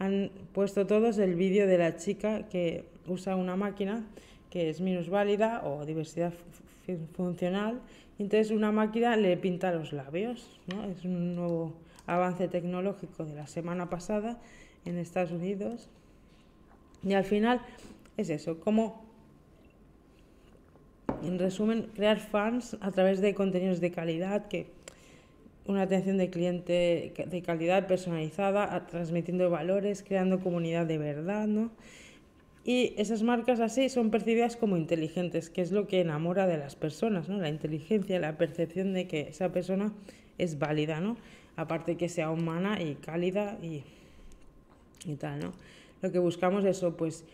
han 0.00 0.30
puesto 0.52 0.86
todos 0.86 1.18
el 1.18 1.36
vídeo 1.36 1.66
de 1.66 1.78
la 1.78 1.96
chica 1.96 2.48
que 2.48 2.84
usa 3.06 3.36
una 3.36 3.54
máquina 3.54 4.04
que 4.50 4.70
es 4.70 4.80
minusválida 4.80 5.62
o 5.64 5.86
diversidad 5.86 6.32
funcional, 7.12 7.80
entonces 8.18 8.50
una 8.50 8.72
máquina 8.72 9.16
le 9.16 9.36
pinta 9.36 9.70
los 9.72 9.92
labios, 9.92 10.58
¿no? 10.66 10.84
Es 10.84 11.04
un 11.04 11.36
nuevo 11.36 11.74
avance 12.06 12.48
tecnológico 12.48 13.24
de 13.24 13.34
la 13.34 13.46
semana 13.46 13.88
pasada 13.88 14.40
en 14.84 14.98
Estados 14.98 15.30
Unidos 15.30 15.88
y 17.04 17.12
al 17.12 17.24
final 17.24 17.60
es 18.16 18.30
eso, 18.30 18.58
como 18.58 19.04
en 21.22 21.38
resumen, 21.38 21.90
crear 21.94 22.18
fans 22.18 22.76
a 22.80 22.90
través 22.90 23.20
de 23.20 23.34
contenidos 23.34 23.80
de 23.80 23.90
calidad, 23.90 24.48
que 24.48 24.66
una 25.66 25.82
atención 25.82 26.16
de 26.16 26.30
cliente 26.30 27.12
de 27.26 27.42
calidad 27.42 27.86
personalizada, 27.86 28.86
transmitiendo 28.86 29.50
valores, 29.50 30.02
creando 30.06 30.40
comunidad 30.40 30.86
de 30.86 30.98
verdad, 30.98 31.46
¿no? 31.46 31.70
Y 32.64 32.94
esas 32.98 33.22
marcas 33.22 33.60
así 33.60 33.88
son 33.88 34.10
percibidas 34.10 34.56
como 34.56 34.76
inteligentes, 34.76 35.48
que 35.48 35.62
es 35.62 35.72
lo 35.72 35.86
que 35.86 36.00
enamora 36.00 36.46
de 36.46 36.58
las 36.58 36.76
personas, 36.76 37.28
¿no? 37.28 37.38
La 37.38 37.48
inteligencia, 37.48 38.18
la 38.20 38.36
percepción 38.36 38.92
de 38.92 39.06
que 39.06 39.20
esa 39.28 39.50
persona 39.50 39.92
es 40.38 40.58
válida, 40.58 41.00
¿no? 41.00 41.16
Aparte 41.56 41.96
que 41.96 42.08
sea 42.08 42.30
humana 42.30 42.80
y 42.80 42.94
cálida 42.96 43.58
y, 43.62 43.82
y 45.04 45.14
tal, 45.16 45.40
¿no? 45.40 45.52
lo 46.02 46.10
que 46.10 46.18
buscamos 46.18 46.64
eso, 46.64 46.96
pues 46.96 47.24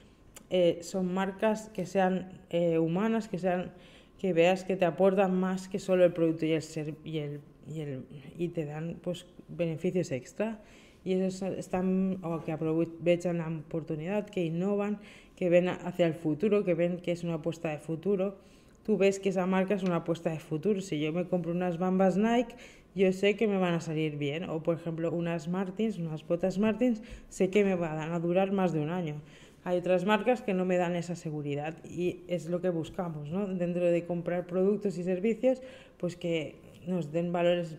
eh, 0.51 0.81
son 0.83 1.13
marcas 1.13 1.71
que 1.71 1.87
sean 1.87 2.41
eh, 2.51 2.79
humanas, 2.79 3.29
que 3.29 3.39
sean 3.39 3.73
que 4.19 4.33
veas 4.33 4.65
que 4.65 4.77
te 4.77 4.87
aportan 4.87 5.39
más 5.39 5.69
que 5.69 5.79
solo 5.79 6.05
el 6.05 6.13
producto 6.13 6.47
y 6.47 6.53
el, 6.53 6.63
ser, 6.63 6.95
y, 7.05 7.21
y, 7.69 7.81
el, 7.81 8.05
y 8.39 8.49
te 8.49 8.65
dan 8.65 8.99
pues 9.03 9.27
beneficios 9.49 10.13
extra 10.13 10.61
y 11.07 11.13
esos 11.13 11.43
están 11.57 12.19
o 12.23 12.43
que 12.43 12.51
aprovechan 12.51 13.39
la 13.39 13.47
oportunidad, 13.47 14.27
que 14.27 14.45
innovan, 14.45 14.99
que 15.37 15.49
ven 15.49 15.69
hacia 15.69 16.05
el 16.05 16.15
futuro, 16.15 16.65
que 16.65 16.75
ven 16.75 16.99
que 16.99 17.13
es 17.13 17.23
una 17.23 17.35
apuesta 17.35 17.71
de 17.71 17.79
futuro. 17.79 18.37
Tú 18.85 18.97
ves 18.97 19.21
que 19.21 19.29
esa 19.29 19.47
marca 19.47 19.75
es 19.75 19.85
una 19.85 19.97
apuesta 19.97 20.31
de 20.31 20.41
futuro. 20.41 20.81
Si 20.81 20.99
yo 20.99 21.13
me 21.13 21.29
compro 21.29 21.53
unas 21.53 21.79
bambas 21.79 22.17
Nike, 22.17 22.57
yo 22.97 23.13
sé 23.13 23.37
que 23.37 23.47
me 23.47 23.57
van 23.57 23.75
a 23.75 23.81
salir 23.81 24.17
bien. 24.17 24.51
O, 24.51 24.65
por 24.65 24.77
ejemplo, 24.77 25.13
unas 25.13 25.47
Martins, 25.47 25.99
unas 25.99 26.27
botas 26.27 26.59
Martins, 26.59 27.03
sé 27.29 27.51
que 27.51 27.63
me 27.63 27.77
van 27.77 28.11
a 28.13 28.19
durar 28.19 28.51
más 28.51 28.73
de 28.73 28.81
un 28.81 28.91
año. 28.91 29.21
Hay 29.63 29.79
otras 29.79 30.07
marcas 30.07 30.43
que 30.43 30.55
no 30.55 30.65
me 30.65 30.77
dan 30.77 30.97
esa 30.97 31.15
seguridad 31.15 31.77
y 31.85 32.21
es 32.27 32.47
lo 32.47 32.61
que 32.61 32.71
buscamos, 32.71 33.31
¿no? 33.31 33.47
Dentro 33.47 33.85
de 33.85 34.05
comprar 34.05 34.47
productos 34.47 34.99
y 34.99 35.05
servicios, 35.05 35.63
pues 35.99 36.17
que 36.17 36.66
nos 36.87 37.13
den 37.13 37.33
valores 37.33 37.77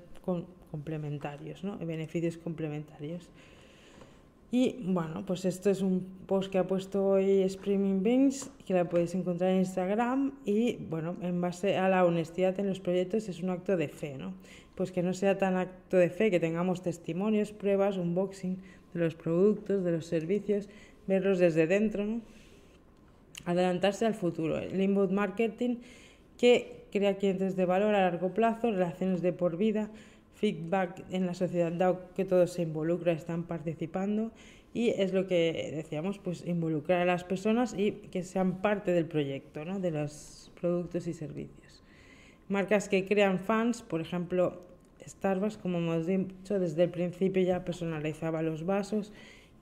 complementarios, 0.71 1.63
¿no? 1.63 1.77
Beneficios 1.77 2.37
complementarios. 2.37 3.29
Y 4.49 4.77
bueno, 4.81 5.25
pues 5.25 5.43
esto 5.43 5.69
es 5.69 5.81
un 5.81 6.05
post 6.25 6.49
que 6.49 6.57
ha 6.57 6.65
puesto 6.65 7.05
hoy 7.05 7.41
Streaming 7.41 8.01
Beans, 8.01 8.49
que 8.65 8.73
la 8.73 8.87
podéis 8.87 9.13
encontrar 9.13 9.51
en 9.51 9.57
Instagram. 9.57 10.31
Y 10.45 10.75
bueno, 10.89 11.17
en 11.21 11.41
base 11.41 11.75
a 11.77 11.89
la 11.89 12.05
honestidad 12.05 12.57
en 12.59 12.67
los 12.69 12.79
proyectos 12.79 13.27
es 13.27 13.43
un 13.43 13.49
acto 13.49 13.75
de 13.75 13.89
fe, 13.89 14.17
¿no? 14.17 14.33
Pues 14.75 14.93
que 14.93 15.03
no 15.03 15.13
sea 15.13 15.37
tan 15.37 15.57
acto 15.57 15.97
de 15.97 16.09
fe, 16.09 16.31
que 16.31 16.39
tengamos 16.39 16.81
testimonios, 16.81 17.51
pruebas, 17.51 17.97
unboxing 17.97 18.57
de 18.93 18.99
los 19.01 19.15
productos, 19.15 19.83
de 19.83 19.91
los 19.91 20.05
servicios, 20.05 20.69
verlos 21.07 21.39
desde 21.39 21.67
dentro, 21.67 22.05
¿no? 22.05 22.21
Adelantarse 23.43 24.05
al 24.05 24.13
futuro. 24.13 24.59
El 24.59 24.79
inbound 24.79 25.11
marketing 25.11 25.77
que 26.37 26.85
crea 26.91 27.17
clientes 27.17 27.55
de 27.55 27.65
valor 27.65 27.95
a 27.95 28.01
largo 28.01 28.33
plazo, 28.33 28.71
relaciones 28.71 29.21
de 29.21 29.33
por 29.33 29.57
vida, 29.57 29.89
feedback 30.35 31.03
en 31.09 31.25
la 31.25 31.33
sociedad, 31.33 31.71
dado 31.71 32.09
que 32.15 32.25
todos 32.25 32.53
se 32.53 32.61
involucran, 32.61 33.17
están 33.17 33.43
participando 33.43 34.31
y 34.73 34.89
es 34.89 35.13
lo 35.13 35.27
que 35.27 35.71
decíamos, 35.75 36.19
pues 36.19 36.45
involucrar 36.45 37.01
a 37.01 37.05
las 37.05 37.23
personas 37.23 37.73
y 37.75 37.93
que 37.93 38.23
sean 38.23 38.61
parte 38.61 38.91
del 38.91 39.05
proyecto, 39.05 39.65
¿no? 39.65 39.79
de 39.79 39.91
los 39.91 40.51
productos 40.59 41.07
y 41.07 41.13
servicios. 41.13 41.83
Marcas 42.47 42.87
que 42.87 43.05
crean 43.05 43.39
fans, 43.39 43.81
por 43.81 44.01
ejemplo, 44.01 44.61
Starbucks, 45.05 45.57
como 45.57 45.79
hemos 45.79 46.05
dicho, 46.05 46.59
desde 46.59 46.83
el 46.83 46.89
principio 46.89 47.41
ya 47.41 47.65
personalizaba 47.65 48.41
los 48.41 48.65
vasos 48.65 49.11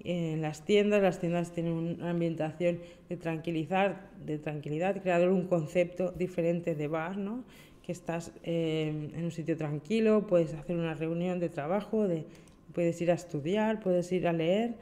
en 0.05 0.41
las 0.41 0.63
tiendas, 0.63 1.01
las 1.01 1.19
tiendas 1.19 1.51
tienen 1.51 1.73
una 1.73 2.11
ambientación 2.11 2.79
de 3.09 3.17
tranquilizar, 3.17 4.09
de 4.25 4.37
tranquilidad, 4.37 5.01
crear 5.01 5.27
un 5.29 5.47
concepto 5.47 6.11
diferente 6.11 6.75
de 6.75 6.87
bar, 6.87 7.17
¿no? 7.17 7.43
que 7.85 7.91
estás 7.91 8.31
eh, 8.43 9.11
en 9.13 9.23
un 9.23 9.31
sitio 9.31 9.55
tranquilo, 9.57 10.25
puedes 10.25 10.55
hacer 10.55 10.75
una 10.75 10.95
reunión 10.95 11.39
de 11.39 11.49
trabajo, 11.49 12.07
de, 12.07 12.25
puedes 12.73 12.99
ir 12.99 13.11
a 13.11 13.13
estudiar, 13.13 13.79
puedes 13.79 14.11
ir 14.11 14.27
a 14.27 14.33
leer. 14.33 14.73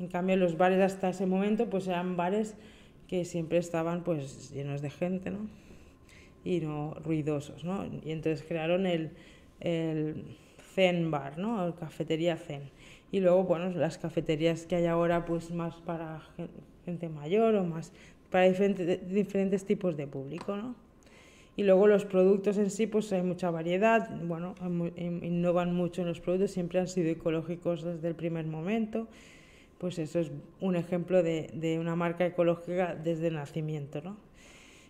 En 0.00 0.08
cambio, 0.08 0.36
los 0.36 0.56
bares 0.56 0.80
hasta 0.80 1.10
ese 1.10 1.24
momento 1.26 1.70
pues 1.70 1.86
eran 1.86 2.16
bares 2.16 2.56
que 3.06 3.24
siempre 3.24 3.58
estaban 3.58 4.02
pues 4.02 4.50
llenos 4.52 4.82
de 4.82 4.90
gente, 4.90 5.30
¿no? 5.30 5.48
Y 6.44 6.60
no 6.60 6.94
ruidosos, 6.94 7.62
¿no? 7.62 7.86
Y 8.04 8.10
entonces 8.10 8.44
crearon 8.46 8.86
el, 8.86 9.12
el 9.60 10.24
Zen 10.74 11.12
Bar, 11.12 11.38
¿no? 11.38 11.64
El 11.64 11.74
cafetería 11.74 12.36
Zen. 12.36 12.62
Y 13.10 13.20
luego, 13.20 13.44
bueno, 13.44 13.70
las 13.70 13.98
cafeterías 13.98 14.66
que 14.66 14.76
hay 14.76 14.86
ahora 14.86 15.24
pues 15.24 15.50
más 15.50 15.74
para 15.76 16.20
gente 16.84 17.08
mayor 17.08 17.54
o 17.54 17.64
más 17.64 17.92
para 18.30 18.44
diferentes, 18.44 19.08
diferentes 19.08 19.64
tipos 19.64 19.96
de 19.96 20.06
público, 20.06 20.56
¿no? 20.56 20.74
Y 21.56 21.64
luego 21.64 21.88
los 21.88 22.04
productos 22.04 22.56
en 22.58 22.70
sí, 22.70 22.86
pues 22.86 23.12
hay 23.12 23.22
mucha 23.22 23.50
variedad, 23.50 24.08
bueno, 24.22 24.54
innovan 24.96 25.74
mucho 25.74 26.02
en 26.02 26.08
los 26.08 26.20
productos, 26.20 26.52
siempre 26.52 26.78
han 26.78 26.86
sido 26.86 27.10
ecológicos 27.10 27.82
desde 27.82 28.06
el 28.06 28.14
primer 28.14 28.46
momento. 28.46 29.08
Pues 29.78 29.98
eso 29.98 30.20
es 30.20 30.30
un 30.60 30.76
ejemplo 30.76 31.22
de, 31.22 31.50
de 31.54 31.80
una 31.80 31.96
marca 31.96 32.24
ecológica 32.26 32.94
desde 32.94 33.28
el 33.28 33.34
nacimiento, 33.34 34.00
¿no? 34.02 34.27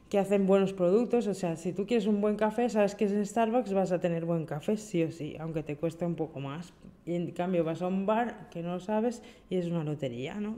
Que 0.08 0.18
hacen 0.18 0.46
buenos 0.46 0.72
productos, 0.72 1.26
o 1.26 1.34
sea, 1.34 1.56
si 1.56 1.72
tú 1.72 1.86
quieres 1.86 2.06
un 2.06 2.20
buen 2.20 2.36
café, 2.36 2.68
sabes 2.70 2.94
que 2.94 3.04
es 3.04 3.12
en 3.12 3.26
Starbucks, 3.26 3.72
vas 3.74 3.92
a 3.92 4.00
tener 4.00 4.24
buen 4.24 4.46
café, 4.46 4.76
sí 4.76 5.02
o 5.02 5.12
sí, 5.12 5.36
aunque 5.38 5.62
te 5.62 5.76
cueste 5.76 6.06
un 6.06 6.14
poco 6.14 6.40
más. 6.40 6.72
Y 7.04 7.14
en 7.14 7.30
cambio 7.32 7.64
vas 7.64 7.82
a 7.82 7.88
un 7.88 8.06
bar 8.06 8.48
que 8.50 8.62
no 8.62 8.74
lo 8.74 8.80
sabes 8.80 9.22
y 9.50 9.56
es 9.56 9.66
una 9.66 9.84
lotería, 9.84 10.34
¿no? 10.34 10.56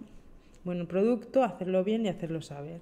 Buen 0.64 0.86
producto, 0.86 1.42
hacerlo 1.42 1.82
bien 1.82 2.06
y 2.06 2.08
hacerlo 2.08 2.42
saber. 2.42 2.80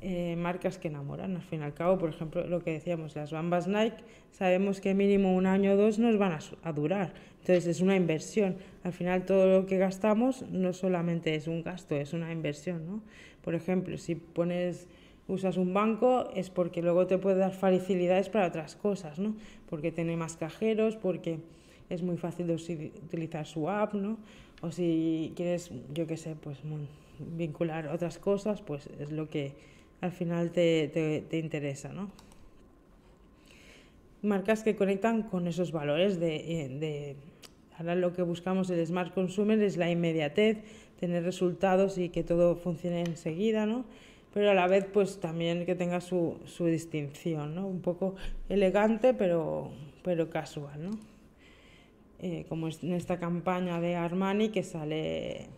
Eh, 0.00 0.36
marcas 0.36 0.78
que 0.78 0.88
enamoran. 0.88 1.34
Al 1.34 1.42
fin 1.42 1.60
y 1.60 1.64
al 1.64 1.74
cabo, 1.74 1.98
por 1.98 2.10
ejemplo, 2.10 2.46
lo 2.46 2.62
que 2.62 2.70
decíamos, 2.70 3.16
las 3.16 3.32
bambas 3.32 3.66
Nike, 3.66 3.96
sabemos 4.30 4.80
que 4.80 4.94
mínimo 4.94 5.34
un 5.34 5.46
año 5.46 5.72
o 5.72 5.76
dos 5.76 5.98
nos 5.98 6.18
van 6.18 6.38
a, 6.62 6.72
durar. 6.72 7.14
Entonces 7.40 7.66
es 7.66 7.80
una 7.80 7.96
inversión. 7.96 8.58
Al 8.84 8.92
final 8.92 9.24
todo 9.24 9.60
lo 9.60 9.66
que 9.66 9.76
gastamos 9.76 10.42
no 10.50 10.72
solamente 10.72 11.34
es 11.34 11.48
un 11.48 11.64
gasto, 11.64 11.96
es 11.96 12.12
una 12.12 12.30
inversión. 12.30 12.86
¿no? 12.86 13.02
Por 13.42 13.56
ejemplo, 13.56 13.98
si 13.98 14.14
pones 14.14 14.86
usas 15.28 15.58
un 15.58 15.74
banco 15.74 16.30
es 16.34 16.50
porque 16.50 16.82
luego 16.82 17.06
te 17.06 17.18
puede 17.18 17.36
dar 17.36 17.52
facilidades 17.52 18.30
para 18.30 18.48
otras 18.48 18.74
cosas, 18.74 19.18
¿no? 19.18 19.36
Porque 19.68 19.92
tiene 19.92 20.16
más 20.16 20.36
cajeros, 20.36 20.96
porque 20.96 21.38
es 21.90 22.02
muy 22.02 22.16
fácil 22.16 22.46
de 22.46 22.54
utilizar 22.54 23.46
su 23.46 23.68
app, 23.68 23.94
¿no? 23.94 24.18
O 24.62 24.72
si 24.72 25.32
quieres, 25.36 25.70
yo 25.94 26.06
qué 26.06 26.16
sé, 26.16 26.34
pues 26.34 26.58
vincular 27.18 27.88
otras 27.88 28.18
cosas, 28.18 28.62
pues 28.62 28.88
es 28.98 29.12
lo 29.12 29.28
que 29.28 29.52
al 30.00 30.12
final 30.12 30.50
te, 30.50 30.88
te, 31.28 31.38
interesa, 31.38 31.92
¿no? 31.92 32.10
Marcas 34.22 34.62
que 34.62 34.76
conectan 34.76 35.22
con 35.22 35.46
esos 35.46 35.70
valores 35.70 36.18
de, 36.18 36.28
de, 36.80 37.16
ahora 37.76 37.94
lo 37.94 38.12
que 38.12 38.22
buscamos 38.22 38.70
el 38.70 38.84
Smart 38.84 39.14
Consumer 39.14 39.60
es 39.62 39.76
la 39.76 39.90
inmediatez, 39.90 40.58
tener 40.98 41.22
resultados 41.22 41.98
y 41.98 42.08
que 42.08 42.24
todo 42.24 42.56
funcione 42.56 43.02
enseguida, 43.02 43.66
¿no? 43.66 43.84
Pero 44.38 44.52
a 44.52 44.54
la 44.54 44.68
vez, 44.68 44.84
pues 44.84 45.18
también 45.18 45.66
que 45.66 45.74
tenga 45.74 46.00
su, 46.00 46.38
su 46.44 46.66
distinción, 46.66 47.56
¿no? 47.56 47.66
Un 47.66 47.80
poco 47.80 48.14
elegante, 48.48 49.12
pero, 49.12 49.72
pero 50.04 50.30
casual, 50.30 50.80
¿no? 50.80 50.90
Eh, 52.20 52.46
como 52.48 52.68
en 52.68 52.92
esta 52.92 53.18
campaña 53.18 53.80
de 53.80 53.96
Armani 53.96 54.50
que 54.50 54.62
sale 54.62 55.48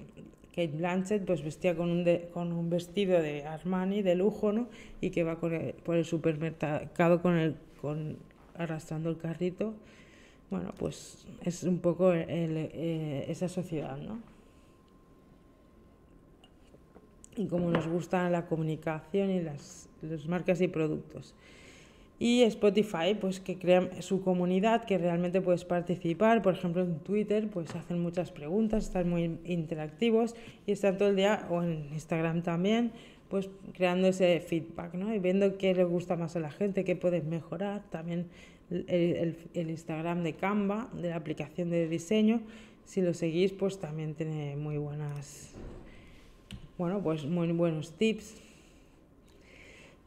Kate 0.56 0.68
Blanchett 0.78 1.26
pues 1.26 1.44
vestía 1.44 1.76
con 1.76 1.90
un, 1.90 2.06
con 2.32 2.52
un 2.52 2.70
vestido 2.70 3.20
de 3.20 3.44
Armani 3.44 4.00
de 4.00 4.14
lujo 4.14 4.50
¿no? 4.50 4.68
y 5.02 5.10
que 5.10 5.24
va 5.24 5.38
por 5.38 5.96
el 5.96 6.04
supermercado 6.06 7.20
con 7.20 7.36
el, 7.36 7.56
con, 7.82 8.16
arrastrando 8.56 9.10
el 9.10 9.18
carrito. 9.18 9.74
Bueno, 10.48 10.72
pues 10.78 11.26
es 11.42 11.64
un 11.64 11.80
poco 11.80 12.14
eh, 12.14 13.26
esa 13.28 13.50
sociedad, 13.50 13.98
¿no? 13.98 14.29
Y 17.40 17.46
como 17.46 17.70
nos 17.70 17.88
gusta 17.88 18.28
la 18.28 18.46
comunicación 18.46 19.30
y 19.30 19.40
las, 19.40 19.88
las 20.02 20.26
marcas 20.26 20.60
y 20.60 20.68
productos 20.68 21.34
y 22.20 22.42
Spotify, 22.42 23.16
pues 23.18 23.40
que 23.40 23.58
crea 23.58 24.02
su 24.02 24.22
comunidad, 24.22 24.84
que 24.84 24.98
realmente 24.98 25.40
puedes 25.40 25.64
participar. 25.64 26.42
Por 26.42 26.52
ejemplo, 26.52 26.82
en 26.82 26.98
Twitter, 26.98 27.48
pues 27.48 27.74
hacen 27.74 27.98
muchas 27.98 28.30
preguntas, 28.30 28.84
están 28.84 29.08
muy 29.08 29.38
interactivos 29.46 30.36
y 30.66 30.72
están 30.72 30.98
todo 30.98 31.08
el 31.08 31.16
día, 31.16 31.46
o 31.48 31.62
en 31.62 31.88
Instagram 31.94 32.42
también, 32.42 32.92
pues 33.30 33.48
creando 33.72 34.06
ese 34.08 34.38
feedback, 34.40 34.92
¿no? 34.94 35.14
Y 35.14 35.18
viendo 35.18 35.56
qué 35.56 35.74
le 35.74 35.84
gusta 35.84 36.14
más 36.16 36.36
a 36.36 36.40
la 36.40 36.50
gente, 36.50 36.84
qué 36.84 36.94
puedes 36.94 37.24
mejorar. 37.24 37.84
También 37.88 38.26
el, 38.70 39.38
el, 39.54 39.70
Instagram 39.70 40.22
de 40.22 40.34
Canva, 40.34 40.90
de 40.92 41.08
la 41.08 41.16
aplicación 41.16 41.70
de 41.70 41.88
diseño, 41.88 42.42
si 42.84 43.00
lo 43.00 43.14
seguís, 43.14 43.52
pues 43.52 43.78
también 43.78 44.14
tiene 44.14 44.56
muy 44.56 44.76
buenas, 44.76 45.54
bueno, 46.80 47.02
pues 47.02 47.26
muy 47.26 47.52
buenos 47.52 47.92
tips 47.92 48.36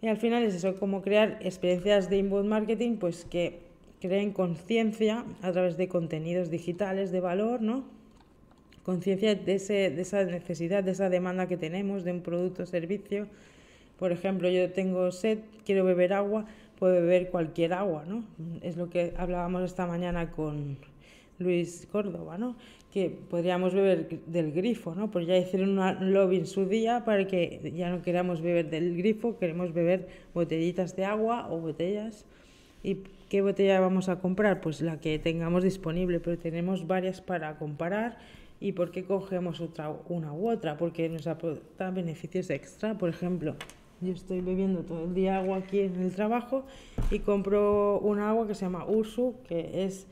y 0.01 0.07
al 0.07 0.17
final 0.17 0.41
es 0.41 0.55
eso, 0.55 0.75
como 0.75 1.03
crear 1.03 1.37
experiencias 1.41 2.09
de 2.09 2.17
inbound 2.17 2.49
marketing, 2.49 2.97
pues 2.97 3.25
que 3.25 3.59
creen 4.01 4.33
conciencia 4.33 5.23
a 5.43 5.51
través 5.51 5.77
de 5.77 5.87
contenidos 5.87 6.49
digitales 6.49 7.11
de 7.11 7.19
valor, 7.19 7.61
¿no? 7.61 7.83
Conciencia 8.83 9.35
de, 9.35 9.55
de 9.55 10.01
esa 10.01 10.23
necesidad, 10.23 10.83
de 10.83 10.91
esa 10.91 11.09
demanda 11.09 11.47
que 11.47 11.57
tenemos 11.57 12.03
de 12.03 12.11
un 12.11 12.21
producto 12.21 12.63
o 12.63 12.65
servicio. 12.65 13.27
Por 13.99 14.11
ejemplo, 14.11 14.49
yo 14.49 14.71
tengo 14.71 15.11
sed, 15.11 15.41
quiero 15.65 15.85
beber 15.85 16.11
agua, 16.11 16.47
puedo 16.79 16.95
beber 16.95 17.29
cualquier 17.29 17.73
agua, 17.73 18.03
¿no? 18.05 18.25
Es 18.63 18.77
lo 18.77 18.89
que 18.89 19.13
hablábamos 19.15 19.61
esta 19.61 19.85
mañana 19.85 20.31
con 20.31 20.79
Luis 21.37 21.87
Córdoba, 21.91 22.39
¿no? 22.39 22.55
Que 22.93 23.09
podríamos 23.09 23.73
beber 23.73 24.07
del 24.27 24.51
grifo, 24.51 24.93
¿no? 24.93 25.09
Pues 25.09 25.25
ya 25.25 25.35
hicieron 25.35 25.79
un 25.79 26.13
lobby 26.13 26.37
en 26.37 26.45
su 26.45 26.67
día 26.67 27.03
para 27.03 27.25
que 27.25 27.73
ya 27.75 27.89
no 27.89 28.03
queramos 28.03 28.41
beber 28.41 28.69
del 28.69 28.95
grifo, 28.95 29.39
queremos 29.39 29.73
beber 29.73 30.07
botellitas 30.35 30.95
de 30.95 31.03
agua 31.03 31.47
o 31.49 31.57
botellas. 31.57 32.27
¿Y 32.83 32.97
qué 33.29 33.41
botella 33.41 33.79
vamos 33.79 34.09
a 34.09 34.19
comprar? 34.19 34.61
Pues 34.61 34.79
la 34.81 34.99
que 34.99 35.17
tengamos 35.17 35.63
disponible, 35.63 36.19
pero 36.19 36.37
tenemos 36.37 36.85
varias 36.85 37.19
para 37.19 37.57
comparar. 37.57 38.19
¿Y 38.59 38.73
por 38.73 38.91
qué 38.91 39.03
cogemos 39.03 39.59
otra, 39.59 39.91
una 40.07 40.31
u 40.31 40.51
otra? 40.51 40.77
Porque 40.77 41.09
nos 41.09 41.25
aporta 41.25 41.89
beneficios 41.89 42.51
extra. 42.51 42.95
Por 42.95 43.09
ejemplo, 43.09 43.55
yo 44.01 44.13
estoy 44.13 44.41
bebiendo 44.41 44.81
todo 44.81 45.05
el 45.05 45.15
día 45.15 45.39
agua 45.39 45.57
aquí 45.57 45.79
en 45.79 45.99
el 45.99 46.13
trabajo 46.13 46.63
y 47.09 47.19
compro 47.19 47.99
una 48.01 48.29
agua 48.29 48.47
que 48.47 48.53
se 48.53 48.65
llama 48.65 48.85
Ursu, 48.85 49.33
que 49.47 49.83
es 49.83 50.05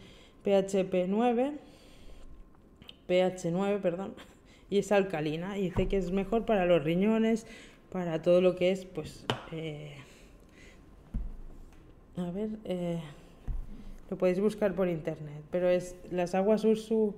PHP 0.44 1.08
9 1.08 1.70
pH 3.08 3.52
9, 3.52 3.80
perdón, 3.82 4.14
y 4.70 4.78
es 4.78 4.92
alcalina 4.92 5.58
y 5.58 5.64
dice 5.64 5.88
que 5.88 5.98
es 5.98 6.12
mejor 6.12 6.46
para 6.46 6.66
los 6.66 6.84
riñones, 6.84 7.46
para 7.92 8.22
todo 8.22 8.42
lo 8.42 8.56
que 8.56 8.72
es, 8.72 8.86
pues, 8.86 9.26
eh, 9.52 9.96
a 12.18 12.32
ver, 12.32 12.50
eh, 12.66 13.00
lo 14.10 14.18
podéis 14.18 14.40
buscar 14.40 14.74
por 14.74 14.88
internet, 14.88 15.44
pero 15.52 15.70
es 15.70 15.96
las 16.10 16.36
aguas 16.36 16.64
Ursu 16.64 17.16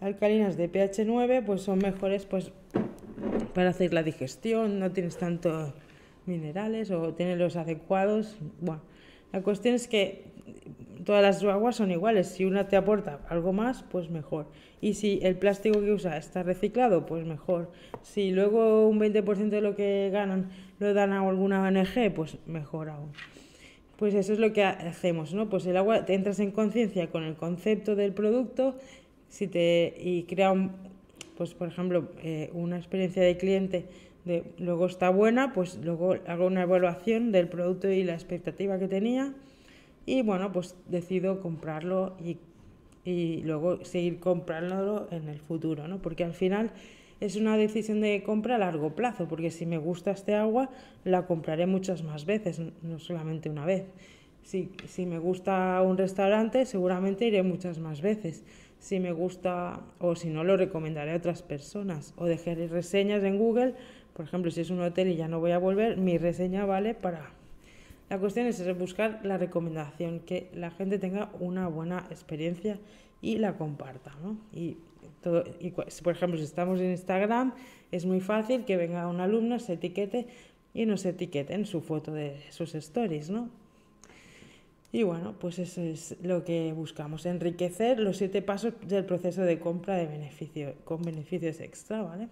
alcalinas 0.00 0.56
de 0.56 0.68
pH 0.68 1.04
9, 1.04 1.42
pues 1.42 1.62
son 1.62 1.78
mejores, 1.78 2.26
pues, 2.26 2.52
para 3.54 3.70
hacer 3.70 3.92
la 3.92 4.02
digestión, 4.02 4.78
no 4.78 4.90
tienes 4.92 5.18
tanto 5.18 5.74
minerales 6.26 6.90
o 6.90 7.14
tienes 7.14 7.38
los 7.38 7.56
adecuados, 7.56 8.36
bueno, 8.60 8.82
la 9.32 9.42
cuestión 9.42 9.74
es 9.74 9.88
que 9.88 10.24
todas 11.04 11.22
las 11.22 11.42
aguas 11.44 11.76
son 11.76 11.90
iguales. 11.90 12.28
Si 12.28 12.44
una 12.44 12.68
te 12.68 12.76
aporta 12.76 13.20
algo 13.28 13.52
más, 13.52 13.82
pues 13.82 14.10
mejor. 14.10 14.46
Y 14.80 14.94
si 14.94 15.20
el 15.22 15.36
plástico 15.36 15.80
que 15.80 15.92
usa 15.92 16.16
está 16.16 16.42
reciclado, 16.42 17.06
pues 17.06 17.26
mejor. 17.26 17.70
Si 18.02 18.30
luego 18.30 18.88
un 18.88 18.98
20% 18.98 19.48
de 19.48 19.60
lo 19.60 19.74
que 19.74 20.10
ganan 20.12 20.50
lo 20.78 20.94
dan 20.94 21.12
a 21.12 21.20
alguna 21.20 21.62
ONG, 21.62 22.12
pues 22.14 22.38
mejor 22.46 22.88
aún. 22.88 23.12
Pues 23.96 24.14
eso 24.14 24.32
es 24.32 24.38
lo 24.38 24.52
que 24.54 24.64
hacemos, 24.64 25.34
¿no? 25.34 25.50
Pues 25.50 25.66
el 25.66 25.76
agua, 25.76 26.06
te 26.06 26.14
entras 26.14 26.40
en 26.40 26.52
conciencia 26.52 27.10
con 27.10 27.22
el 27.22 27.34
concepto 27.34 27.96
del 27.96 28.12
producto 28.14 28.76
si 29.30 29.46
te, 29.46 29.94
y 29.98 30.24
crea, 30.24 30.52
un, 30.52 30.72
pues 31.36 31.54
por 31.54 31.68
ejemplo, 31.68 32.08
eh, 32.22 32.50
una 32.52 32.76
experiencia 32.76 33.22
de 33.22 33.36
cliente 33.36 33.86
de 34.24 34.44
luego 34.58 34.86
está 34.86 35.08
buena, 35.08 35.54
pues 35.54 35.78
luego 35.82 36.16
hago 36.26 36.46
una 36.46 36.62
evaluación 36.62 37.32
del 37.32 37.48
producto 37.48 37.88
y 37.88 38.04
la 38.04 38.12
expectativa 38.12 38.78
que 38.78 38.88
tenía 38.88 39.32
y 40.06 40.22
bueno, 40.22 40.52
pues 40.52 40.76
decido 40.88 41.40
comprarlo 41.40 42.16
y, 42.18 42.38
y 43.04 43.42
luego 43.42 43.84
seguir 43.84 44.20
comprándolo 44.20 45.08
en 45.10 45.28
el 45.28 45.40
futuro, 45.40 45.88
¿no? 45.88 46.00
Porque 46.02 46.24
al 46.24 46.34
final 46.34 46.72
es 47.20 47.36
una 47.36 47.56
decisión 47.56 48.00
de 48.00 48.22
compra 48.22 48.56
a 48.56 48.58
largo 48.58 48.94
plazo, 48.94 49.28
porque 49.28 49.50
si 49.50 49.66
me 49.66 49.78
gusta 49.78 50.10
este 50.10 50.34
agua, 50.34 50.70
la 51.04 51.26
compraré 51.26 51.66
muchas 51.66 52.02
más 52.02 52.24
veces, 52.24 52.60
no 52.82 52.98
solamente 52.98 53.50
una 53.50 53.66
vez. 53.66 53.84
Si, 54.42 54.70
si 54.86 55.04
me 55.04 55.18
gusta 55.18 55.82
un 55.82 55.98
restaurante, 55.98 56.64
seguramente 56.64 57.26
iré 57.26 57.42
muchas 57.42 57.78
más 57.78 58.00
veces. 58.00 58.42
Si 58.78 58.98
me 58.98 59.12
gusta, 59.12 59.80
o 59.98 60.16
si 60.16 60.30
no, 60.30 60.44
lo 60.44 60.56
recomendaré 60.56 61.12
a 61.12 61.16
otras 61.16 61.42
personas. 61.42 62.14
O 62.16 62.24
dejaré 62.24 62.66
reseñas 62.66 63.22
en 63.22 63.38
Google, 63.38 63.74
por 64.14 64.24
ejemplo, 64.24 64.50
si 64.50 64.62
es 64.62 64.70
un 64.70 64.80
hotel 64.80 65.08
y 65.08 65.16
ya 65.16 65.28
no 65.28 65.40
voy 65.40 65.50
a 65.50 65.58
volver, 65.58 65.98
mi 65.98 66.16
reseña 66.16 66.64
vale 66.64 66.94
para 66.94 67.30
la 68.10 68.18
cuestión 68.18 68.48
es 68.48 68.76
buscar 68.76 69.20
la 69.22 69.38
recomendación, 69.38 70.18
que 70.20 70.50
la 70.52 70.72
gente 70.72 70.98
tenga 70.98 71.30
una 71.38 71.68
buena 71.68 72.06
experiencia 72.10 72.76
y 73.22 73.38
la 73.38 73.56
comparta. 73.56 74.12
¿no? 74.20 74.36
Y, 74.52 74.78
todo, 75.22 75.44
y, 75.60 75.70
por 75.70 76.12
ejemplo, 76.12 76.36
si 76.36 76.44
estamos 76.44 76.80
en 76.80 76.90
Instagram, 76.90 77.54
es 77.92 78.06
muy 78.06 78.20
fácil 78.20 78.64
que 78.64 78.76
venga 78.76 79.06
un 79.06 79.20
alumno, 79.20 79.60
se 79.60 79.74
etiquete 79.74 80.26
y 80.74 80.86
nos 80.86 81.04
etiquete 81.04 81.54
en 81.54 81.66
su 81.66 81.82
foto 81.82 82.12
de 82.12 82.36
sus 82.50 82.74
stories. 82.74 83.30
¿no? 83.30 83.48
Y 84.90 85.04
bueno, 85.04 85.36
pues 85.38 85.60
eso 85.60 85.80
es 85.80 86.16
lo 86.20 86.44
que 86.44 86.72
buscamos, 86.72 87.26
enriquecer 87.26 88.00
los 88.00 88.16
siete 88.16 88.42
pasos 88.42 88.74
del 88.88 89.04
proceso 89.04 89.42
de 89.42 89.60
compra 89.60 89.94
de 89.94 90.08
beneficio, 90.08 90.74
con 90.84 91.02
beneficios 91.02 91.60
extra. 91.60 92.02
¿vale? 92.02 92.26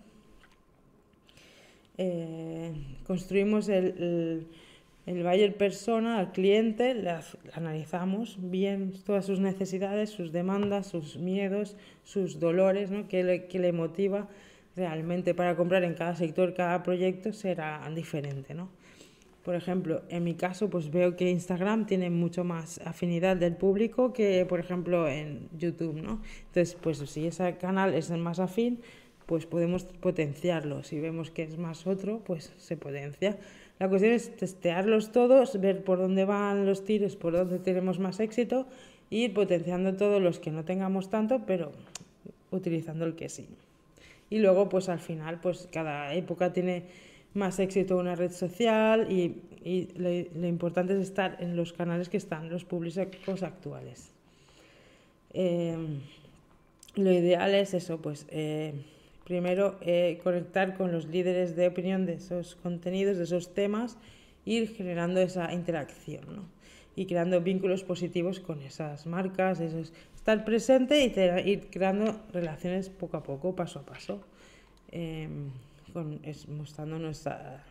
Eh, 1.98 2.72
construimos 3.06 3.68
el 3.68 4.48
buyer 5.14 5.56
persona, 5.56 6.18
al 6.18 6.32
cliente, 6.32 6.94
analizamos 7.54 8.36
bien 8.38 8.92
todas 9.04 9.24
sus 9.24 9.40
necesidades, 9.40 10.10
sus 10.10 10.32
demandas, 10.32 10.86
sus 10.86 11.16
miedos, 11.16 11.76
sus 12.04 12.38
dolores, 12.38 12.90
¿no? 12.90 13.08
qué, 13.08 13.24
le, 13.24 13.48
le 13.50 13.72
motiva 13.72 14.28
realmente 14.76 15.34
para 15.34 15.56
comprar 15.56 15.84
en 15.84 15.94
cada 15.94 16.14
sector, 16.14 16.54
cada 16.54 16.82
proyecto 16.82 17.32
será 17.32 17.90
diferente. 17.94 18.54
¿no? 18.54 18.68
Por 19.48 19.54
ejemplo, 19.54 20.02
en 20.10 20.24
mi 20.24 20.34
caso, 20.34 20.68
pues 20.68 20.90
veo 20.90 21.16
que 21.16 21.30
Instagram 21.30 21.86
tiene 21.86 22.10
mucho 22.10 22.44
más 22.44 22.78
afinidad 22.84 23.36
del 23.36 23.56
público 23.56 24.12
que, 24.12 24.44
por 24.46 24.60
ejemplo, 24.60 25.08
en 25.08 25.48
YouTube, 25.56 26.02
¿no? 26.02 26.20
Entonces, 26.48 26.76
pues 26.78 26.98
si 26.98 27.26
ese 27.26 27.56
canal 27.56 27.94
es 27.94 28.10
el 28.10 28.18
más 28.18 28.40
afín, 28.40 28.80
pues 29.24 29.46
podemos 29.46 29.84
potenciarlo. 29.84 30.82
Si 30.82 31.00
vemos 31.00 31.30
que 31.30 31.44
es 31.44 31.56
más 31.56 31.86
otro, 31.86 32.22
pues 32.26 32.52
se 32.58 32.76
potencia. 32.76 33.38
La 33.78 33.88
cuestión 33.88 34.12
es 34.12 34.36
testearlos 34.36 35.12
todos, 35.12 35.60
ver 35.60 35.84
por 35.84 35.98
dónde 35.98 36.24
van 36.24 36.66
los 36.66 36.84
tiros, 36.84 37.16
por 37.16 37.32
dónde 37.32 37.58
tenemos 37.58 37.98
más 37.98 38.18
éxito, 38.18 38.66
e 39.10 39.16
ir 39.16 39.34
potenciando 39.34 39.94
todos 39.94 40.20
los 40.20 40.40
que 40.40 40.50
no 40.50 40.64
tengamos 40.64 41.10
tanto, 41.10 41.42
pero 41.46 41.72
utilizando 42.50 43.04
el 43.04 43.14
que 43.14 43.28
sí. 43.28 43.46
Y 44.30 44.38
luego, 44.38 44.68
pues 44.68 44.88
al 44.88 44.98
final, 44.98 45.40
pues 45.40 45.68
cada 45.70 46.12
época 46.14 46.52
tiene 46.52 46.84
más 47.34 47.58
éxito 47.58 47.96
una 47.96 48.16
red 48.16 48.32
social 48.32 49.10
y, 49.10 49.36
lo, 49.96 50.46
importante 50.46 50.94
es 50.94 51.00
estar 51.00 51.36
en 51.40 51.56
los 51.56 51.72
canales 51.72 52.08
que 52.08 52.16
están, 52.16 52.50
los 52.50 52.64
públicos 52.64 53.42
actuales. 53.42 54.12
Em, 55.32 56.00
lo 56.96 57.12
ideal 57.12 57.54
es 57.54 57.74
eso, 57.74 57.98
pues 57.98 58.26
eh, 58.30 58.72
primero 59.28 59.76
eh, 59.82 60.18
conectar 60.24 60.74
con 60.74 60.90
los 60.90 61.06
líderes 61.06 61.54
de 61.54 61.68
opinión 61.68 62.06
de 62.06 62.14
esos 62.14 62.56
contenidos, 62.56 63.18
de 63.18 63.24
esos 63.24 63.52
temas, 63.52 63.98
ir 64.46 64.74
generando 64.74 65.20
esa 65.20 65.52
interacción 65.52 66.24
¿no? 66.34 66.48
y 66.96 67.04
creando 67.04 67.42
vínculos 67.42 67.84
positivos 67.84 68.40
con 68.40 68.62
esas 68.62 69.06
marcas, 69.06 69.60
estar 69.60 70.44
presente 70.46 71.04
y 71.04 71.50
ir 71.50 71.68
creando 71.70 72.22
relaciones 72.32 72.88
poco 72.88 73.18
a 73.18 73.22
poco, 73.22 73.54
paso 73.54 73.80
a 73.80 73.82
paso. 73.84 74.24
Em, 74.90 75.50
mostrando 76.48 76.98
nuestra, 76.98 77.62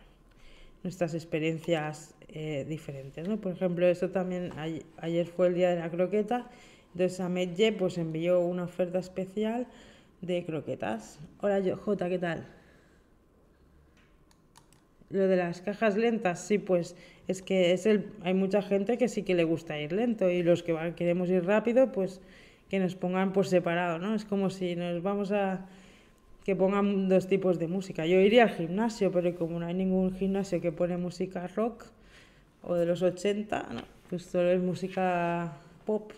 nuestras 0.84 1.14
experiencias 1.14 2.14
eh, 2.28 2.64
diferentes. 2.68 3.26
¿no? 3.26 3.38
Por 3.40 3.52
ejemplo, 3.52 3.86
eso 3.86 4.10
también 4.10 4.52
ayer 4.98 5.26
fue 5.26 5.48
el 5.48 5.54
día 5.54 5.70
de 5.70 5.80
la 5.80 5.90
croqueta, 5.90 6.48
entonces 6.92 7.18
a 7.20 7.28
Medje 7.28 7.72
pues 7.72 7.98
envió 7.98 8.40
una 8.40 8.64
oferta 8.64 8.98
especial 9.00 9.66
de 10.20 10.44
croquetas. 10.44 11.20
Hola 11.40 11.62
Jota, 11.76 12.08
¿qué 12.08 12.18
tal? 12.18 12.44
Lo 15.10 15.26
de 15.26 15.36
las 15.36 15.62
cajas 15.62 15.96
lentas, 15.96 16.40
sí, 16.40 16.58
pues 16.58 16.96
es 17.28 17.40
que 17.42 17.72
es 17.72 17.86
el, 17.86 18.12
hay 18.22 18.34
mucha 18.34 18.60
gente 18.60 18.98
que 18.98 19.08
sí 19.08 19.22
que 19.22 19.34
le 19.34 19.44
gusta 19.44 19.78
ir 19.80 19.92
lento 19.92 20.28
y 20.28 20.42
los 20.42 20.62
que 20.62 20.76
queremos 20.96 21.30
ir 21.30 21.44
rápido, 21.44 21.92
pues 21.92 22.20
que 22.68 22.78
nos 22.78 22.94
pongan 22.94 23.32
por 23.32 23.46
separado, 23.46 23.98
¿no? 23.98 24.14
Es 24.14 24.24
como 24.24 24.50
si 24.50 24.76
nos 24.76 25.02
vamos 25.02 25.32
a 25.32 25.66
que 26.44 26.56
pongan 26.56 27.08
dos 27.08 27.26
tipos 27.26 27.58
de 27.58 27.68
música. 27.68 28.06
Yo 28.06 28.20
iría 28.20 28.44
al 28.44 28.50
gimnasio, 28.50 29.12
pero 29.12 29.34
como 29.34 29.60
no 29.60 29.66
hay 29.66 29.74
ningún 29.74 30.14
gimnasio 30.14 30.60
que 30.60 30.72
pone 30.72 30.96
música 30.96 31.46
rock 31.46 31.84
o 32.62 32.74
de 32.74 32.86
los 32.86 33.02
80, 33.02 33.66
pues 34.10 34.24
solo 34.24 34.50
es 34.50 34.60
música 34.60 35.52
pop 35.86 36.12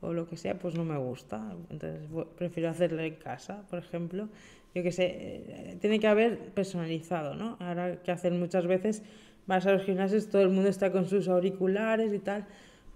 o 0.00 0.12
lo 0.12 0.26
que 0.28 0.36
sea, 0.36 0.58
pues 0.58 0.74
no 0.74 0.84
me 0.84 0.98
gusta. 0.98 1.54
Entonces 1.70 2.00
prefiero 2.36 2.70
hacerlo 2.70 3.02
en 3.02 3.14
casa, 3.16 3.62
por 3.68 3.78
ejemplo. 3.78 4.28
Yo 4.74 4.82
que 4.82 4.92
sé, 4.92 5.06
eh, 5.06 5.76
tiene 5.80 5.98
que 5.98 6.06
haber 6.06 6.38
personalizado, 6.50 7.34
¿no? 7.34 7.56
Ahora 7.60 8.02
que 8.02 8.12
hacen 8.12 8.38
muchas 8.38 8.66
veces, 8.66 9.02
vas 9.46 9.66
a 9.66 9.72
los 9.72 9.82
gimnasios, 9.82 10.28
todo 10.28 10.42
el 10.42 10.48
mundo 10.48 10.68
está 10.68 10.92
con 10.92 11.06
sus 11.06 11.28
auriculares 11.28 12.12
y 12.12 12.18
tal. 12.18 12.46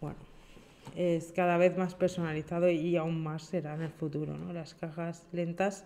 Bueno, 0.00 0.18
es 0.96 1.32
cada 1.32 1.56
vez 1.56 1.76
más 1.76 1.94
personalizado 1.94 2.70
y 2.70 2.96
aún 2.96 3.22
más 3.22 3.42
será 3.42 3.74
en 3.74 3.82
el 3.82 3.90
futuro, 3.90 4.36
¿no? 4.38 4.52
Las 4.52 4.74
cajas 4.74 5.26
lentas 5.32 5.84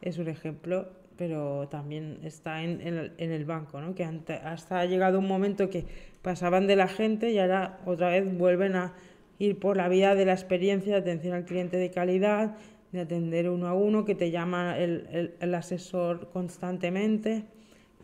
es 0.00 0.18
un 0.18 0.28
ejemplo, 0.28 0.88
pero 1.16 1.68
también 1.68 2.18
está 2.22 2.62
en, 2.62 2.80
el, 2.80 3.44
banco, 3.44 3.80
¿no? 3.80 3.94
que 3.94 4.04
hasta 4.04 4.80
ha 4.80 4.86
llegado 4.86 5.18
un 5.18 5.28
momento 5.28 5.68
que 5.68 5.84
pasaban 6.22 6.66
de 6.66 6.76
la 6.76 6.88
gente 6.88 7.30
y 7.30 7.38
ahora 7.38 7.80
otra 7.84 8.08
vez 8.08 8.36
vuelven 8.36 8.76
a 8.76 8.94
ir 9.38 9.58
por 9.58 9.76
la 9.76 9.88
vía 9.88 10.14
de 10.14 10.24
la 10.24 10.32
experiencia 10.32 10.92
de 10.92 10.98
atención 11.00 11.34
al 11.34 11.44
cliente 11.44 11.76
de 11.76 11.90
calidad, 11.90 12.56
de 12.92 13.00
atender 13.00 13.48
uno 13.48 13.66
a 13.68 13.74
uno, 13.74 14.04
que 14.04 14.14
te 14.14 14.30
llama 14.30 14.78
el, 14.78 15.34
el 15.40 15.54
asesor 15.54 16.30
constantemente, 16.30 17.44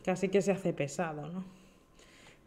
casi 0.04 0.28
que 0.28 0.42
se 0.42 0.52
hace 0.52 0.72
pesado. 0.72 1.28
¿no? 1.28 1.44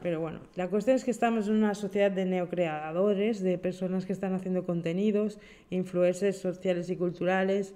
Pero 0.01 0.19
bueno, 0.19 0.39
la 0.55 0.67
cuestión 0.67 0.95
es 0.95 1.03
que 1.03 1.11
estamos 1.11 1.47
en 1.47 1.55
una 1.55 1.75
sociedad 1.75 2.09
de 2.09 2.25
neocreadores, 2.25 3.41
de 3.41 3.57
personas 3.59 4.05
que 4.05 4.13
están 4.13 4.33
haciendo 4.33 4.65
contenidos, 4.65 5.37
influencers 5.69 6.37
sociales 6.37 6.89
y 6.89 6.95
culturales, 6.95 7.75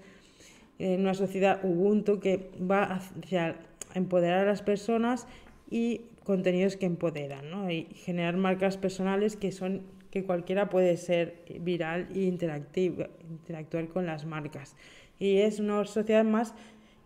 en 0.80 1.02
una 1.02 1.14
sociedad 1.14 1.64
Ubuntu 1.64 2.20
que 2.20 2.50
va 2.60 2.84
hacia 2.84 3.56
empoderar 3.94 4.40
a 4.40 4.46
las 4.46 4.62
personas 4.62 5.28
y 5.70 6.02
contenidos 6.24 6.76
que 6.76 6.88
empoderan, 6.88 7.50
¿no? 7.50 7.70
Y 7.70 7.86
generar 7.94 8.36
marcas 8.38 8.78
personales 8.78 9.36
que 9.38 9.52
son 9.52 9.84
que 10.16 10.24
cualquiera 10.24 10.70
puede 10.70 10.96
ser 10.96 11.44
viral 11.60 12.08
e 12.16 12.22
interactuar 12.22 13.90
con 13.90 14.06
las 14.06 14.26
marcas. 14.26 14.78
Y 15.20 15.40
es 15.40 15.60
una 15.60 15.84
sociedad 15.84 16.24
más 16.24 16.54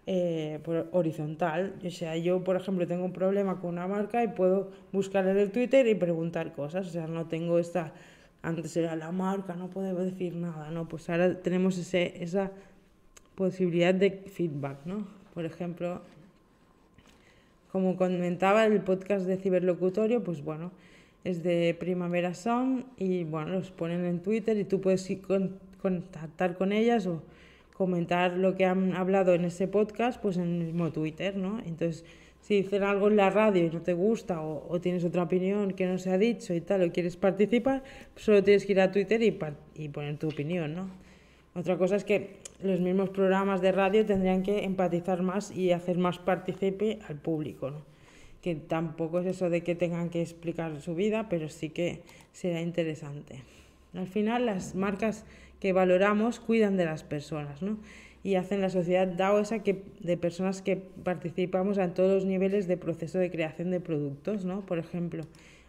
eh, 0.05 0.60
horizontal. 0.91 1.74
O 1.84 1.89
sea, 1.89 2.16
yo, 2.18 2.43
por 2.43 2.55
ejemplo, 2.55 2.86
tengo 2.86 3.05
un 3.05 3.12
problema 3.12 3.60
con 3.60 3.72
una 3.72 3.88
marca 3.88 4.24
y 4.24 4.28
puedo 4.28 4.70
buscar 4.91 5.26
en 5.28 5.38
el 5.38 5.49
Twitter 5.49 5.88
y 5.88 5.95
preguntar 5.95 6.53
cosas. 6.53 6.86
O 6.86 6.91
sea, 6.91 7.07
no 7.07 7.26
tengo 7.26 7.57
esta... 7.57 7.93
Antes 8.43 8.78
era 8.78 8.95
la 8.95 9.12
marca, 9.12 9.55
no 9.55 9.70
puedo 9.72 10.05
decir 10.05 10.36
nada, 10.36 10.70
¿no? 10.70 10.88
Pues 10.88 11.10
ahora 11.10 11.41
tenemos 11.41 11.80
ese, 11.80 12.24
esa 12.24 12.51
posibilidad 13.34 13.93
de 13.95 14.12
feedback, 14.12 14.86
¿no? 14.86 15.07
Por 15.34 15.45
ejemplo, 15.45 16.03
como 17.72 17.97
comentaba 17.97 18.66
el 18.66 18.82
podcast 18.82 19.26
de 19.26 19.38
ciberlocutorio, 19.38 20.24
pues 20.24 20.43
bueno, 20.43 20.72
es 21.24 21.43
de 21.43 21.76
Primavera 21.80 22.34
Sound 22.34 22.86
y 22.97 23.24
bueno, 23.24 23.51
los 23.51 23.72
ponen 23.72 24.05
en 24.05 24.20
Twitter 24.20 24.57
y 24.57 24.63
tú 24.63 24.82
puedes 24.82 25.09
contactar 25.82 26.57
con 26.57 26.72
ellas 26.72 27.07
o 27.07 27.22
comentar 27.74 28.34
lo 28.34 28.55
que 28.55 28.65
han 28.65 28.93
hablado 28.95 29.34
en 29.34 29.45
ese 29.45 29.67
podcast, 29.67 30.22
pues 30.22 30.38
en 30.38 30.43
el 30.43 30.65
mismo 30.65 30.91
Twitter, 30.91 31.38
¿no? 31.38 31.59
Entonces, 31.65 32.03
si 32.41 32.61
dicen 32.61 32.84
algo 32.84 33.07
en 33.07 33.15
la 33.15 33.30
radio 33.30 33.65
y 33.65 33.70
no 33.70 33.82
te 33.82 33.93
gusta 33.93 34.41
o, 34.41 34.80
tienes 34.82 35.03
otra 35.03 35.24
opinión 35.24 35.72
que 35.72 35.86
no 35.86 35.97
se 35.97 36.11
ha 36.11 36.17
dicho 36.17 36.53
y 36.53 36.61
tal, 36.61 36.84
o 36.84 36.91
quieres 36.91 37.17
participar, 37.17 37.84
solo 38.15 38.43
tienes 38.43 38.65
que 38.65 38.74
ir 38.74 38.82
a 38.82 38.91
Twitter 38.91 39.22
y, 39.22 39.38
y 39.76 39.89
poner 39.89 40.17
tu 40.17 40.28
opinión, 40.28 40.74
¿no? 40.76 40.89
Otra 41.55 41.78
cosa 41.78 41.95
es 41.95 42.03
que 42.03 42.38
los 42.61 42.80
mismos 42.80 43.09
programas 43.09 43.61
de 43.61 43.72
radio 43.72 44.05
tendrían 44.05 44.43
que 44.43 44.63
empatizar 44.63 45.22
más 45.22 45.51
y 45.51 45.72
hacer 45.72 45.97
más 45.97 46.20
partícipe 46.20 46.99
al 47.07 47.15
público, 47.15 47.72
¿no? 47.72 47.88
Que 48.41 48.55
tampoco 48.55 49.19
es 49.19 49.27
eso 49.27 49.49
de 49.49 49.61
que 49.61 49.75
tengan 49.75 50.09
que 50.09 50.21
explicar 50.21 50.79
su 50.81 50.95
vida, 50.95 51.27
pero 51.29 51.49
sí 51.49 51.69
que 51.69 52.01
será 52.31 52.61
interesante. 52.61 53.43
Al 53.93 54.07
final, 54.07 54.45
las 54.45 54.75
marcas 54.75 55.25
que 55.59 55.73
valoramos 55.73 56.39
cuidan 56.39 56.77
de 56.77 56.85
las 56.85 57.03
personas 57.03 57.61
¿no? 57.61 57.77
y 58.23 58.35
hacen 58.35 58.61
la 58.61 58.69
sociedad 58.69 59.07
DAO 59.07 59.43
que, 59.63 59.83
de 59.99 60.17
personas 60.17 60.61
que 60.61 60.77
participamos 60.77 61.77
en 61.77 61.93
todos 61.93 62.11
los 62.11 62.25
niveles 62.25 62.67
de 62.67 62.77
proceso 62.77 63.17
de 63.17 63.31
creación 63.31 63.71
de 63.71 63.79
productos. 63.79 64.45
¿no? 64.45 64.61
Por 64.61 64.79
ejemplo, 64.79 65.23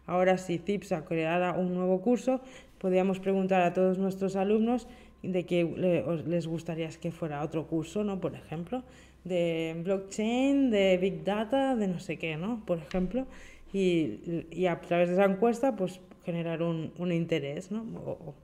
ahora 0.06 0.38
si 0.38 0.58
CIPSA 0.58 1.04
creara 1.04 1.54
un 1.54 1.74
nuevo 1.74 2.00
curso, 2.00 2.40
podríamos 2.78 3.20
preguntar 3.20 3.62
a 3.62 3.72
todos 3.72 3.98
nuestros 3.98 4.36
alumnos 4.36 4.86
de 5.22 5.44
que 5.44 5.64
les 6.26 6.46
gustaría 6.46 6.88
que 6.88 7.10
fuera 7.10 7.42
otro 7.42 7.66
curso, 7.66 8.04
¿no? 8.04 8.20
Por 8.20 8.34
ejemplo, 8.34 8.82
de 9.24 9.80
blockchain, 9.84 10.70
de 10.70 10.98
big 10.98 11.24
data, 11.24 11.76
de 11.76 11.88
no 11.88 11.98
sé 12.00 12.18
qué, 12.18 12.36
¿no? 12.36 12.64
Por 12.66 12.78
ejemplo, 12.78 13.26
y, 13.72 14.46
y 14.50 14.66
a 14.66 14.80
través 14.80 15.08
de 15.08 15.14
esa 15.14 15.24
encuesta, 15.24 15.76
pues 15.76 16.00
generar 16.24 16.62
un, 16.62 16.92
un 16.98 17.12
interés, 17.12 17.70
¿no? 17.70 17.82
O, 18.04 18.34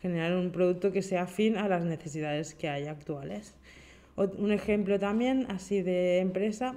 generar 0.00 0.34
un 0.34 0.50
producto 0.50 0.92
que 0.92 1.02
sea 1.02 1.22
afín 1.22 1.56
a 1.56 1.68
las 1.68 1.84
necesidades 1.84 2.54
que 2.54 2.68
hay 2.68 2.86
actuales. 2.86 3.54
un 4.16 4.52
ejemplo 4.52 4.98
también, 4.98 5.46
así 5.48 5.82
de 5.82 6.18
empresa, 6.18 6.74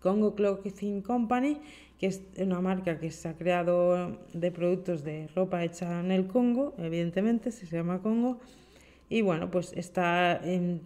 Congo 0.00 0.34
Clothing 0.34 1.02
Company, 1.02 1.60
que 1.98 2.06
es 2.08 2.22
una 2.38 2.60
marca 2.60 2.98
que 2.98 3.10
se 3.10 3.28
ha 3.28 3.34
creado 3.34 4.18
de 4.32 4.50
productos 4.50 5.04
de 5.04 5.28
ropa 5.34 5.64
hecha 5.64 6.00
en 6.00 6.10
el 6.10 6.26
Congo, 6.26 6.74
evidentemente, 6.78 7.50
se 7.50 7.66
llama 7.66 8.02
Congo. 8.02 8.40
Y 9.08 9.22
bueno, 9.22 9.50
pues 9.50 9.72
está 9.74 10.40
en 10.42 10.80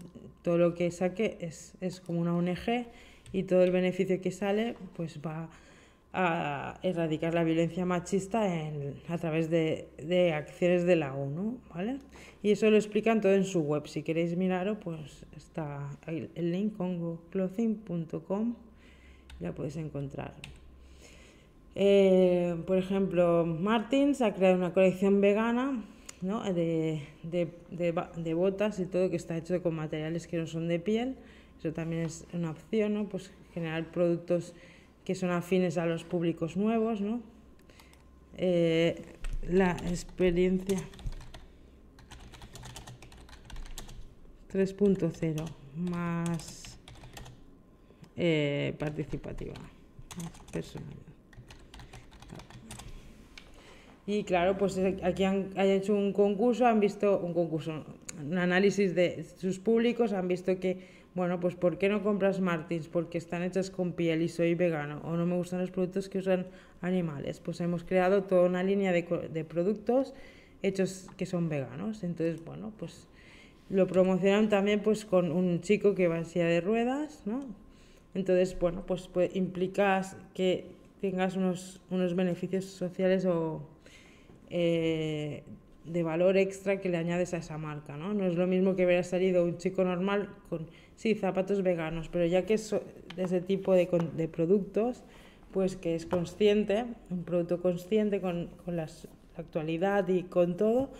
todo 0.47 0.59
lo 0.59 0.75
que 0.77 0.93
saque 0.93 1.39
es, 1.41 1.75
es 1.81 2.01
como 2.01 2.21
una 2.21 2.37
ONG 2.37 2.87
y 3.33 3.43
todo 3.43 3.65
el 3.65 3.73
beneficio 3.73 4.21
que 4.21 4.31
sale 4.31 4.77
pues 4.95 5.19
va 5.19 5.49
a 6.13 6.79
erradicar 6.85 7.35
la 7.35 7.43
violencia 7.43 7.85
machista 7.85 8.49
a 9.09 9.19
través 9.19 9.51
de, 9.51 9.89
de, 9.99 10.35
acciones 10.35 10.85
de 10.87 10.95
la 10.95 11.15
ONU, 11.15 11.59
¿vale? 11.75 11.99
Y 12.45 12.53
eso 12.53 12.71
lo 12.71 12.77
explican 12.77 13.21
todo 13.21 13.35
en 13.35 13.45
su 13.45 13.63
web. 13.63 13.89
Si 13.89 14.05
queréis 14.05 14.37
mirarlo, 14.37 14.79
pues 14.79 15.27
está 15.37 15.91
el 16.07 16.31
link 16.53 16.77
congoclothing.com, 16.77 18.55
la 19.41 19.53
podéis 19.53 19.77
encontrar. 19.79 20.33
Eh, 21.75 22.55
por 22.69 22.79
ejemplo, 22.79 23.45
Martins 23.45 24.23
ha 24.23 24.33
creado 24.33 24.55
una 24.55 24.73
colección 24.73 25.21
vegana 25.21 25.83
¿no? 26.23 26.43
de, 26.53 27.03
de, 27.23 27.49
de, 27.71 28.35
botas 28.35 28.79
y 28.81 28.87
todo 28.87 29.11
que 29.11 29.17
está 29.17 29.37
hecho 29.37 29.63
con 29.63 29.75
materiales 29.75 30.27
que 30.27 30.37
no 30.39 30.47
son 30.47 30.69
de 30.69 30.79
piel. 30.79 31.17
Eso 31.59 31.73
también 31.73 32.03
es 32.03 32.27
una 32.33 32.51
opción, 32.51 32.95
¿no? 32.95 33.09
pues 33.09 33.33
generar 33.55 33.91
productos 33.91 34.55
que 35.05 35.15
son 35.15 35.31
afines 35.31 35.79
a 35.79 35.87
los 35.87 36.05
públicos 36.05 36.57
nuevos. 36.57 37.01
¿no? 37.01 37.21
Eh, 38.37 39.03
la 39.49 39.73
experiencia 39.89 40.79
3.0 44.53 45.45
más 45.77 46.79
eh, 48.17 48.75
participativa, 48.79 49.55
más 50.17 50.33
personal. 50.51 51.06
Y 54.07 54.25
claro, 54.25 54.57
pues 54.57 54.79
eh, 54.79 54.97
aquí 55.03 55.25
han, 55.25 55.51
hecho 55.57 55.95
un 55.95 56.13
concurso, 56.13 56.67
han 56.67 56.81
visto 56.81 57.19
un 57.19 57.35
concurso, 57.35 57.85
un 58.25 58.39
análisis 58.39 58.95
de 58.95 59.25
sus 59.37 59.59
públicos, 59.59 60.13
han 60.13 60.29
visto 60.29 60.59
que 60.61 60.97
bueno, 61.17 61.41
pues 61.41 61.55
¿por 61.55 61.79
qué 61.79 61.89
no 61.89 62.03
compras 62.03 62.41
Martins? 62.41 62.89
Porque 62.89 63.17
están 63.17 63.43
hechas 63.43 63.71
con 63.71 63.93
piel 63.93 64.21
y 64.21 64.29
soy 64.29 64.55
vegano 64.55 65.01
o 65.03 65.17
no 65.17 65.25
me 65.25 65.35
gustan 65.35 65.61
los 65.61 65.71
productos 65.71 66.11
que 66.11 66.19
usan 66.19 66.47
animales. 66.83 67.41
Pues 67.41 67.59
hemos 67.63 67.85
creado 67.85 68.25
toda 68.25 68.43
una 68.43 68.63
línea 68.63 68.93
de, 68.93 69.03
de 69.33 69.45
productos 69.45 70.13
hechos 70.63 71.07
que 71.17 71.25
son 71.25 71.49
veganos. 71.49 72.05
Entonces, 72.05 72.45
bueno, 72.45 72.71
pues 72.79 73.09
lo 73.71 73.87
promocionan 73.87 74.51
también 74.51 74.81
pues 74.81 75.07
con 75.07 75.33
un 75.33 75.63
chico 75.63 75.95
que 75.95 76.07
va 76.07 76.19
en 76.19 76.27
silla 76.27 76.47
de 76.47 76.61
ruedas, 76.61 77.23
¿no? 77.25 77.41
Entonces, 78.15 78.59
bueno, 78.59 78.85
pues, 78.87 79.09
pues 79.09 79.35
implicas 79.35 80.19
que 80.35 80.67
tengas 81.01 81.37
unos, 81.37 81.81
unos 81.91 82.15
beneficios 82.15 82.67
sociales 82.67 83.25
o 83.25 83.63
eh, 84.51 85.43
de 85.85 86.03
valor 86.03 86.37
extra 86.37 86.81
que 86.81 86.89
le 86.89 86.97
añades 86.97 87.35
a 87.35 87.39
esa 87.39 87.59
marca, 87.59 87.97
¿no? 87.97 88.13
No 88.15 88.27
es 88.27 88.37
lo 88.37 88.47
mismo 88.47 88.75
que 88.75 88.85
hubiera 88.85 89.03
salido 89.03 89.45
un 89.45 89.59
chico 89.59 89.85
normal 89.85 90.29
con, 90.49 90.67
sí, 90.97 91.15
zapatos 91.15 91.63
veganos, 91.63 92.09
pero 92.09 92.27
ya 92.27 92.45
que 92.45 92.55
es 92.55 92.75
de 93.17 93.23
ese 93.23 93.41
tipo 93.41 93.73
de, 93.73 93.89
de 94.17 94.29
productos, 94.29 95.05
pues 95.53 95.77
que 95.77 95.95
es 95.95 96.07
consciente, 96.07 96.85
un 97.11 97.25
producto 97.25 97.63
consciente 97.63 98.21
con, 98.21 98.51
con 98.65 98.77
la 98.77 98.89
actualidad 99.37 100.07
y 100.09 100.25
con 100.25 100.57
todo, 100.57 100.91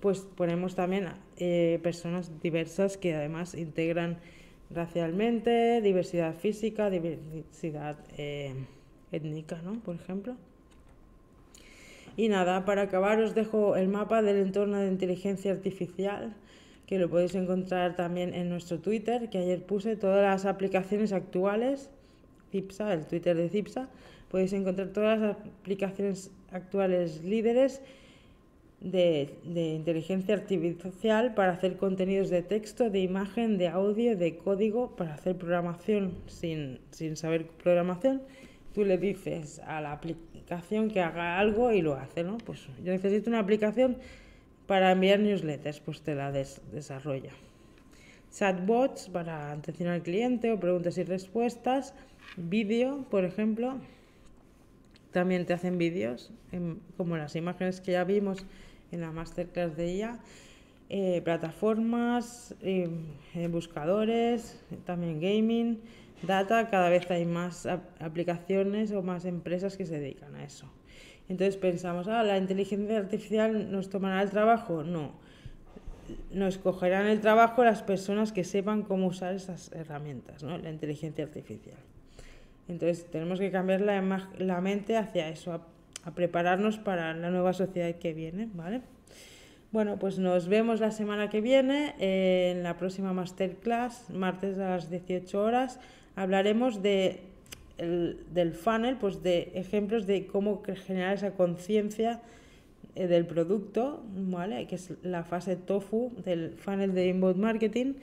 pues 0.00 0.20
ponemos 0.20 0.74
también 0.74 1.08
eh, 1.38 1.80
personas 1.82 2.30
diversas 2.42 2.98
que 2.98 3.14
además 3.14 3.54
integran 3.54 4.18
racialmente, 4.70 5.80
diversidad 5.80 6.34
física, 6.34 6.90
diversidad 6.90 7.96
eh, 8.18 8.54
étnica, 9.12 9.62
¿no? 9.62 9.80
Por 9.80 9.96
ejemplo. 9.96 10.36
Y 12.16 12.28
nada, 12.28 12.64
para 12.64 12.82
acabar 12.82 13.18
os 13.20 13.34
dejo 13.34 13.76
el 13.76 13.88
mapa 13.88 14.22
del 14.22 14.36
entorno 14.36 14.78
de 14.78 14.88
inteligencia 14.88 15.50
artificial, 15.50 16.34
que 16.86 16.98
lo 16.98 17.10
podéis 17.10 17.34
encontrar 17.34 17.96
también 17.96 18.34
en 18.34 18.48
nuestro 18.48 18.78
Twitter, 18.78 19.30
que 19.30 19.38
ayer 19.38 19.64
puse 19.64 19.96
todas 19.96 20.22
las 20.22 20.44
aplicaciones 20.44 21.12
actuales, 21.12 21.90
CIPSA, 22.52 22.92
el 22.92 23.06
Twitter 23.06 23.36
de 23.36 23.48
CIPSA, 23.48 23.88
podéis 24.30 24.52
encontrar 24.52 24.88
todas 24.88 25.18
las 25.18 25.36
aplicaciones 25.36 26.30
actuales 26.52 27.24
líderes 27.24 27.80
de, 28.80 29.30
inteligencia 29.44 30.34
artificial 30.34 31.34
para 31.34 31.52
hacer 31.52 31.76
contenidos 31.76 32.30
de 32.30 32.42
texto, 32.42 32.90
de 32.90 33.00
imagen, 33.00 33.58
de 33.58 33.68
audio, 33.68 34.16
de 34.16 34.36
código, 34.36 34.94
para 34.94 35.14
hacer 35.14 35.36
programación 35.36 36.14
sin, 36.26 36.78
sin 36.90 37.16
saber 37.16 37.46
programación. 37.46 38.22
Tú 38.74 38.84
le 38.84 38.98
dices 38.98 39.60
a 39.60 39.80
la 39.80 39.92
aplicación 39.92 40.33
que 40.92 41.00
haga 41.00 41.38
algo 41.38 41.72
y 41.72 41.82
lo 41.82 41.94
hace, 41.94 42.22
¿no? 42.22 42.38
Pues 42.38 42.66
yo 42.82 42.92
necesito 42.92 43.30
una 43.30 43.40
aplicación 43.40 43.96
para 44.66 44.92
enviar 44.92 45.20
newsletters, 45.20 45.80
pues 45.80 46.00
te 46.02 46.14
la 46.14 46.32
desarrolla. 46.32 47.30
Chatbots 48.32 49.08
para 49.10 49.52
atención 49.52 49.90
al 49.90 50.02
cliente 50.02 50.52
o 50.52 50.58
preguntas 50.58 50.98
y 50.98 51.04
respuestas. 51.04 51.94
Vídeo, 52.36 53.04
por 53.10 53.24
ejemplo. 53.24 53.78
También 55.12 55.46
te 55.46 55.52
hacen 55.52 55.78
vídeos, 55.78 56.32
como 56.96 57.16
las 57.16 57.36
imágenes 57.36 57.80
que 57.80 57.92
ya 57.92 58.02
vimos 58.02 58.44
en 58.90 59.02
la 59.02 59.12
masterclass 59.12 59.76
de 59.76 59.92
ella. 59.92 60.18
Eh, 60.88 61.22
plataformas, 61.24 62.54
eh, 62.60 62.88
buscadores, 63.48 64.60
también 64.84 65.20
gaming, 65.20 65.78
data, 66.26 66.68
cada 66.70 66.88
vez 66.88 67.10
hay 67.10 67.24
más 67.24 67.66
aplicaciones 68.00 68.92
o 68.92 69.02
más 69.02 69.24
empresas 69.24 69.76
que 69.76 69.86
se 69.86 69.98
dedican 69.98 70.34
a 70.36 70.44
eso. 70.44 70.70
Entonces 71.28 71.56
pensamos, 71.56 72.08
ah, 72.08 72.22
la 72.22 72.36
inteligencia 72.36 72.98
artificial 72.98 73.70
nos 73.70 73.88
tomará 73.88 74.22
el 74.22 74.30
trabajo. 74.30 74.82
No, 74.82 75.12
nos 76.32 76.58
cogerán 76.58 77.06
el 77.06 77.20
trabajo 77.20 77.64
las 77.64 77.82
personas 77.82 78.32
que 78.32 78.44
sepan 78.44 78.82
cómo 78.82 79.06
usar 79.06 79.34
esas 79.34 79.72
herramientas, 79.72 80.42
¿no? 80.42 80.58
la 80.58 80.70
inteligencia 80.70 81.24
artificial. 81.24 81.78
Entonces 82.68 83.10
tenemos 83.10 83.38
que 83.38 83.50
cambiar 83.50 83.80
la, 83.80 84.28
la 84.38 84.60
mente 84.60 84.96
hacia 84.96 85.28
eso, 85.28 85.52
a 86.04 86.10
prepararnos 86.14 86.78
para 86.78 87.14
la 87.14 87.30
nueva 87.30 87.52
sociedad 87.52 87.94
que 87.96 88.12
viene, 88.12 88.48
¿vale? 88.52 88.82
Bueno, 89.74 89.98
pues 89.98 90.18
nos 90.20 90.46
vemos 90.46 90.78
la 90.78 90.92
semana 90.92 91.28
que 91.28 91.40
viene 91.40 91.94
en 91.98 92.62
la 92.62 92.76
próxima 92.76 93.12
masterclass, 93.12 94.08
martes 94.10 94.56
a 94.58 94.70
las 94.70 94.88
18 94.88 95.42
horas. 95.42 95.80
Hablaremos 96.16 96.82
de 96.82 97.20
del 97.76 98.52
funnel, 98.52 98.96
pues 98.98 99.24
de 99.24 99.50
ejemplos 99.54 100.06
de 100.06 100.26
cómo 100.26 100.62
generar 100.62 101.14
esa 101.14 101.32
conciencia 101.32 102.22
eh, 102.94 103.08
del 103.08 103.26
producto, 103.26 104.04
¿vale? 104.14 104.68
Que 104.68 104.76
es 104.76 104.92
la 105.02 105.24
fase 105.24 105.56
TOFU 105.56 106.12
del 106.24 106.52
funnel 106.52 106.94
de 106.94 107.08
inbound 107.08 107.36
marketing. 107.36 107.94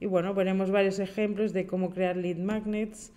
Y 0.00 0.06
bueno, 0.06 0.32
veremos 0.32 0.70
varios 0.70 0.98
ejemplos 1.00 1.52
de 1.52 1.66
cómo 1.66 1.90
crear 1.90 2.16
lead 2.16 2.38
magnets, 2.38 3.12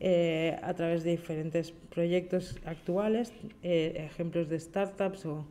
eh, 0.00 0.56
a 0.62 0.74
través 0.74 1.02
de 1.02 1.10
diferentes 1.10 1.72
proyectos 1.90 2.56
actuales, 2.64 3.32
eh, 3.64 4.06
ejemplos 4.06 4.48
de 4.48 4.60
startups 4.60 5.26
o 5.26 5.44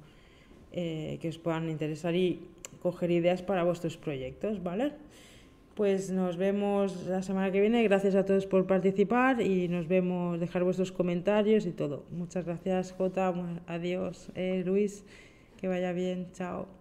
eh, 0.72 1.18
que 1.22 1.28
os 1.28 1.38
puedan 1.38 1.70
interesar 1.70 2.16
y 2.16 2.40
coger 2.82 3.12
ideas 3.12 3.42
para 3.42 3.66
vuestros 3.66 3.98
proyectos, 3.98 4.64
¿vale? 4.64 4.94
Pues 5.78 6.10
nos 6.10 6.38
vemos 6.38 7.06
la 7.06 7.22
semana 7.22 7.52
que 7.52 7.62
viene. 7.62 7.84
Gracias 7.84 8.16
a 8.16 8.26
todos 8.26 8.48
por 8.48 8.66
participar 8.66 9.42
y 9.42 9.68
nos 9.68 9.88
vemos, 9.88 10.40
dejar 10.40 10.64
vuestros 10.64 10.92
comentarios 10.92 11.68
y 11.68 11.72
todo. 11.72 12.04
Muchas 12.10 12.46
gracias, 12.46 12.94
Jota. 12.94 13.32
Adiós, 13.68 14.32
Luis. 14.66 15.06
Que 15.58 15.68
vaya 15.68 15.94
bien. 15.94 16.32
Chao. 16.34 16.77